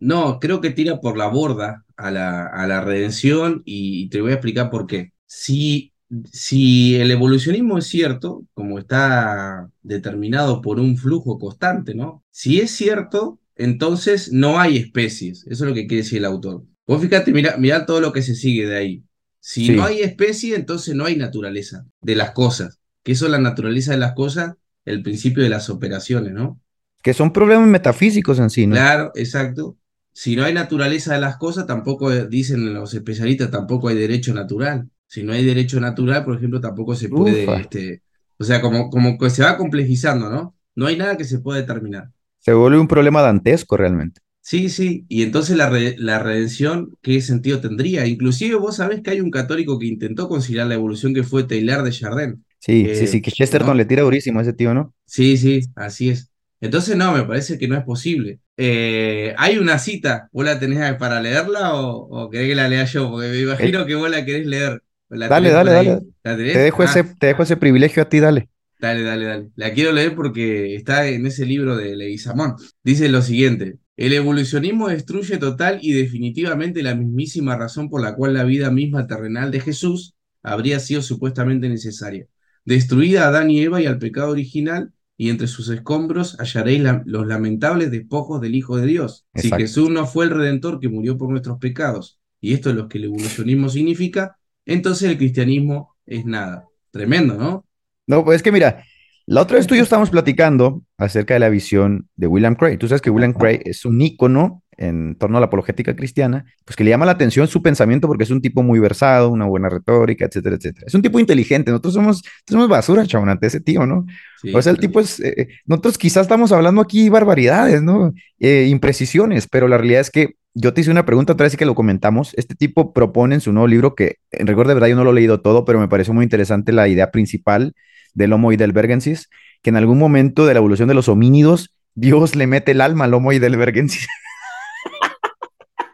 No, 0.00 0.38
creo 0.38 0.60
que 0.60 0.70
tira 0.70 1.00
por 1.00 1.16
la 1.16 1.28
borda 1.28 1.86
a 1.96 2.10
la, 2.10 2.46
a 2.46 2.66
la 2.66 2.82
redención 2.82 3.62
y 3.64 4.10
te 4.10 4.20
voy 4.20 4.32
a 4.32 4.34
explicar 4.34 4.68
por 4.68 4.86
qué. 4.86 5.12
Si, 5.24 5.94
si 6.30 6.96
el 6.96 7.10
evolucionismo 7.10 7.78
es 7.78 7.86
cierto, 7.86 8.44
como 8.52 8.78
está 8.78 9.70
determinado 9.82 10.60
por 10.60 10.78
un 10.78 10.98
flujo 10.98 11.38
constante, 11.38 11.94
¿no? 11.94 12.22
Si 12.30 12.60
es 12.60 12.70
cierto, 12.70 13.40
entonces 13.56 14.30
no 14.30 14.60
hay 14.60 14.76
especies. 14.76 15.46
Eso 15.46 15.64
es 15.64 15.70
lo 15.70 15.74
que 15.74 15.86
quiere 15.86 16.02
decir 16.02 16.18
el 16.18 16.26
autor. 16.26 16.64
Vos 16.86 17.00
fíjate, 17.00 17.32
mira, 17.32 17.56
mira 17.56 17.86
todo 17.86 18.02
lo 18.02 18.12
que 18.12 18.20
se 18.20 18.34
sigue 18.34 18.66
de 18.66 18.76
ahí. 18.76 19.04
Si 19.40 19.70
no 19.70 19.84
hay 19.84 20.00
especie, 20.00 20.54
entonces 20.54 20.94
no 20.94 21.06
hay 21.06 21.16
naturaleza 21.16 21.86
de 22.02 22.14
las 22.14 22.32
cosas 22.32 22.78
que 23.08 23.12
eso 23.12 23.24
es 23.24 23.32
la 23.32 23.38
naturaleza 23.38 23.92
de 23.92 23.96
las 23.96 24.12
cosas, 24.12 24.56
el 24.84 25.02
principio 25.02 25.42
de 25.42 25.48
las 25.48 25.70
operaciones, 25.70 26.34
¿no? 26.34 26.60
Que 27.02 27.14
son 27.14 27.32
problemas 27.32 27.66
metafísicos 27.66 28.38
en 28.38 28.50
sí, 28.50 28.66
¿no? 28.66 28.74
Claro, 28.74 29.12
exacto. 29.14 29.78
Si 30.12 30.36
no 30.36 30.44
hay 30.44 30.52
naturaleza 30.52 31.14
de 31.14 31.20
las 31.22 31.38
cosas, 31.38 31.66
tampoco, 31.66 32.10
dicen 32.26 32.74
los 32.74 32.92
especialistas, 32.92 33.50
tampoco 33.50 33.88
hay 33.88 33.96
derecho 33.96 34.34
natural. 34.34 34.90
Si 35.06 35.22
no 35.22 35.32
hay 35.32 35.42
derecho 35.42 35.80
natural, 35.80 36.22
por 36.22 36.36
ejemplo, 36.36 36.60
tampoco 36.60 36.94
se 36.94 37.08
puede, 37.08 37.50
este, 37.58 38.02
o 38.36 38.44
sea, 38.44 38.60
como, 38.60 38.90
como 38.90 39.16
que 39.16 39.30
se 39.30 39.42
va 39.42 39.56
complejizando, 39.56 40.28
¿no? 40.28 40.54
No 40.74 40.86
hay 40.86 40.98
nada 40.98 41.16
que 41.16 41.24
se 41.24 41.38
pueda 41.38 41.58
determinar. 41.58 42.10
Se 42.40 42.52
vuelve 42.52 42.78
un 42.78 42.88
problema 42.88 43.22
dantesco 43.22 43.78
realmente. 43.78 44.20
Sí, 44.42 44.68
sí, 44.68 45.06
y 45.08 45.22
entonces 45.22 45.56
la, 45.56 45.72
la 45.96 46.18
redención, 46.18 46.94
¿qué 47.00 47.22
sentido 47.22 47.62
tendría? 47.62 48.06
Inclusive 48.06 48.56
vos 48.56 48.76
sabés 48.76 49.00
que 49.00 49.12
hay 49.12 49.22
un 49.22 49.30
católico 49.30 49.78
que 49.78 49.86
intentó 49.86 50.28
conciliar 50.28 50.66
la 50.66 50.74
evolución 50.74 51.14
que 51.14 51.22
fue 51.22 51.44
Taylor 51.44 51.82
de 51.82 51.90
Chardin. 51.90 52.44
Sí, 52.68 52.94
sí, 52.94 53.06
sí, 53.06 53.22
que 53.22 53.32
Chesterton 53.32 53.78
le 53.78 53.86
tira 53.86 54.02
durísimo 54.02 54.40
a 54.40 54.42
ese 54.42 54.52
tío, 54.52 54.74
¿no? 54.74 54.94
Sí, 55.06 55.38
sí, 55.38 55.62
así 55.74 56.10
es. 56.10 56.30
Entonces, 56.60 56.96
no, 56.96 57.12
me 57.12 57.22
parece 57.22 57.58
que 57.58 57.66
no 57.66 57.78
es 57.78 57.82
posible. 57.82 58.40
Eh, 58.58 59.34
hay 59.38 59.56
una 59.56 59.78
cita, 59.78 60.28
¿vos 60.32 60.44
la 60.44 60.58
tenés 60.58 60.94
para 60.96 61.22
leerla 61.22 61.74
o, 61.76 62.28
querés 62.28 62.48
que 62.48 62.54
la 62.54 62.68
lea 62.68 62.84
yo? 62.84 63.10
Porque 63.10 63.28
me 63.28 63.40
imagino 63.40 63.86
que 63.86 63.94
vos 63.94 64.10
la 64.10 64.22
querés 64.22 64.46
leer. 64.46 64.82
dale, 65.08 65.50
dale, 65.50 65.72
dale. 65.72 66.00
Te 66.22 66.36
dejo, 66.36 66.82
ese, 66.82 67.00
ah. 67.00 67.14
te 67.18 67.28
dejo 67.28 67.42
ese 67.42 67.56
privilegio 67.56 68.02
a 68.02 68.08
ti, 68.10 68.20
dale. 68.20 68.50
Dale, 68.78 69.02
dale, 69.02 69.24
dale. 69.24 69.50
La 69.56 69.72
quiero 69.72 69.92
leer 69.92 70.14
porque 70.14 70.74
está 70.74 71.06
en 71.08 71.24
ese 71.24 71.46
libro 71.46 71.74
de 71.74 71.96
Leguizamón. 71.96 72.56
Dice 72.84 73.08
lo 73.08 73.22
siguiente. 73.22 73.78
El 73.96 74.12
evolucionismo 74.12 74.88
destruye 74.88 75.38
total 75.38 75.78
y 75.80 75.92
definitivamente 75.92 76.82
la 76.82 76.94
mismísima 76.94 77.56
razón 77.56 77.88
por 77.88 78.02
la 78.02 78.14
cual 78.14 78.34
la 78.34 78.44
vida 78.44 78.70
misma 78.70 79.06
terrenal 79.06 79.50
de 79.50 79.60
Jesús 79.60 80.14
habría 80.42 80.80
sido 80.80 81.00
supuestamente 81.00 81.68
necesaria 81.70 82.26
destruida 82.68 83.24
a 83.24 83.28
Adán 83.28 83.50
y 83.50 83.62
Eva 83.62 83.80
y 83.80 83.86
al 83.86 83.98
pecado 83.98 84.30
original, 84.30 84.92
y 85.16 85.30
entre 85.30 85.48
sus 85.48 85.70
escombros 85.70 86.36
hallaréis 86.38 86.84
los 87.06 87.26
lamentables 87.26 87.90
despojos 87.90 88.42
del 88.42 88.54
Hijo 88.54 88.76
de 88.76 88.86
Dios. 88.86 89.26
Si 89.34 89.50
Jesús 89.50 89.88
no 89.88 90.06
fue 90.06 90.26
el 90.26 90.30
Redentor 90.30 90.78
que 90.78 90.90
murió 90.90 91.16
por 91.16 91.30
nuestros 91.30 91.58
pecados, 91.58 92.20
y 92.40 92.52
esto 92.52 92.68
es 92.70 92.76
lo 92.76 92.88
que 92.88 92.98
el 92.98 93.04
evolucionismo 93.04 93.70
significa, 93.70 94.36
entonces 94.66 95.08
el 95.08 95.16
cristianismo 95.16 95.96
es 96.04 96.26
nada. 96.26 96.66
Tremendo, 96.90 97.36
¿no? 97.36 97.64
No, 98.06 98.22
pues 98.22 98.36
es 98.36 98.42
que 98.42 98.52
mira, 98.52 98.84
la 99.24 99.42
otra 99.42 99.56
vez 99.56 99.66
tú 99.66 99.74
y 99.74 99.78
yo 99.78 99.82
estábamos 99.82 100.10
platicando 100.10 100.82
acerca 100.98 101.34
de 101.34 101.40
la 101.40 101.48
visión 101.48 102.08
de 102.16 102.26
William 102.26 102.54
Craig. 102.54 102.76
Tú 102.76 102.86
sabes 102.86 103.00
que 103.00 103.10
William 103.10 103.32
Craig 103.32 103.62
es 103.64 103.86
un 103.86 104.00
ícono 104.00 104.62
en 104.78 105.16
torno 105.16 105.36
a 105.36 105.40
la 105.40 105.46
apologética 105.46 105.94
cristiana, 105.94 106.44
pues 106.64 106.76
que 106.76 106.84
le 106.84 106.90
llama 106.90 107.04
la 107.04 107.12
atención 107.12 107.48
su 107.48 107.60
pensamiento 107.62 108.06
porque 108.06 108.24
es 108.24 108.30
un 108.30 108.40
tipo 108.40 108.62
muy 108.62 108.78
versado, 108.78 109.28
una 109.28 109.44
buena 109.44 109.68
retórica, 109.68 110.24
etcétera, 110.24 110.56
etcétera. 110.56 110.86
Es 110.86 110.94
un 110.94 111.02
tipo 111.02 111.18
inteligente. 111.18 111.70
Nosotros 111.70 111.94
somos, 111.94 112.22
somos 112.48 112.68
basura, 112.68 113.04
chabón, 113.04 113.28
ante 113.28 113.48
ese 113.48 113.60
tío, 113.60 113.86
¿no? 113.86 114.06
o 114.54 114.62
sea, 114.62 114.70
el 114.70 114.78
tipo 114.78 115.00
es, 115.00 115.18
eh, 115.18 115.34
eh, 115.36 115.48
nosotros 115.66 115.98
quizás 115.98 116.22
estamos 116.22 116.52
hablando 116.52 116.80
aquí 116.80 117.08
barbaridades, 117.08 117.82
¿no? 117.82 118.14
Eh, 118.38 118.68
imprecisiones, 118.70 119.48
pero 119.48 119.66
la 119.66 119.78
realidad 119.78 120.00
es 120.00 120.10
que 120.10 120.36
yo 120.54 120.72
te 120.72 120.80
hice 120.80 120.92
una 120.92 121.04
pregunta 121.04 121.32
otra 121.32 121.44
vez 121.44 121.56
que 121.56 121.66
lo 121.66 121.74
comentamos. 121.74 122.34
Este 122.36 122.54
tipo 122.54 122.92
propone 122.92 123.34
en 123.34 123.40
su 123.40 123.52
nuevo 123.52 123.66
libro 123.66 123.94
que, 123.96 124.16
en 124.30 124.46
rigor 124.46 124.68
de 124.68 124.74
verdad, 124.74 124.88
yo 124.88 124.96
no 124.96 125.04
lo 125.04 125.10
he 125.10 125.14
leído 125.14 125.40
todo, 125.40 125.64
pero 125.64 125.80
me 125.80 125.88
pareció 125.88 126.14
muy 126.14 126.22
interesante 126.22 126.72
la 126.72 126.88
idea 126.88 127.10
principal 127.10 127.74
del 128.14 128.32
Homo 128.32 128.50
heidelbergensis, 128.50 129.28
que 129.62 129.70
en 129.70 129.76
algún 129.76 129.98
momento 129.98 130.46
de 130.46 130.54
la 130.54 130.58
evolución 130.58 130.88
de 130.88 130.94
los 130.94 131.08
homínidos, 131.08 131.74
Dios 131.94 132.36
le 132.36 132.46
mete 132.46 132.72
el 132.72 132.80
alma 132.80 133.04
al 133.04 133.14
Homo 133.14 133.32
heidelbergensis. 133.32 134.06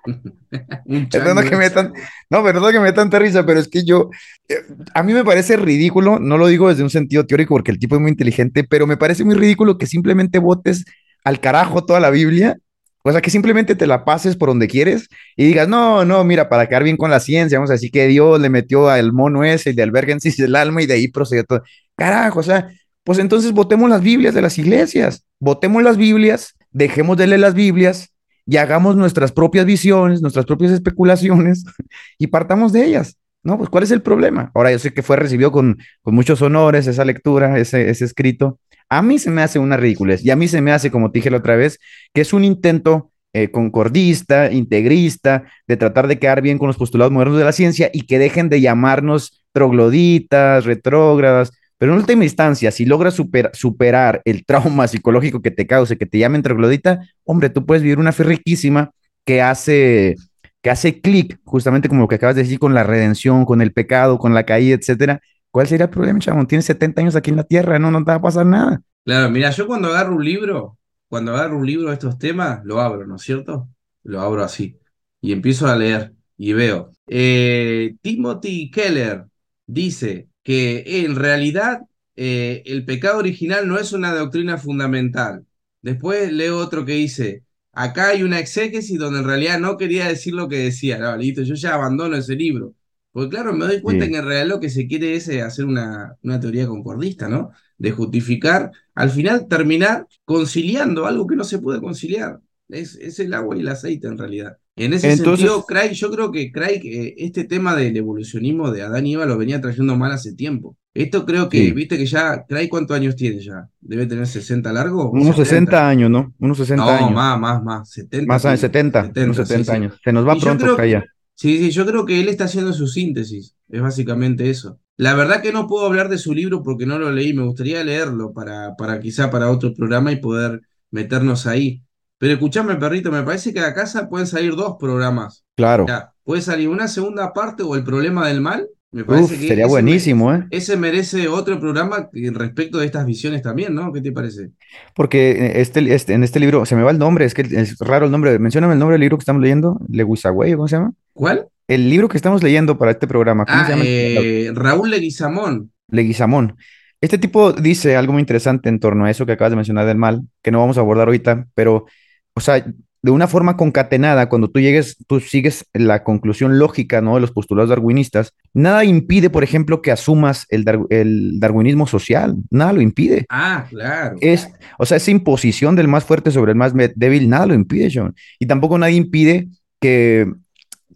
perdón 1.11 1.49
que 1.49 1.57
me 1.57 1.71
tan, 1.71 1.93
no, 2.31 2.43
perdón 2.43 2.73
que 2.73 2.81
me 2.81 2.87
dé 2.87 2.93
tanta 2.93 3.19
risa, 3.19 3.45
pero 3.47 3.61
es 3.61 3.69
que 3.69 3.85
yo, 3.85 4.11
eh, 4.49 4.57
a 4.95 5.03
mí 5.03 5.15
me 5.15 5.25
parece 5.25 5.57
ridículo, 5.57 6.19
no 6.19 6.37
lo 6.37 6.47
digo 6.47 6.69
desde 6.69 6.83
un 6.83 6.91
sentido 6.91 7.27
teórico 7.27 7.55
porque 7.55 7.71
el 7.71 7.79
tipo 7.79 7.95
es 7.95 8.01
muy 8.01 8.11
inteligente, 8.11 8.65
pero 8.65 8.87
me 8.87 8.97
parece 8.97 9.25
muy 9.25 9.35
ridículo 9.35 9.79
que 9.79 9.87
simplemente 9.87 10.39
votes 10.39 10.85
al 11.25 11.41
carajo 11.41 11.85
toda 11.85 12.01
la 12.01 12.11
Biblia, 12.11 12.59
o 13.03 13.13
sea, 13.13 13.21
que 13.21 13.31
simplemente 13.31 13.75
te 13.75 13.87
la 13.87 14.05
pases 14.05 14.35
por 14.37 14.49
donde 14.49 14.67
quieres 14.67 15.09
y 15.37 15.45
digas, 15.45 15.69
no, 15.69 16.05
no, 16.05 16.25
mira, 16.25 16.49
para 16.49 16.67
quedar 16.67 16.85
bien 16.85 16.97
con 16.97 17.11
la 17.11 17.21
ciencia, 17.21 17.59
vamos 17.59 17.71
a 17.71 17.75
decir 17.75 17.91
que 17.91 18.07
Dios 18.07 18.41
le 18.41 18.49
metió 18.49 18.89
al 18.89 19.13
mono 19.13 19.45
ese 19.45 19.75
de 19.75 19.83
Albergensis 19.83 20.39
del 20.39 20.57
alma 20.57 20.83
y 20.83 20.87
de 20.87 20.95
ahí 20.95 21.09
procedió 21.09 21.45
todo. 21.45 21.63
Carajo, 21.97 22.41
o 22.41 22.43
sea, 22.43 22.71
pues 23.05 23.19
entonces 23.19 23.53
votemos 23.53 23.91
las 23.91 24.01
Biblias 24.03 24.35
de 24.35 24.41
las 24.41 24.59
iglesias, 24.59 25.25
votemos 25.39 25.83
las 25.83 25.99
Biblias, 25.99 26.55
dejemos 26.71 27.19
de 27.19 27.27
leer 27.27 27.41
las 27.41 27.55
Biblias 27.55 28.14
y 28.47 28.57
hagamos 28.57 28.97
nuestras 28.97 29.33
propias 29.33 29.67
visiones, 29.67 30.21
nuestras 30.21 30.47
propias 30.47 30.73
especulaciones 30.73 31.65
y 32.19 32.27
partamos 32.27 32.73
de 32.73 32.85
ellas. 32.85 33.17
¿No? 33.43 33.59
Pues 33.59 33.69
¿cuál 33.69 33.85
es 33.85 33.91
el 33.91 34.01
problema? 34.01 34.51
Ahora 34.55 34.73
yo 34.73 34.79
sé 34.79 34.95
que 34.95 35.03
fue 35.03 35.17
recibido 35.17 35.53
con, 35.53 35.77
con 36.01 36.15
muchos 36.15 36.41
honores 36.41 36.87
esa 36.87 37.05
lectura, 37.05 37.59
ese, 37.59 37.91
ese 37.91 38.07
escrito. 38.07 38.59
A 38.89 39.03
mí 39.03 39.19
se 39.19 39.31
me 39.31 39.43
hace 39.43 39.59
una 39.59 39.77
ridiculez 39.77 40.25
y 40.25 40.31
a 40.31 40.37
mí 40.37 40.49
se 40.49 40.63
me 40.63 40.73
hace, 40.73 40.91
como 40.91 41.11
te 41.11 41.19
dije 41.19 41.31
la 41.31 41.37
otra 41.39 41.55
vez, 41.55 41.79
que 42.15 42.23
es 42.23 42.33
un 42.33 42.43
intento 42.43 43.11
eh, 43.35 43.51
concordista, 43.51 44.51
integrista, 44.51 45.45
de 45.67 45.77
tratar 45.77 46.07
de 46.07 46.19
quedar 46.19 46.41
bien 46.41 46.57
con 46.57 46.69
los 46.69 46.77
postulados 46.77 47.13
modernos 47.13 47.37
de 47.37 47.45
la 47.45 47.53
ciencia 47.53 47.91
y 47.93 48.07
que 48.07 48.19
dejen 48.19 48.49
de 48.49 48.61
llamarnos 48.61 49.45
trogloditas, 49.53 50.65
retrógradas, 50.65 51.51
pero 51.85 51.93
en 51.93 51.99
última 51.99 52.25
instancia, 52.25 52.71
si 52.71 52.87
logras 52.87 53.15
superar 53.53 54.23
el 54.25 54.47
trauma 54.47 54.89
psicológico 54.89 55.43
que 55.43 55.51
te 55.51 55.67
cause, 55.67 55.99
que 55.99 56.07
te 56.07 56.17
llamen 56.17 56.41
troglodita, 56.41 57.01
hombre, 57.25 57.51
tú 57.51 57.67
puedes 57.67 57.83
vivir 57.83 57.99
una 57.99 58.13
fe 58.13 58.25
riquísima 58.25 58.91
que 59.27 59.43
hace, 59.43 60.15
que 60.63 60.71
hace 60.71 61.03
clic, 61.03 61.39
justamente 61.45 61.91
como 61.91 62.01
lo 62.01 62.09
que 62.09 62.15
acabas 62.15 62.37
de 62.37 62.43
decir, 62.45 62.59
con 62.59 62.73
la 62.73 62.85
redención, 62.85 63.45
con 63.45 63.61
el 63.61 63.75
pecado, 63.75 64.17
con 64.17 64.33
la 64.33 64.45
caída, 64.45 64.77
etcétera. 64.77 65.21
¿Cuál 65.51 65.67
sería 65.67 65.85
el 65.85 65.91
problema, 65.91 66.21
chamón? 66.21 66.47
Tienes 66.47 66.65
70 66.65 67.03
años 67.03 67.17
aquí 67.17 67.29
en 67.29 67.37
la 67.37 67.45
tierra, 67.45 67.79
no, 67.79 67.91
no 67.91 67.99
te 67.99 68.13
va 68.13 68.15
a 68.15 68.23
pasar 68.23 68.47
nada. 68.47 68.81
Claro, 69.05 69.31
mira, 69.31 69.51
yo 69.51 69.67
cuando 69.67 69.89
agarro 69.89 70.17
un 70.17 70.25
libro, 70.25 70.79
cuando 71.07 71.35
agarro 71.37 71.59
un 71.59 71.67
libro 71.67 71.89
de 71.89 71.93
estos 71.93 72.17
temas, 72.17 72.65
lo 72.65 72.81
abro, 72.81 73.07
¿no 73.07 73.17
es 73.17 73.23
cierto? 73.23 73.69
Lo 74.05 74.23
abro 74.23 74.43
así 74.43 74.79
y 75.21 75.33
empiezo 75.33 75.67
a 75.67 75.77
leer 75.77 76.15
y 76.39 76.55
veo. 76.55 76.93
Eh, 77.09 77.95
Timothy 78.01 78.71
Keller 78.71 79.27
dice, 79.67 80.29
que 80.45 80.85
en 81.05 81.17
realidad 81.17 81.83
eh, 82.17 82.63
el 82.67 82.85
pecado 82.85 83.19
original 83.19 83.69
no 83.69 83.79
es 83.79 83.93
una 83.93 84.15
doctrina 84.15 84.59
fundamental. 84.59 85.47
Después 85.83 86.33
leo 86.33 86.59
otro 86.59 86.85
que 86.85 86.95
dice, 86.95 87.45
acá 87.73 88.11
hay 88.11 88.23
una 88.23 88.39
exégesis 88.41 88.99
donde 88.99 89.21
en 89.21 89.27
realidad 89.27 89.59
no 89.61 89.77
quería 89.77 90.09
decir 90.09 90.35
lo 90.35 90.49
que 90.49 90.59
decía. 90.59 90.99
No, 90.99 91.17
listo, 91.17 91.43
yo 91.43 91.55
ya 91.55 91.75
abandono 91.75 92.17
ese 92.17 92.37
libro. 92.37 92.75
Porque 93.13 93.31
claro, 93.31 93.53
me 93.55 93.67
doy 93.67 93.81
cuenta 93.81 94.09
que 94.09 94.17
en 94.17 94.25
realidad 94.25 94.49
lo 94.49 94.61
que 94.61 94.71
se 94.71 94.87
quiere 94.89 95.15
es 95.15 95.29
eh, 95.29 95.43
hacer 95.43 95.67
una, 95.67 96.17
una 96.23 96.41
teoría 96.41 96.67
concordista, 96.67 97.29
¿no? 97.29 97.53
De 97.79 97.93
justificar, 97.93 98.73
al 98.95 99.11
final 99.11 99.47
terminar 99.49 100.07
conciliando 100.25 101.07
algo 101.07 101.27
que 101.27 101.37
no 101.37 101.45
se 101.45 101.59
puede 101.61 101.81
conciliar. 101.81 102.41
Es, 102.69 102.97
es 102.97 103.21
el 103.21 103.35
agua 103.35 103.57
y 103.57 103.61
el 103.61 103.69
aceite 103.69 104.09
en 104.09 104.19
realidad. 104.19 104.59
En 104.77 104.93
ese 104.93 105.17
sentido, 105.17 105.65
Craig, 105.65 105.93
yo 105.93 106.11
creo 106.11 106.33
que 106.33 106.51
Craig, 106.51 106.81
eh, 106.85 107.15
este 107.19 107.45
tema 107.45 107.77
del 107.77 107.97
evolucionismo 107.97 108.73
de 108.73 108.83
Adán 108.83 109.07
y 109.07 109.15
Eva 109.15 109.25
lo 109.25 109.39
venía 109.39 109.61
trayendo 109.61 109.97
mal 109.97 110.11
hace 110.11 110.35
tiempo. 110.35 110.77
Esto 110.93 111.25
creo 111.25 111.49
que, 111.49 111.73
viste 111.73 111.97
que 111.97 112.07
ya, 112.07 112.45
Craig, 112.49 112.69
¿cuántos 112.69 112.97
años 112.97 113.15
tiene 113.15 113.41
ya? 113.41 113.69
¿Debe 113.81 114.07
tener 114.07 114.27
60 114.27 114.73
largo? 114.73 115.11
Unos 115.11 115.37
60 115.37 115.89
años, 115.89 116.11
¿no? 116.11 116.33
Unos 116.39 116.59
60 116.59 116.97
años. 116.97 117.11
No, 117.11 117.17
más, 117.17 117.39
más, 117.39 117.63
más. 117.63 117.91
70. 117.91 118.27
Más 118.27 118.43
de 118.43 118.57
70, 118.57 119.13
unos 119.17 119.37
70 119.37 119.73
años. 119.73 120.01
Se 120.03 120.13
nos 120.13 120.27
va 120.27 120.37
pronto, 120.37 120.77
Craig. 120.77 121.03
Sí, 121.37 121.59
sí, 121.59 121.71
yo 121.71 121.85
creo 121.85 122.07
que 122.07 122.21
él 122.21 122.29
está 122.29 122.45
haciendo 122.45 122.73
su 122.73 122.87
síntesis, 122.87 123.57
es 123.69 123.83
básicamente 123.83 124.51
eso. 124.51 124.79
La 124.97 125.15
verdad 125.15 125.43
que 125.43 125.53
no 125.53 125.67
puedo 125.67 125.85
hablar 125.85 126.09
de 126.09 126.19
su 126.19 126.33
libro 126.33 126.63
porque 126.63 126.87
no 126.87 126.99
lo 126.99 127.11
leí, 127.11 127.33
me 127.33 127.43
gustaría 127.43 127.83
leerlo 127.83 128.33
para, 128.33 128.77
para 128.77 129.01
quizá 129.01 129.31
para 129.31 129.51
otro 129.51 129.75
programa 129.75 130.13
y 130.13 130.17
poder 130.17 130.61
meternos 130.93 131.49
ahí. 131.49 131.83
Pero 132.19 132.35
escuchame, 132.35 132.77
perrito, 132.77 133.11
me 133.11 133.23
parece 133.23 133.53
que 133.53 133.61
a 133.61 133.75
casa 133.75 134.09
pueden 134.09 134.27
salir 134.27 134.55
dos 134.55 134.77
programas. 134.79 135.45
Claro. 135.57 135.87
Puede 136.25 136.43
salir 136.43 136.69
una 136.69 136.89
segunda 136.89 137.33
parte 137.33 137.63
o 137.63 137.75
el 137.77 137.85
problema 137.85 138.29
del 138.29 138.41
mal. 138.41 138.67
Me 138.93 139.03
Uf, 139.03 139.09
parece 139.09 139.39
que 139.39 139.49
sería 139.49 139.67
buenísimo, 139.67 140.33
¿eh? 140.33 140.47
ese 140.53 140.77
merece 140.77 141.27
otro 141.27 141.59
programa 141.59 142.09
respecto 142.13 142.79
de 142.79 142.87
estas 142.87 143.05
visiones 143.05 143.43
también, 143.43 143.75
¿no? 143.75 143.93
¿Qué 143.93 144.01
te 144.01 144.13
parece? 144.13 144.51
Porque 144.95 145.33
eh, 145.33 145.61
este, 145.61 145.93
este, 145.93 146.15
en 146.15 146.23
este 146.23 146.39
libro, 146.39 146.65
se 146.65 146.77
me 146.77 146.83
va 146.85 146.93
el 146.93 146.99
nombre, 146.99 147.25
es 147.25 147.35
que 147.35 147.43
es 147.43 147.77
raro 147.81 148.07
el 148.07 148.13
nombre. 148.13 148.39
Mencióname 148.39 148.75
el 148.75 148.79
nombre 148.79 148.95
del 148.95 149.01
libro 149.01 149.19
que 149.19 149.23
estamos 149.23 149.43
leyendo, 149.43 149.81
Leguizagüey, 149.89 150.53
¿cómo 150.55 150.69
se 150.69 150.77
llama? 150.77 150.93
¿Cuál? 151.13 151.49
El 151.67 151.91
libro 151.91 152.09
que 152.09 152.17
estamos 152.17 152.41
leyendo 152.45 152.79
para 152.79 152.93
este 152.93 153.09
programa, 153.09 153.45
¿cómo 153.45 153.59
se 153.59 153.65
Ah, 153.65 153.69
llama? 153.71 153.83
eh, 153.85 154.53
Raúl 154.55 154.91
Leguizamón. 154.91 155.73
Leguizamón. 155.89 156.57
Este 157.01 157.19
tipo 157.19 157.53
dice 157.53 157.97
algo 157.97 158.13
muy 158.13 158.21
interesante 158.21 158.69
en 158.69 158.79
torno 158.79 159.07
a 159.07 159.11
eso 159.11 159.27
que 159.27 159.33
acabas 159.33 159.51
de 159.51 159.57
mencionar 159.57 159.87
del 159.87 159.99
mal, 159.99 160.23
que 160.41 160.53
no 160.53 160.61
vamos 160.61 160.79
a 160.79 160.81
abordar 160.83 161.09
ahorita, 161.09 161.49
pero, 161.55 161.87
o 162.35 162.41
sea, 162.41 162.65
de 163.03 163.11
una 163.11 163.29
forma 163.29 163.59
concatenada, 163.59 164.31
cuando 164.31 164.49
tú 164.49 164.61
llegues, 164.61 164.97
tú 165.07 165.21
sigues 165.21 165.67
la 165.75 166.03
conclusión 166.05 166.59
lógica, 166.59 167.03
¿no? 167.03 167.17
De 167.17 167.21
los 167.21 167.33
postulados 167.33 167.69
darwinistas, 167.69 168.33
nada 168.55 168.83
impide, 168.87 169.29
por 169.29 169.45
ejemplo, 169.45 169.83
que 169.83 169.93
asumas 169.93 170.47
el, 170.49 170.65
dar- 170.65 170.81
el 170.89 171.39
darwinismo 171.39 171.87
social, 171.87 172.35
nada 172.51 172.73
lo 172.73 172.81
impide. 172.81 173.27
Ah, 173.29 173.67
claro. 173.69 174.17
Es, 174.23 174.49
o 174.79 174.87
sea, 174.87 174.97
esa 174.97 175.11
imposición 175.11 175.77
del 175.77 175.87
más 175.87 176.05
fuerte 176.05 176.31
sobre 176.31 176.53
el 176.53 176.57
más 176.57 176.73
débil, 176.97 177.29
nada 177.29 177.45
lo 177.47 177.53
impide, 177.55 177.91
John. 177.93 178.15
Y 178.39 178.47
tampoco 178.47 178.79
nadie 178.79 178.97
impide 178.97 179.49
que 179.83 180.33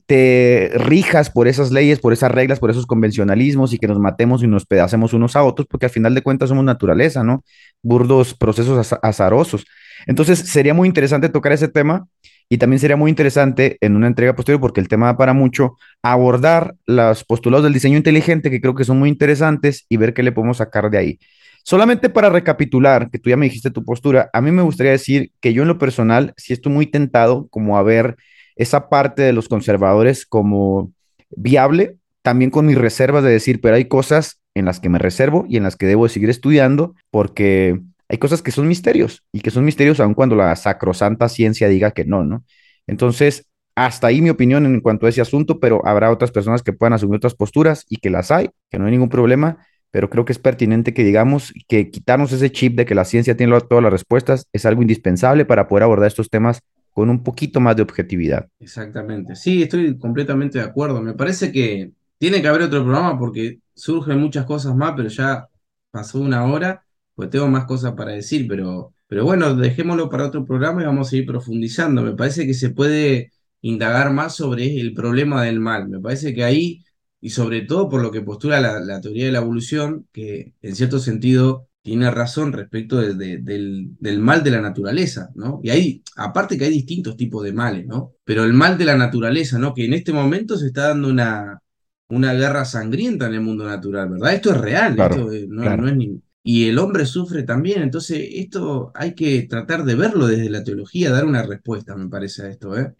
te 0.06 0.70
rijas 0.76 1.28
por 1.28 1.46
esas 1.46 1.70
leyes, 1.70 1.98
por 2.00 2.14
esas 2.14 2.30
reglas, 2.32 2.58
por 2.58 2.70
esos 2.70 2.86
convencionalismos 2.86 3.74
y 3.74 3.78
que 3.78 3.86
nos 3.86 3.98
matemos 3.98 4.42
y 4.42 4.46
nos 4.46 4.64
pedacemos 4.64 5.12
unos 5.12 5.36
a 5.36 5.42
otros, 5.42 5.68
porque 5.70 5.84
al 5.84 5.92
final 5.92 6.14
de 6.14 6.22
cuentas 6.22 6.48
somos 6.48 6.64
naturaleza, 6.64 7.22
¿no? 7.22 7.44
Burdos 7.82 8.32
procesos 8.32 8.78
aza- 8.78 8.98
azarosos. 9.02 9.66
Entonces, 10.06 10.38
sería 10.40 10.74
muy 10.74 10.88
interesante 10.88 11.28
tocar 11.28 11.52
ese 11.52 11.68
tema 11.68 12.06
y 12.48 12.58
también 12.58 12.80
sería 12.80 12.96
muy 12.96 13.10
interesante 13.10 13.76
en 13.80 13.96
una 13.96 14.06
entrega 14.06 14.34
posterior, 14.34 14.60
porque 14.60 14.80
el 14.80 14.88
tema 14.88 15.06
da 15.06 15.16
para 15.16 15.34
mucho, 15.34 15.76
abordar 16.02 16.74
los 16.86 17.24
postulados 17.24 17.64
del 17.64 17.74
diseño 17.74 17.96
inteligente, 17.96 18.50
que 18.50 18.60
creo 18.60 18.74
que 18.74 18.84
son 18.84 18.98
muy 18.98 19.08
interesantes, 19.10 19.84
y 19.88 19.98
ver 19.98 20.14
qué 20.14 20.22
le 20.22 20.32
podemos 20.32 20.58
sacar 20.58 20.90
de 20.90 20.98
ahí. 20.98 21.18
Solamente 21.62 22.08
para 22.08 22.30
recapitular, 22.30 23.10
que 23.10 23.18
tú 23.18 23.28
ya 23.28 23.36
me 23.36 23.46
dijiste 23.46 23.70
tu 23.70 23.84
postura, 23.84 24.30
a 24.32 24.40
mí 24.40 24.50
me 24.50 24.62
gustaría 24.62 24.92
decir 24.92 25.32
que 25.40 25.52
yo 25.52 25.62
en 25.62 25.68
lo 25.68 25.76
personal 25.76 26.32
sí 26.38 26.54
estoy 26.54 26.72
muy 26.72 26.86
tentado 26.86 27.46
como 27.48 27.76
a 27.76 27.82
ver 27.82 28.16
esa 28.56 28.88
parte 28.88 29.22
de 29.22 29.34
los 29.34 29.48
conservadores 29.48 30.24
como 30.24 30.92
viable, 31.28 31.96
también 32.22 32.50
con 32.50 32.64
mis 32.64 32.78
reservas 32.78 33.22
de 33.22 33.30
decir, 33.30 33.60
pero 33.60 33.76
hay 33.76 33.84
cosas 33.84 34.40
en 34.54 34.64
las 34.64 34.80
que 34.80 34.88
me 34.88 34.98
reservo 34.98 35.44
y 35.48 35.58
en 35.58 35.62
las 35.62 35.76
que 35.76 35.86
debo 35.86 36.08
seguir 36.08 36.30
estudiando 36.30 36.94
porque 37.10 37.80
hay 38.08 38.18
cosas 38.18 38.42
que 38.42 38.50
son 38.50 38.68
misterios 38.68 39.24
y 39.32 39.40
que 39.40 39.50
son 39.50 39.64
misterios 39.64 40.00
aun 40.00 40.14
cuando 40.14 40.34
la 40.36 40.54
sacrosanta 40.56 41.28
ciencia 41.28 41.68
diga 41.68 41.90
que 41.90 42.04
no, 42.04 42.24
¿no? 42.24 42.44
Entonces, 42.86 43.46
hasta 43.74 44.08
ahí 44.08 44.20
mi 44.22 44.30
opinión 44.30 44.66
en 44.66 44.80
cuanto 44.80 45.06
a 45.06 45.10
ese 45.10 45.20
asunto, 45.20 45.60
pero 45.60 45.86
habrá 45.86 46.10
otras 46.10 46.30
personas 46.30 46.62
que 46.62 46.72
puedan 46.72 46.94
asumir 46.94 47.18
otras 47.18 47.34
posturas 47.34 47.84
y 47.88 47.96
que 47.96 48.10
las 48.10 48.30
hay, 48.30 48.50
que 48.70 48.78
no 48.78 48.86
hay 48.86 48.92
ningún 48.92 49.08
problema, 49.08 49.58
pero 49.90 50.10
creo 50.10 50.24
que 50.24 50.32
es 50.32 50.38
pertinente 50.38 50.92
que 50.92 51.04
digamos 51.04 51.52
que 51.68 51.90
quitarnos 51.90 52.32
ese 52.32 52.50
chip 52.50 52.76
de 52.76 52.86
que 52.86 52.94
la 52.94 53.04
ciencia 53.04 53.36
tiene 53.36 53.58
todas 53.60 53.82
las 53.82 53.92
respuestas 53.92 54.46
es 54.52 54.66
algo 54.66 54.82
indispensable 54.82 55.44
para 55.44 55.68
poder 55.68 55.84
abordar 55.84 56.08
estos 56.08 56.28
temas 56.28 56.60
con 56.92 57.10
un 57.10 57.22
poquito 57.22 57.60
más 57.60 57.76
de 57.76 57.82
objetividad. 57.82 58.48
Exactamente. 58.58 59.36
Sí, 59.36 59.62
estoy 59.62 59.96
completamente 59.98 60.58
de 60.58 60.64
acuerdo. 60.64 61.00
Me 61.00 61.14
parece 61.14 61.52
que 61.52 61.92
tiene 62.18 62.42
que 62.42 62.48
haber 62.48 62.62
otro 62.62 62.82
programa 62.82 63.16
porque 63.18 63.60
surgen 63.74 64.18
muchas 64.18 64.44
cosas 64.44 64.74
más, 64.74 64.94
pero 64.96 65.08
ya 65.08 65.46
pasó 65.92 66.20
una 66.20 66.44
hora, 66.44 66.84
pues 67.18 67.30
tengo 67.30 67.48
más 67.48 67.66
cosas 67.66 67.94
para 67.94 68.12
decir, 68.12 68.46
pero, 68.48 68.94
pero 69.08 69.24
bueno, 69.26 69.54
dejémoslo 69.56 70.08
para 70.08 70.26
otro 70.28 70.46
programa 70.46 70.82
y 70.82 70.86
vamos 70.86 71.08
a 71.08 71.10
seguir 71.10 71.26
profundizando. 71.26 72.02
Me 72.02 72.14
parece 72.16 72.46
que 72.46 72.54
se 72.54 72.70
puede 72.70 73.32
indagar 73.62 74.12
más 74.12 74.36
sobre 74.36 74.80
el 74.80 74.94
problema 74.94 75.42
del 75.44 75.60
mal. 75.60 75.88
Me 75.88 76.00
parece 76.00 76.34
que 76.34 76.44
ahí, 76.44 76.84
y 77.20 77.30
sobre 77.30 77.62
todo 77.62 77.88
por 77.88 78.02
lo 78.02 78.10
que 78.12 78.22
postula 78.22 78.60
la, 78.60 78.80
la 78.80 79.00
teoría 79.00 79.26
de 79.26 79.32
la 79.32 79.38
evolución, 79.40 80.06
que 80.12 80.54
en 80.62 80.76
cierto 80.76 80.98
sentido 81.00 81.68
tiene 81.82 82.10
razón 82.10 82.52
respecto 82.52 82.98
de- 82.98 83.14
de- 83.14 83.38
del, 83.38 83.96
del 83.98 84.20
mal 84.20 84.44
de 84.44 84.50
la 84.52 84.60
naturaleza, 84.60 85.30
¿no? 85.34 85.60
Y 85.62 85.70
ahí, 85.70 86.02
aparte 86.16 86.58
que 86.58 86.64
hay 86.66 86.70
distintos 86.72 87.16
tipos 87.16 87.42
de 87.44 87.52
males, 87.52 87.86
¿no? 87.86 88.12
Pero 88.24 88.44
el 88.44 88.52
mal 88.52 88.78
de 88.78 88.84
la 88.84 88.96
naturaleza, 88.96 89.58
¿no? 89.58 89.74
Que 89.74 89.86
en 89.86 89.94
este 89.94 90.12
momento 90.12 90.56
se 90.58 90.66
está 90.68 90.88
dando 90.88 91.08
una, 91.08 91.60
una 92.08 92.32
guerra 92.34 92.64
sangrienta 92.64 93.26
en 93.26 93.34
el 93.34 93.40
mundo 93.40 93.64
natural, 93.66 94.08
¿verdad? 94.10 94.34
Esto 94.34 94.50
es 94.52 94.58
real, 94.58 94.98
Claro, 94.98 95.14
esto 95.16 95.32
eh, 95.32 95.46
no, 95.48 95.62
claro. 95.62 95.76
no 95.76 95.88
es 95.88 95.96
ni... 95.96 96.20
Y 96.50 96.66
el 96.66 96.78
hombre 96.78 97.04
sufre 97.04 97.42
también, 97.42 97.82
entonces 97.82 98.26
esto 98.32 98.90
hay 98.94 99.14
que 99.14 99.42
tratar 99.42 99.84
de 99.84 99.94
verlo 99.94 100.26
desde 100.26 100.48
la 100.48 100.64
teología, 100.64 101.10
dar 101.10 101.26
una 101.26 101.42
respuesta, 101.42 101.94
me 101.94 102.08
parece, 102.08 102.42
a 102.42 102.48
esto, 102.48 102.74
¿eh? 102.74 102.94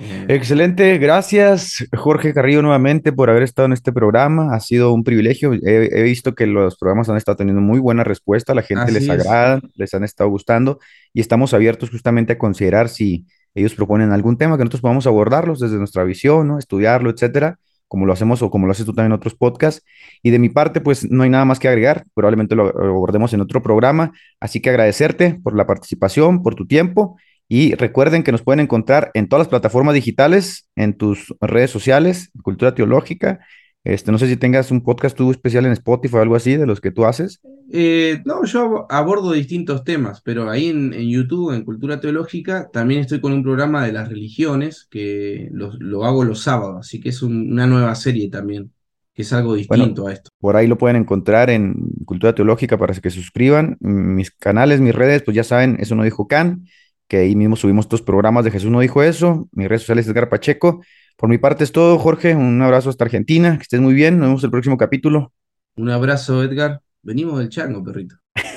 Eh, 0.00 0.24
Excelente, 0.30 0.96
gracias 0.96 1.86
Jorge 1.94 2.32
Carrillo 2.32 2.62
nuevamente 2.62 3.12
por 3.12 3.28
haber 3.28 3.42
estado 3.42 3.66
en 3.66 3.74
este 3.74 3.92
programa. 3.92 4.54
Ha 4.54 4.60
sido 4.60 4.94
un 4.94 5.04
privilegio. 5.04 5.52
He, 5.52 5.90
he 5.92 6.02
visto 6.04 6.34
que 6.34 6.46
los 6.46 6.78
programas 6.78 7.10
han 7.10 7.18
estado 7.18 7.36
teniendo 7.36 7.60
muy 7.60 7.80
buena 7.80 8.02
respuesta, 8.02 8.54
la 8.54 8.62
gente 8.62 8.90
les 8.90 9.02
es. 9.02 9.10
agrada, 9.10 9.60
les 9.74 9.92
han 9.92 10.02
estado 10.02 10.30
gustando 10.30 10.78
y 11.12 11.20
estamos 11.20 11.52
abiertos 11.52 11.90
justamente 11.90 12.32
a 12.32 12.38
considerar 12.38 12.88
si 12.88 13.26
ellos 13.54 13.74
proponen 13.74 14.10
algún 14.10 14.38
tema 14.38 14.56
que 14.56 14.64
nosotros 14.64 14.80
podamos 14.80 15.06
abordarlos 15.06 15.60
desde 15.60 15.76
nuestra 15.76 16.02
visión, 16.04 16.48
¿no? 16.48 16.58
Estudiarlo, 16.58 17.10
etcétera, 17.10 17.58
como 17.88 18.06
lo 18.06 18.12
hacemos 18.12 18.42
o 18.42 18.50
como 18.50 18.66
lo 18.66 18.72
haces 18.72 18.86
tú 18.86 18.92
también 18.92 19.12
en 19.12 19.16
otros 19.16 19.34
podcasts. 19.34 19.84
Y 20.22 20.30
de 20.30 20.38
mi 20.38 20.48
parte, 20.48 20.80
pues 20.80 21.10
no 21.10 21.22
hay 21.22 21.30
nada 21.30 21.44
más 21.44 21.58
que 21.58 21.68
agregar, 21.68 22.04
probablemente 22.14 22.54
lo 22.54 22.68
abordemos 22.68 23.32
en 23.32 23.40
otro 23.40 23.62
programa. 23.62 24.12
Así 24.40 24.60
que 24.60 24.70
agradecerte 24.70 25.38
por 25.42 25.56
la 25.56 25.66
participación, 25.66 26.42
por 26.42 26.54
tu 26.54 26.66
tiempo. 26.66 27.16
Y 27.48 27.74
recuerden 27.74 28.24
que 28.24 28.32
nos 28.32 28.42
pueden 28.42 28.60
encontrar 28.60 29.10
en 29.14 29.28
todas 29.28 29.42
las 29.46 29.48
plataformas 29.48 29.94
digitales, 29.94 30.68
en 30.74 30.94
tus 30.96 31.34
redes 31.40 31.70
sociales, 31.70 32.30
Cultura 32.42 32.74
Teológica. 32.74 33.40
Este, 33.86 34.10
no 34.10 34.18
sé 34.18 34.26
si 34.26 34.36
tengas 34.36 34.70
un 34.70 34.82
podcast 34.82 35.16
tú 35.16 35.30
especial 35.30 35.64
en 35.66 35.72
Spotify 35.72 36.16
o 36.16 36.20
algo 36.22 36.34
así 36.36 36.56
de 36.56 36.66
los 36.66 36.80
que 36.80 36.90
tú 36.90 37.04
haces. 37.04 37.40
Eh, 37.72 38.20
no, 38.24 38.44
yo 38.44 38.86
abordo 38.90 39.32
distintos 39.32 39.84
temas, 39.84 40.20
pero 40.22 40.50
ahí 40.50 40.68
en, 40.68 40.92
en 40.92 41.08
YouTube, 41.08 41.52
en 41.54 41.64
Cultura 41.64 42.00
Teológica, 42.00 42.68
también 42.72 43.00
estoy 43.00 43.20
con 43.20 43.32
un 43.32 43.42
programa 43.42 43.84
de 43.84 43.92
las 43.92 44.08
religiones 44.08 44.86
que 44.90 45.48
lo, 45.52 45.72
lo 45.78 46.04
hago 46.04 46.24
los 46.24 46.42
sábados, 46.42 46.78
así 46.80 47.00
que 47.00 47.10
es 47.10 47.22
un- 47.22 47.52
una 47.52 47.66
nueva 47.66 47.94
serie 47.94 48.28
también, 48.30 48.72
que 49.14 49.22
es 49.22 49.32
algo 49.32 49.50
Bueno, 49.68 49.84
distinto 49.84 50.06
a 50.08 50.12
esto. 50.12 50.30
por 50.38 50.56
ahí 50.56 50.66
lo 50.66 50.78
pueden 50.78 50.96
encontrar 50.96 51.50
en 51.50 51.74
Cultura 52.04 52.34
Teológica 52.34 52.78
para 52.78 52.94
que 52.94 53.10
se 53.10 53.16
suscriban. 53.20 53.76
Mis 53.80 54.30
canales, 54.30 54.80
mis 54.80 54.94
redes, 54.94 55.22
pues 55.22 55.34
ya 55.36 55.44
saben, 55.44 55.76
eso 55.80 55.94
no 55.96 56.02
dijo 56.04 56.26
Can, 56.28 56.66
que 57.08 57.18
ahí 57.18 57.36
mismo 57.36 57.56
subimos 57.56 57.84
estos 57.86 58.02
programas 58.02 58.44
de 58.44 58.50
Jesús 58.50 58.70
no 58.70 58.80
dijo 58.80 59.02
eso. 59.02 59.48
Mis 59.52 59.68
redes 59.68 59.82
sociales 59.82 60.06
es 60.06 60.10
Edgar 60.10 60.28
Pacheco. 60.28 60.82
Por 61.16 61.28
mi 61.28 61.38
parte 61.38 61.64
es 61.64 61.72
todo, 61.72 61.98
Jorge. 61.98 62.34
Un 62.34 62.60
abrazo 62.62 62.90
hasta 62.90 63.04
Argentina. 63.04 63.56
Que 63.56 63.62
estés 63.62 63.80
muy 63.80 63.94
bien. 63.94 64.18
Nos 64.18 64.28
vemos 64.28 64.44
el 64.44 64.50
próximo 64.50 64.76
capítulo. 64.76 65.32
Un 65.76 65.90
abrazo, 65.90 66.42
Edgar. 66.42 66.82
Venimos 67.02 67.38
del 67.38 67.48
chango, 67.48 67.82
perrito. 67.82 68.16